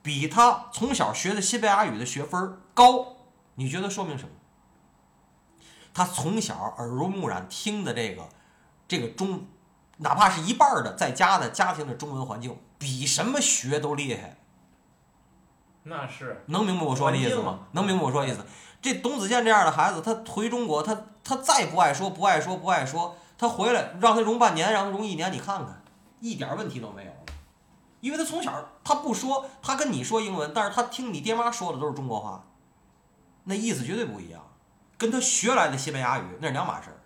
[0.02, 3.14] 比他从小学的西班牙语的学分高。
[3.54, 4.30] 你觉得说明什么？
[5.94, 8.28] 他从小耳濡目染听的这个
[8.88, 9.46] 这个中，
[9.98, 14.36] 哪怕是一半的在家的家庭的中文环境，比什么学都厉害。
[15.84, 17.60] 那是能明白我说的意思吗？
[17.72, 18.44] 能明白我说的意思？
[18.82, 25.82] 这董子健这样的孩子，他回中国，他他再不爱说，不爱说，不爱说，他回来让他融半年，让他融一年，你看看，
[26.20, 27.12] 一点问题都没有。
[28.00, 28.52] 因为他从小
[28.82, 32.44] 他不说，他跟你说英文，但是他听你爹妈说的都是中国话，
[33.44, 34.42] 那意思绝对不一样，
[34.98, 36.96] 跟他学来的西班牙语那是两码事儿。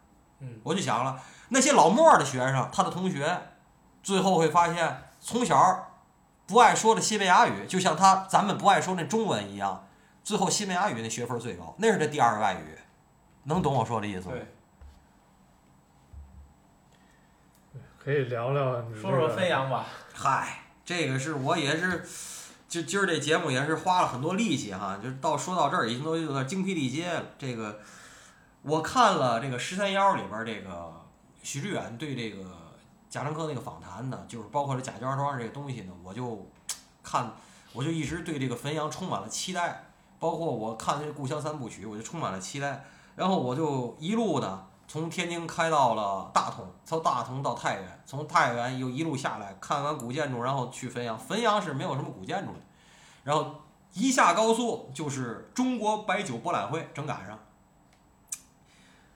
[0.41, 3.41] 嗯，我就想了，那些老莫的学生，他的同学，
[4.03, 5.88] 最后会发现从小
[6.49, 9.87] 不爱说的西班牙语，就像他咱们不爱说那中文一样，
[10.25, 12.79] 最后西班牙语那学分最高，那是他第二外语，
[13.45, 14.35] 能懂我说的意思吗？
[14.35, 14.47] 对，
[18.03, 19.85] 可以聊聊你说说飞扬吧。
[20.15, 22.03] 嗨，这个是我也是，
[22.66, 27.25] 就今儿这节目也是花了很多力气哈，就到说到这儿已经都有点精疲力竭了。
[27.39, 27.81] 这个
[28.62, 30.93] 我看了这个十三幺里边这个
[31.43, 32.43] 许志远对这个
[33.09, 36.47] 贾樟柯那个访谈呢，就是包括这贾家庄这个东西呢，我就
[37.03, 37.31] 看
[37.73, 39.85] 我就一直对这个汾阳充满了期待，
[40.19, 42.85] 包括我看这《故乡三部曲》，我就充满了期待，
[43.17, 44.65] 然后我就一路呢。
[44.91, 51.19] 从天津开到了大同，从大同到太原，从太原又一路下来，看完古建筑，然后去汾阳。
[51.19, 52.61] 汾阳是没有什么古建筑的，
[53.23, 53.55] 然后
[53.93, 57.39] 一下高速就是中国白酒博览会，正赶上。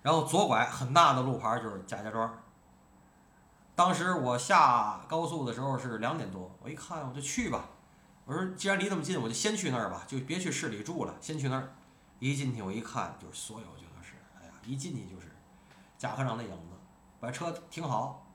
[0.02, 2.30] 然后左拐很大的路牌就是贾家庄。
[3.74, 7.70] 当时我下高速的时候是两点多，我一看我就去吧，
[8.24, 11.74] 我说既然离那么近，我就先去那儿吧，就别去市里住了，先去那儿。
[12.18, 15.28] 一进去我一看就是所有就都是，哎呀，一进去就是。
[15.98, 16.76] 贾科长的影子，
[17.20, 18.26] 把车停好。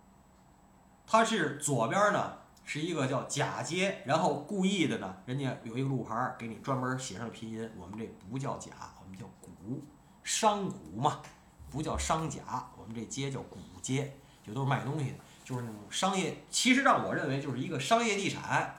[1.05, 7.69] 它是左边呢是一个叫贾街，然后故意的呢，人家有一个路牌给你专门写上拼音。
[7.77, 9.83] 我们这不叫贾，我们叫古，
[10.23, 11.21] 商贾嘛，
[11.69, 12.41] 不叫商贾。
[12.77, 15.17] 我们这街叫古街，就都是卖东西的，
[15.47, 16.43] 就是那种商业。
[16.49, 18.75] 其实让我认为就是一个商业地产，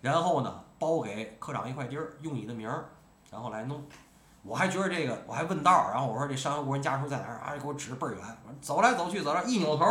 [0.00, 2.88] 然后呢包给科长一块地儿，用你的名儿，
[3.30, 3.84] 然后来弄。
[4.42, 7.36] 我还觉得这个，我还问道儿，然后我说这山河国人家属在哪儿？
[7.40, 8.24] 啊，给我指倍儿远。
[8.62, 9.84] 走来走去，走来一扭头，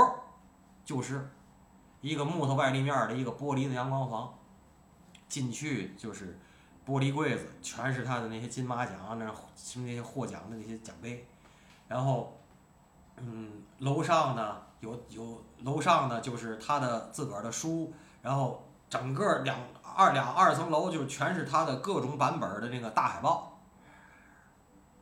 [0.83, 1.29] 就是
[2.01, 4.33] 一个木头外立面的一个玻璃的阳光房。
[5.29, 6.39] 进去就是
[6.87, 9.25] 玻璃柜子，全是他的那些金马奖那
[9.55, 11.27] 什么那些获奖的那些奖杯。
[11.87, 12.35] 然后，
[13.17, 19.57] 嗯，楼上呢有有楼上呢就是他的自个儿的书，然后整个两
[19.95, 23.59] 二两二层楼就全是他的各种版本的那个大海报。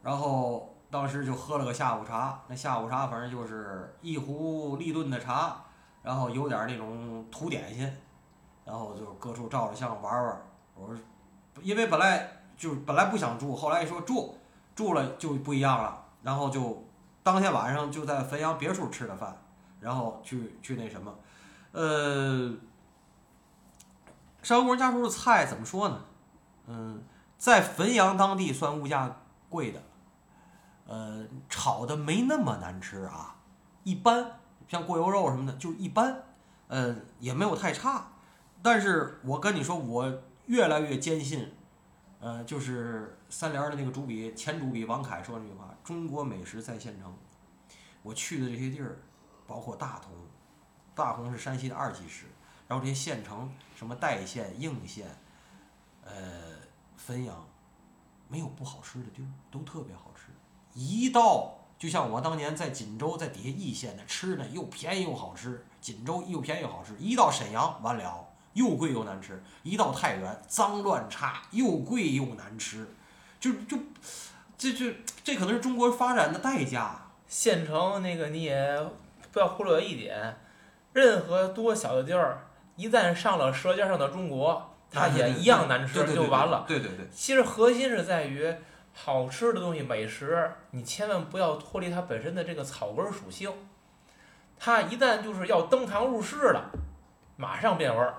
[0.02, 5.64] 然后当时就喝了个下午茶，那下午茶反正就是一壶立顿的茶，
[6.04, 7.92] 然后有点那种土点心，
[8.64, 10.42] 然后就各处照着相玩玩。
[10.76, 10.98] 我说，
[11.62, 14.38] 因为本来就是本来不想住，后来一说住，
[14.76, 16.06] 住了就不一样了。
[16.22, 16.86] 然后就
[17.24, 19.36] 当天晚上就在汾阳别墅吃的饭，
[19.86, 21.16] 然后去去那什么，
[21.72, 22.52] 呃，
[24.41, 26.02] 山国人家厨的菜怎么说呢？
[26.66, 27.03] 嗯，
[27.38, 29.16] 在汾阳当地算物价
[29.48, 29.80] 贵的。
[30.88, 33.36] 呃，炒的没那么难吃啊，
[33.84, 36.24] 一般，像过油肉什么的就一般，
[36.68, 38.07] 呃，也没有太差。
[38.64, 41.53] 但是我跟你说，我越来越坚信，
[42.20, 47.16] 呃，就是三联的那个主笔前主笔王凯说那句话：“中国美食在县城。”
[48.02, 48.99] 我去的这些地儿，
[49.48, 50.12] 包括大同，
[50.94, 52.26] 大同是山西的二级市，
[52.68, 55.08] 然后这些县城，什么代县、应县，
[56.04, 56.12] 呃，
[56.98, 57.46] 汾阳，
[58.28, 60.32] 没有不好吃的地儿，都特别好吃。
[60.74, 65.66] 一到就像我当年在锦州在底下易县的吃呢，又便宜又好吃。
[65.82, 66.96] 锦州又便宜又好吃。
[66.98, 69.44] 一到沈阳完了，又贵又难吃。
[69.62, 72.90] 一到太原脏乱差，又贵又难吃。
[73.40, 73.78] 就就
[74.58, 77.06] 这这这可能是中国发展的代价。
[77.28, 78.90] 县城那个你也
[79.36, 80.38] 不要忽略一点，
[80.94, 82.48] 任何多小的地儿，
[82.78, 86.64] 一旦上了《舌尖上的中国》，它也一样难吃就完了。
[86.66, 87.06] 对对对。
[87.12, 88.56] 其实核心是在于。
[88.98, 93.52] 好吃的东西，美食，你千万不要脱离它本身的这个草根属性。
[94.57, 96.72] 它一旦就是要登堂入室了，
[97.36, 98.14] 马上变味儿。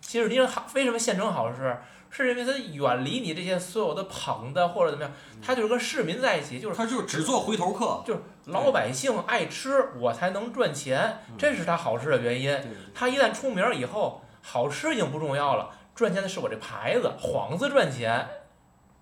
[0.00, 1.76] 其实你说好，为什么县城好吃？
[2.22, 5.12] 是因为他远离你这些所有的捧的或者怎么样，
[5.42, 12.56] 他就是跟市民在一起，就是他就只做回头客，就是老百姓爱吃，我才能赚钱，这是他好吃的原因。
[12.94, 18.28] 他一旦出名以后，好吃已经不重要了，赚钱的是我这牌子，幌子赚钱。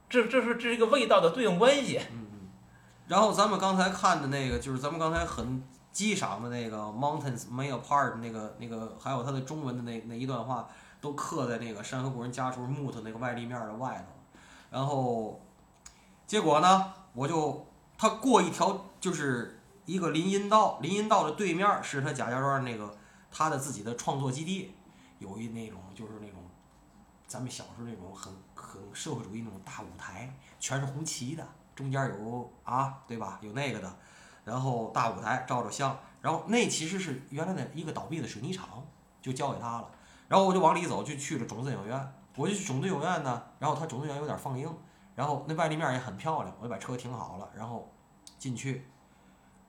[0.09, 1.99] 这这是这是一个味道的对应关系。
[2.13, 2.49] 嗯嗯。
[3.09, 10.69] 然后咱们刚才看的那个，就是咱们刚才很激赏的那个 Mountains May Apart 那个那个，还有它的中文的那那一段话，
[11.03, 14.39] 都刻在那个山河故人家属木头那个外立面的外头。
[14.71, 15.39] 然后，
[16.27, 17.67] 结果呢，我就
[17.99, 22.97] 他过一条就是一个林荫道，林荫道的对面是他贾家庄那个
[23.31, 24.73] 他的自己的创作基地，
[25.19, 26.39] 有一那种就是那种。
[27.27, 30.31] 咱们小时候那种很很社会主义那种大舞台，
[30.61, 31.43] 全是红旗的，
[31.75, 33.39] 中间有啊，对吧？
[33.41, 33.91] 有那个的，
[34.45, 38.87] 然后大舞台照着相，然后那其实是原来的一个倒闭的水泥厂，
[39.23, 39.91] 就交给他了。
[40.33, 42.15] 然后我就往里走，就去了种子影院。
[42.37, 44.67] 我就去种子影院呢，然后它种子影院有点放映，
[45.15, 47.93] 然后那外立面也很漂亮，我就把车停好了，然后
[48.39, 48.87] 进去，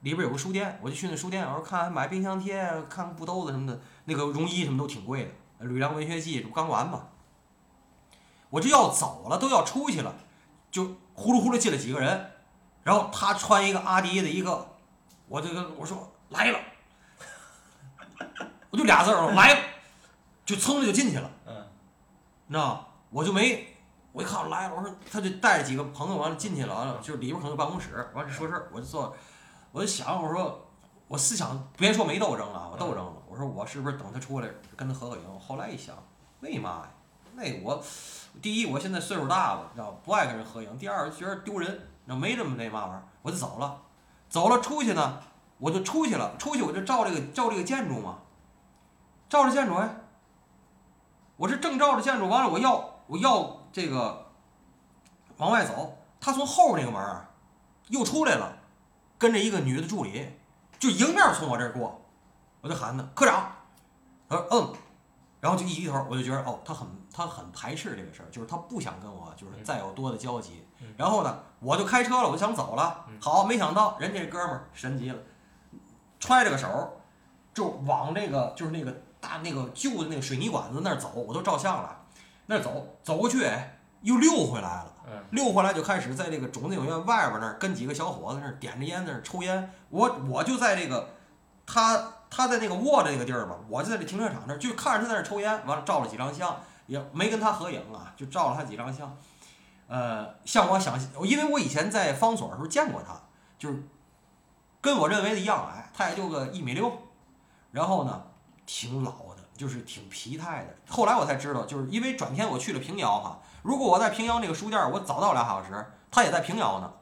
[0.00, 5.24] 里边有个书店，我就去那书店，我说看买冰箱贴，看布兜子什么的，那个绒衣什么都挺贵
[5.58, 7.08] 的，《吕梁文学记》这不刚完嘛，
[8.48, 10.14] 我就要走了，都要出去了，
[10.70, 12.30] 就呼噜呼噜进来几个人，
[12.82, 14.66] 然后他穿一个阿迪的一个，
[15.28, 16.58] 我这个我说来了，
[18.70, 19.60] 我就俩字儿来了，
[20.44, 21.30] 就噌的就进去了。
[21.46, 21.54] 嗯，
[22.46, 22.86] 你知道吗？
[23.10, 23.76] 我就没，
[24.12, 29.16] 我一看来了，我说他就带着几个朋友完了进去了，完了就是里边可能有办公室，完了说事儿，我就坐，
[29.72, 30.66] 我就想我说
[31.06, 35.22] 我思想别说没斗争了，我斗争了，我说我是不是等他出来跟他合个影？
[35.38, 35.96] 后来一想，
[36.40, 36.90] 为嘛呀？
[37.36, 37.82] 那我
[38.42, 43.82] 第一我现在岁数大了，知道不爱跟人合影；第二觉得丢人，那没这么那嘛玩意儿，我就走了，
[44.28, 45.20] 走了出去呢，
[45.58, 48.18] 我就出去了，出去我就照这个照这个建筑嘛，
[49.28, 50.00] 照着建筑哎。
[51.36, 54.26] 我是正照着建筑，完了我要我要这个
[55.38, 57.28] 往外走，他从后边那个门儿
[57.88, 58.56] 又出来了，
[59.18, 60.38] 跟着一个女的助理，
[60.78, 62.00] 就迎面从我这儿过，
[62.60, 63.50] 我就喊他科长，
[64.28, 64.72] 他说嗯，
[65.40, 70.94] 然后就一低头，我就觉得哦，他很他很排斥这个事儿，就是他不想跟我就是再有多的交集嗯。
[70.96, 75.18] 然后呢，我就开车了，我就想走了嗯，好，没想到人这哥们儿神极了，
[76.20, 77.00] 揣着个手，
[77.52, 82.04] 就往那个就是那个大那个旧的那个水泥管子那儿走，我都照相了，
[82.44, 84.92] 那儿走走过去，哎，又溜回来了。
[85.06, 91.08] 嗯，溜回来就开始在这个种子影院外边那儿跟几个小伙子那儿点着烟在那儿抽烟，我我就在这个
[91.66, 96.54] 他他在那个卧着那个地儿嘛，我就在这停车场那儿就看着他在那儿抽烟，完了照了几张相，
[96.86, 99.16] 也没跟他合影啊，就照了他几张相。
[99.88, 103.14] 呃，像我想，因为我以前在方所的时候见过他，
[103.58, 103.82] 就是
[104.80, 106.90] 跟我认为的一样矮，他也就个一米六，
[107.72, 108.22] 然后呢
[108.66, 110.74] 挺老的，就是挺疲态的。
[110.88, 116.92] 后来我才知道，就是因为转天我去了平遥哈，如果我在平遥那个书店，我早到俩小时，他也在平遥呢。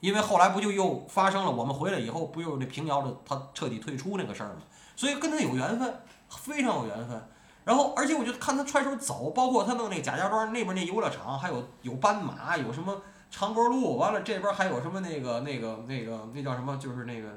[0.00, 4.56] 因为后来不就又发生了，我们回来以后不又那平遥的他彻底退出那个事儿嘛，
[4.94, 5.94] 所以跟他有缘分，
[6.28, 7.28] 非常有缘分。
[7.64, 13.00] 然后，而且我就看他揣手走，包括他弄那个贾家庄那边那游乐场，还有有斑马，有什么
[13.30, 17.28] 长波路，完了这边还有什么那个那个那个那叫什么，就是那个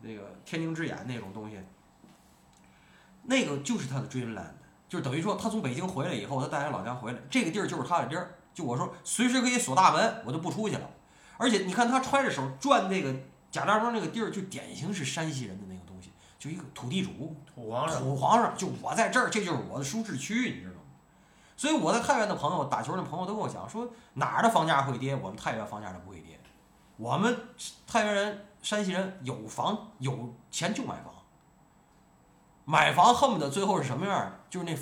[0.00, 1.58] 那个天津之眼那种东西，
[3.24, 4.52] 那个就是他的 dreamland，
[4.88, 8.34] 就是等于说他从北京回来以后，他带着老娘回来，这个地儿就是他的地儿。
[8.52, 10.88] 就我说随时可以锁大门，我就不出去了。
[11.36, 13.12] 而且你看他揣着手转那个
[13.50, 20.80] 贾家庄那个地儿，就典型是山西人的那个东西，就一个土地主，土皇上，土皇上，就我在这儿，这就是我的舒适区，你知道吗？
[21.56, 26.38] 所以我在太原的朋友，打球的朋友都跟我讲说，哪儿的房价会跌，我们太原房价就不会跌。
[26.96, 27.36] 我们
[27.86, 31.13] 太原人、山西人有房有钱就买房，
[32.64, 34.40] 买房恨不得最后是什么样儿？
[34.48, 34.76] 就是那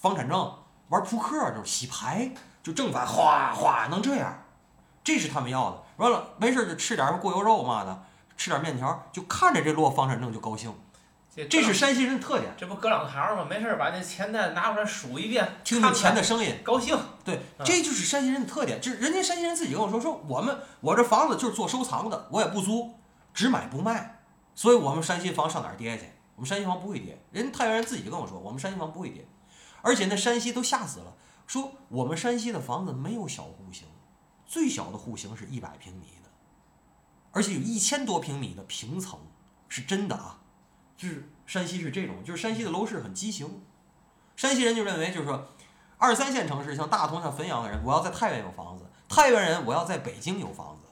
[0.00, 0.54] 房产证
[0.88, 2.30] 玩扑克就是洗牌，
[2.62, 4.44] 就正反哗哗能这样，
[5.02, 5.82] 这是他们要的。
[5.96, 8.04] 完了没事儿就吃点儿过油肉嘛的，
[8.36, 10.72] 吃点儿面条，就看着这摞房产证就高兴。
[11.36, 13.44] 这这是山西人的特点，这不搁两行吗？
[13.50, 16.56] 没事儿把那钱袋拿出来数一遍，听听钱的声音。
[16.62, 16.96] 高兴。
[17.24, 18.80] 对，嗯这就是山西人的特点。
[18.80, 22.94] 这人家山西人自己跟我说，说我们我这房子就是做收藏的，我也不租，
[23.32, 24.20] 只买不卖。
[24.54, 26.04] 所以我们山西房上哪儿跌去？
[26.36, 27.22] 我们山西房不会跌。
[27.30, 29.26] 人太原人自己就跟我说，我们山西房不会跌，
[29.82, 31.14] 而且那山西都吓死了，
[31.46, 33.86] 说我们山西的房子没有小户型，
[34.46, 36.30] 最小的户型是一百平米的，
[37.32, 39.18] 而且有一千多平米的平层，
[39.68, 40.40] 是真的啊。
[40.96, 43.62] 就是山西是这种，就是山西的楼市很畸形。
[44.36, 45.48] 山西人就认为，就是说，
[45.98, 50.83] 二三线城市像大同、像汾阳的人，我要在太原有房子；太原人我要在北京有房子；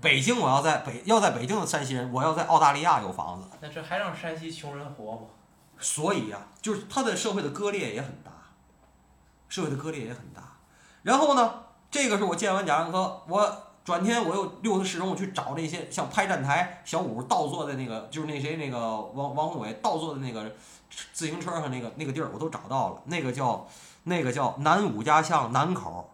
[0.00, 3.48] 北京我要在北要在北京的山西人，我要在澳大利亚有房子。
[3.60, 5.20] 那这还让山西穷人活吗？
[5.78, 8.30] 所以呀、就是他的社会的割裂也很大，
[9.48, 10.56] 社会的割裂也很大。
[11.02, 20.52] 然后呢，这个是我见完贾樟柯，我转天我又溜达市中，我去找那些像拍站台小五倒坐的那个，就是那谁那个王王宏伟倒坐的那个
[21.12, 23.02] 自行车上那个那个地儿，我都找到了。
[23.04, 23.66] 那个叫
[24.04, 26.10] 那个叫南五家巷南口，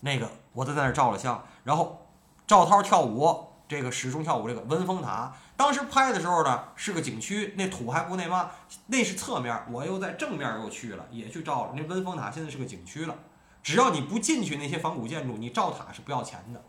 [0.00, 1.44] 那个我都在那儿照了相。
[1.62, 2.03] 然后
[2.46, 8.50] 赵涛跳舞，这个始终跳舞这个文峰塔，当时拍的时候呢是个景区，那土还不那嘛，
[8.86, 11.72] 那是侧面，我又在正面又去了，也去照了。
[11.74, 13.14] 那文峰塔现在是个景区了，
[13.62, 16.62] 只要你不进去那些仿古建筑，你照塔是不要钱的。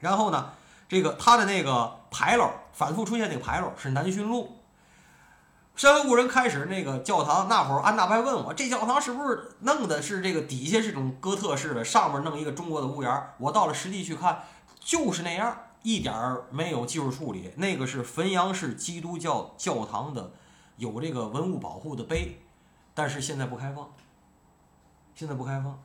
[0.00, 0.50] 然后呢，
[0.88, 4.58] 这个它的那个牌楼反复出现那个牌楼是南浔路，
[5.76, 13.22] 山河故人开始那个教堂，那会儿安大白问我，这教堂是不是弄的是这个底下是种哥特式的，上面弄一个中国的屋檐？
[13.38, 14.42] 我到了实地去看，
[14.84, 17.54] 就是那样，一点儿没有技术处理。
[17.56, 20.30] 那个是汾阳市基督教教堂的，
[20.76, 22.42] 有这个文物保护的碑，
[22.92, 23.90] 但是现在不开放，
[25.14, 25.82] 现在不开放。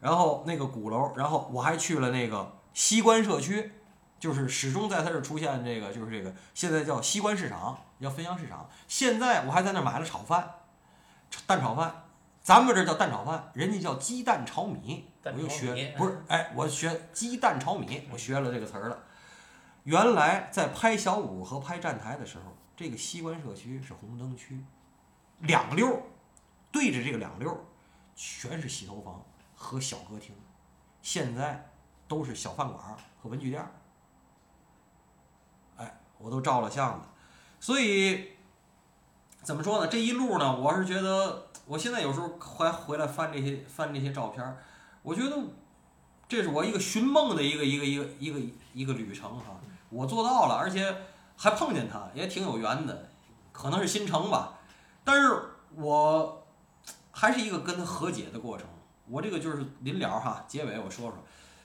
[0.00, 3.72] 然后那个鼓楼，然后我还去了那个西关社区，
[4.18, 8.66] 就是始终在它这出现这个，就是这个现在叫西关市场，叫汾阳市场。
[8.88, 10.54] 现在我还在那儿买了炒饭，
[11.46, 12.04] 蛋炒饭，
[12.40, 15.09] 咱们这叫蛋炒饭，人家叫鸡蛋炒米。
[15.22, 18.98] 蛋我又学，不是， 哎，我学鸡蛋炒米，我学了这个词儿了。
[19.84, 24.62] 原来在拍小五和拍站台的时候，这个西关社区是红灯区，
[25.40, 26.02] 两溜儿
[26.70, 27.58] 对着这个两溜儿
[28.14, 29.24] 全是洗头房
[29.54, 30.34] 和小歌厅，
[31.02, 31.70] 现在
[32.06, 33.70] 都是小饭馆儿和文具店儿。
[35.76, 37.08] 哎，我都照了相了，
[37.58, 38.32] 所以
[39.42, 39.88] 怎么说呢？
[39.88, 44.58] 这一路呢，我是觉得，我现在有时候还回来翻这些翻这些照片儿，
[45.02, 45.36] 我觉得
[46.28, 48.40] 这是我一个寻梦的一个一个一个一个
[48.74, 49.58] 一个旅程哈，
[49.88, 50.94] 我做到了，而且
[51.36, 53.08] 还碰见他，也挺有缘的，
[53.52, 54.58] 可能是新城吧，
[55.02, 55.42] 但是
[55.74, 56.46] 我
[57.10, 58.66] 还是一个跟他和解的过程。
[59.08, 61.14] 我这个就是临了哈，结尾我说说，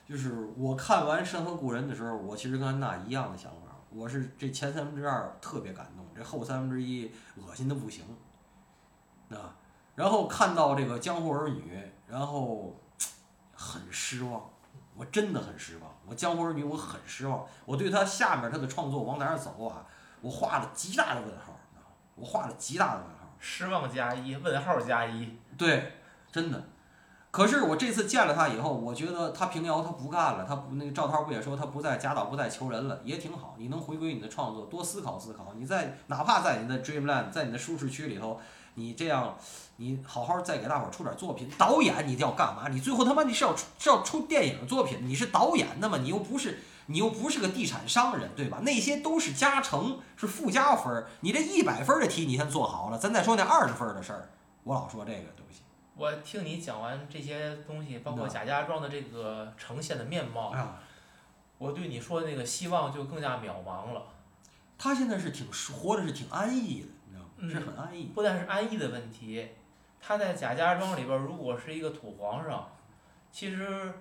[0.08, 8.04] 就是我看完《山河故人》的时候，我其实跟安娜一样的想法，我是这前三分之二特别感动，这后三分之一恶心的不行，
[9.30, 9.54] 啊，
[9.94, 12.76] 然后看到这个江湖儿女，然后
[13.56, 14.48] 很失望，
[14.94, 15.90] 我真的很失望。
[16.06, 19.84] 我江湖儿女我很失望，我对他下面他的创作往哪儿走啊，
[20.20, 21.58] 我画了极大的问号？
[22.14, 23.12] 我画了极大的问号。
[23.38, 25.38] 失望加一，问号加一。
[25.58, 25.92] 对，
[26.32, 26.64] 真的。
[27.30, 33.54] 可是我这次见了他以后，我觉得他平遥他不干了，他不那个赵涛不也说他不在贾岛不再求人了，也挺好。
[33.58, 35.52] 你能回归你的创作，多思考思考。
[35.54, 38.40] 你在哪怕在你的 dreamland，在你的舒适区里头，
[38.78, 39.36] 你这样，
[39.76, 41.50] 你好好再给大伙儿出点作品。
[41.56, 42.68] 导演你要干嘛？
[42.68, 44.98] 你最后他妈你是要出是要出电影作品？
[45.02, 45.96] 你是导演的嘛？
[45.98, 48.58] 你又不是你又不是个地产商人，对吧？
[48.62, 51.08] 那些都是加成，是附加分儿。
[51.20, 54.28] 你这一百分儿的题你先做好了，咱再说那二十分儿的事儿。
[54.62, 55.62] 我老说这个东西。
[55.96, 60.78] 我听你讲完这些东西，包括贾家庄的这个呈现的面貌啊，
[61.56, 64.02] 我对你说的那个希望就更加渺茫了。
[64.76, 65.46] 他现在是挺
[65.80, 66.88] 活的是挺安逸的，
[67.40, 68.04] 是很安逸。
[68.14, 69.48] 不但是安逸的问题，
[70.00, 72.70] 他在贾家庄里边儿如果是一个土皇上，
[73.30, 73.92] 其实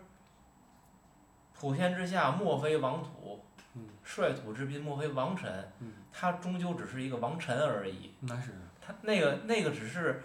[1.53, 3.44] 普天之下莫非王土
[3.74, 8.14] 嗯，率土之滨莫非王臣嗯，他终究只是一个王臣而已。
[8.22, 10.24] 那是他那个那个只是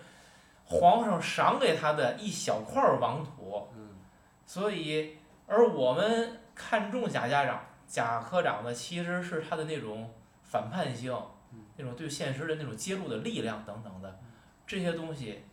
[0.64, 3.88] 皇上赏给他的一小块儿王土，嗯
[4.46, 5.16] 所以
[5.46, 10.12] 而我们看重贾家长贾科长的其实是他的那种
[10.42, 11.26] 反叛性嗯，
[11.80, 14.20] 那种对现实的那种揭露的力量等等的
[14.66, 15.44] 这些东西，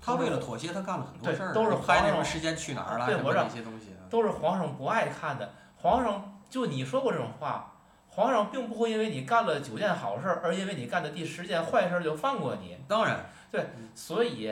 [0.00, 3.86] 他为了妥协，他干了很多事儿，都是拍那皇上个时间去哪儿了，什么对我知道那些东西。
[4.08, 5.52] 都是皇上不爱看的。
[5.76, 7.74] 皇上就你说过这种话，
[8.08, 12.78] 皇上并不会因为你干了九件好事儿，而因为你干的第十件坏事儿就放过你。
[12.88, 14.50] 当然，对所以，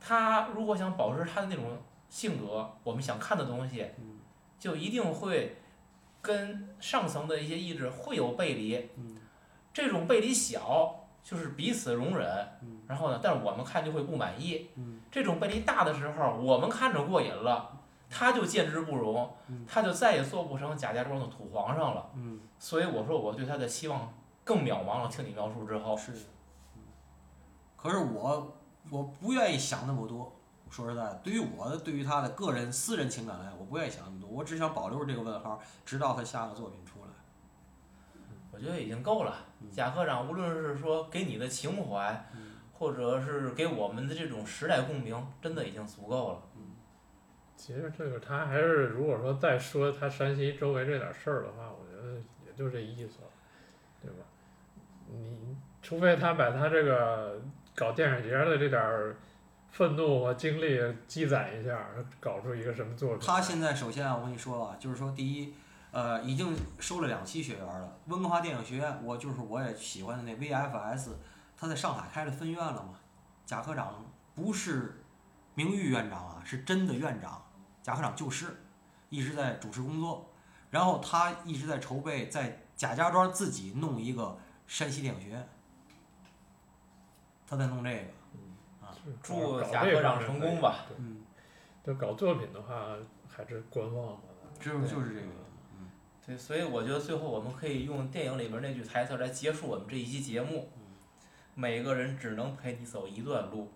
[0.00, 1.64] 他如果想保持他的那种
[2.08, 4.18] 性格，我们想看的东西，嗯
[4.58, 5.58] 就一定会
[6.22, 8.90] 跟上层的一些意志会有背离。
[8.96, 9.16] 嗯
[9.74, 12.26] 这种背离小，就是彼此容忍，
[12.62, 14.70] 嗯然后呢，但是我们看就会不满意。
[14.76, 17.70] 嗯这种背离大的时候，我们看着过瘾了，
[18.08, 22.10] 他就见之不容嗯，他就再也做不成贾家庄的土皇上了。
[22.14, 24.12] 嗯，所以我说我对他的希望
[24.44, 25.08] 更渺茫了。
[25.08, 26.12] 听你描述之后，是
[27.76, 28.56] 可是我
[28.90, 30.32] 我不愿意想那么多。
[30.70, 36.93] 说实在的，对于我的对于他的个人私人情感来，我不愿意想那么多，我只想保留着这个问号，直到他下个作品出来。
[38.54, 39.34] 我觉得已经够了。
[39.60, 42.24] 嗯贾科长无论是说给你的情怀，
[42.72, 46.42] 或者是给我们的这种时代共鸣，真的已经足够了。
[47.56, 53.28] 其实这个他还是，如果说再说他山西周围这点事儿的话，我觉得也就这意思了，
[54.02, 54.26] 对吧？
[55.08, 57.40] 你除非他把他这个
[57.74, 59.16] 搞电影节的这点儿
[59.70, 61.88] 愤怒和精力积攒一下，
[62.20, 63.26] 搞出一个什么作品。
[63.26, 65.54] 他现在首先啊，我跟你说啊，就是说第一，
[65.94, 67.96] 呃，已经收了两期学员了。
[68.06, 71.12] 温哥华电影学院，我就是我也喜欢的那 VFS，
[71.56, 72.98] 他在上海开了分院了嘛。
[73.46, 74.04] 贾科长
[74.34, 75.04] 不是
[75.54, 77.40] 名誉院长啊，是真的院长。
[77.80, 78.64] 贾科长就是
[79.08, 80.28] 一直在主持工作，
[80.68, 85.48] 然后他一直在筹备在贾家庄自己弄一个山西电影学院，
[87.46, 88.84] 他在弄这个。
[88.84, 88.90] 啊
[89.22, 90.86] 祝贾科长成功吧。
[90.98, 91.22] 嗯，
[91.86, 92.96] 就搞作品的话，
[93.28, 94.22] 还是观望吧。
[94.58, 95.43] 就就是这个。
[96.38, 100.70] 所以我觉得最后我们可以用电影里边那句台词来结束我们这一期节目。
[101.54, 103.70] 每个人只能陪你走一段路，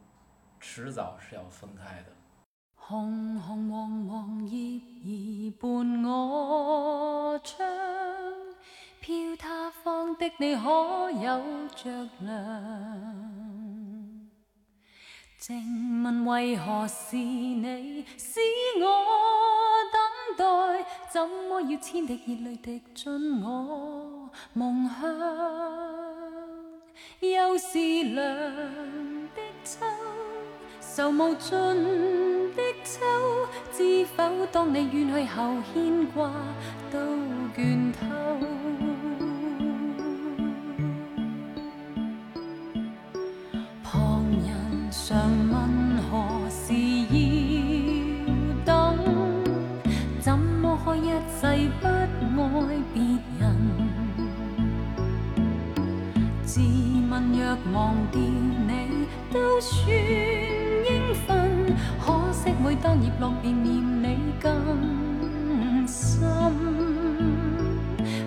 [0.58, 2.06] 迟早是要分开的。
[2.74, 7.66] 红红黄黄叶儿伴我唱，
[9.00, 12.34] 飘他方的你可有着凉？
[15.38, 18.40] 静问为何是你使
[18.80, 18.86] 我
[19.92, 19.97] 等
[20.36, 20.44] 待？
[21.10, 25.08] 怎么要千滴热泪滴进我梦乡？
[27.20, 28.16] 又是凉
[29.34, 29.84] 的秋，
[30.80, 31.50] 愁无尽
[32.54, 33.00] 的秋，
[33.72, 34.46] 知否？
[34.52, 36.30] 当你远去后，牵挂
[36.92, 36.98] 都
[37.56, 37.98] 倦透。
[43.82, 45.16] 旁人常
[45.50, 45.77] 问
[51.40, 51.46] 世
[51.80, 53.00] 不爱别
[53.38, 53.46] 人？
[56.44, 56.60] 自
[57.08, 61.76] 问若忘掉你，都算应分。
[62.04, 66.28] 可惜每當葉落，便念你更深。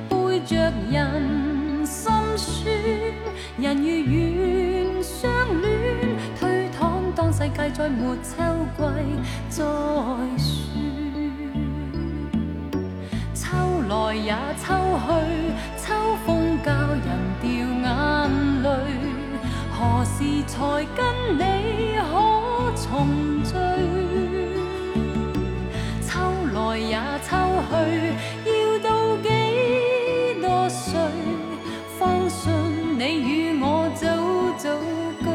[0.08, 2.74] 背着人心酸，
[3.58, 5.30] 人如願相
[5.62, 5.66] 戀，
[6.40, 8.42] 推搪當世界再沒秋
[8.78, 8.82] 季
[9.50, 9.66] 再
[14.24, 14.32] 也
[14.64, 15.10] 秋去，
[15.78, 15.94] 秋
[16.26, 17.08] 风教人
[17.42, 17.90] 掉眼
[18.62, 18.66] 泪。
[19.72, 20.14] 何时
[20.46, 20.54] 才
[20.96, 21.00] 跟
[21.38, 21.42] 你
[21.98, 22.12] 可
[22.76, 22.88] 重
[23.44, 23.50] 聚？
[26.08, 26.12] 秋
[26.54, 26.94] 来也
[27.28, 27.30] 秋
[27.68, 27.74] 去，
[28.46, 28.52] 要
[28.84, 28.88] 到
[29.18, 29.26] 几
[30.40, 30.92] 多岁，
[31.98, 32.40] 方信
[33.00, 34.06] 你与我早
[34.56, 34.70] 早
[35.26, 35.28] 高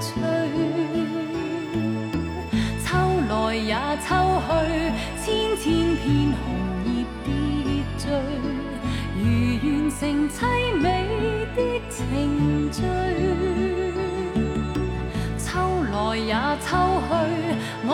[0.00, 0.14] 吹？
[2.84, 2.86] 秋
[3.28, 3.74] 来也
[4.06, 4.08] 秋
[4.46, 4.48] 去，
[5.24, 5.66] 千千
[5.96, 6.06] 片
[6.38, 6.46] 红
[9.98, 11.08] 成凄美
[11.56, 11.60] 的
[11.90, 12.82] 情序。
[15.36, 15.58] 秋
[15.90, 16.34] 来也
[16.64, 16.76] 秋
[17.08, 17.88] 去，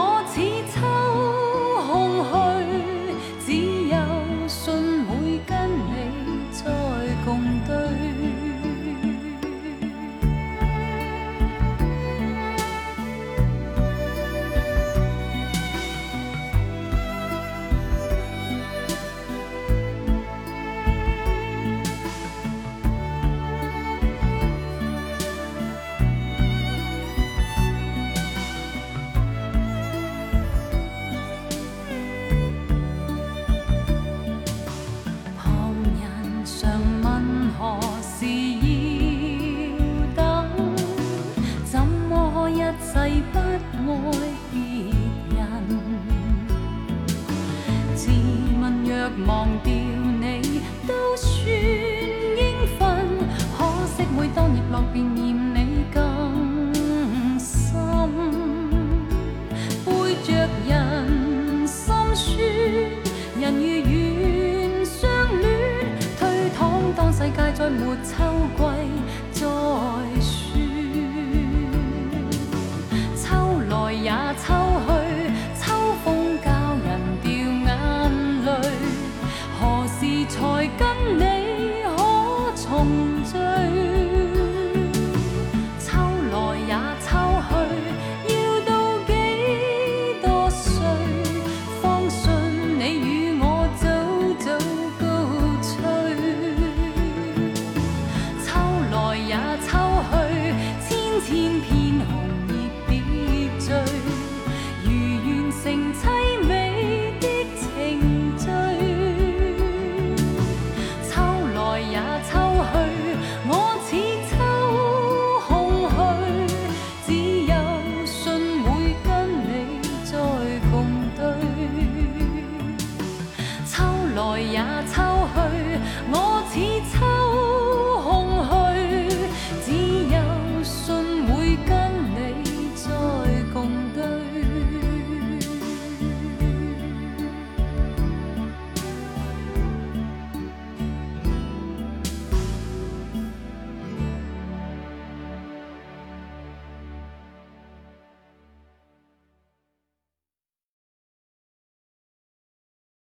[67.64, 68.22] 再没抽
[68.58, 68.63] 过。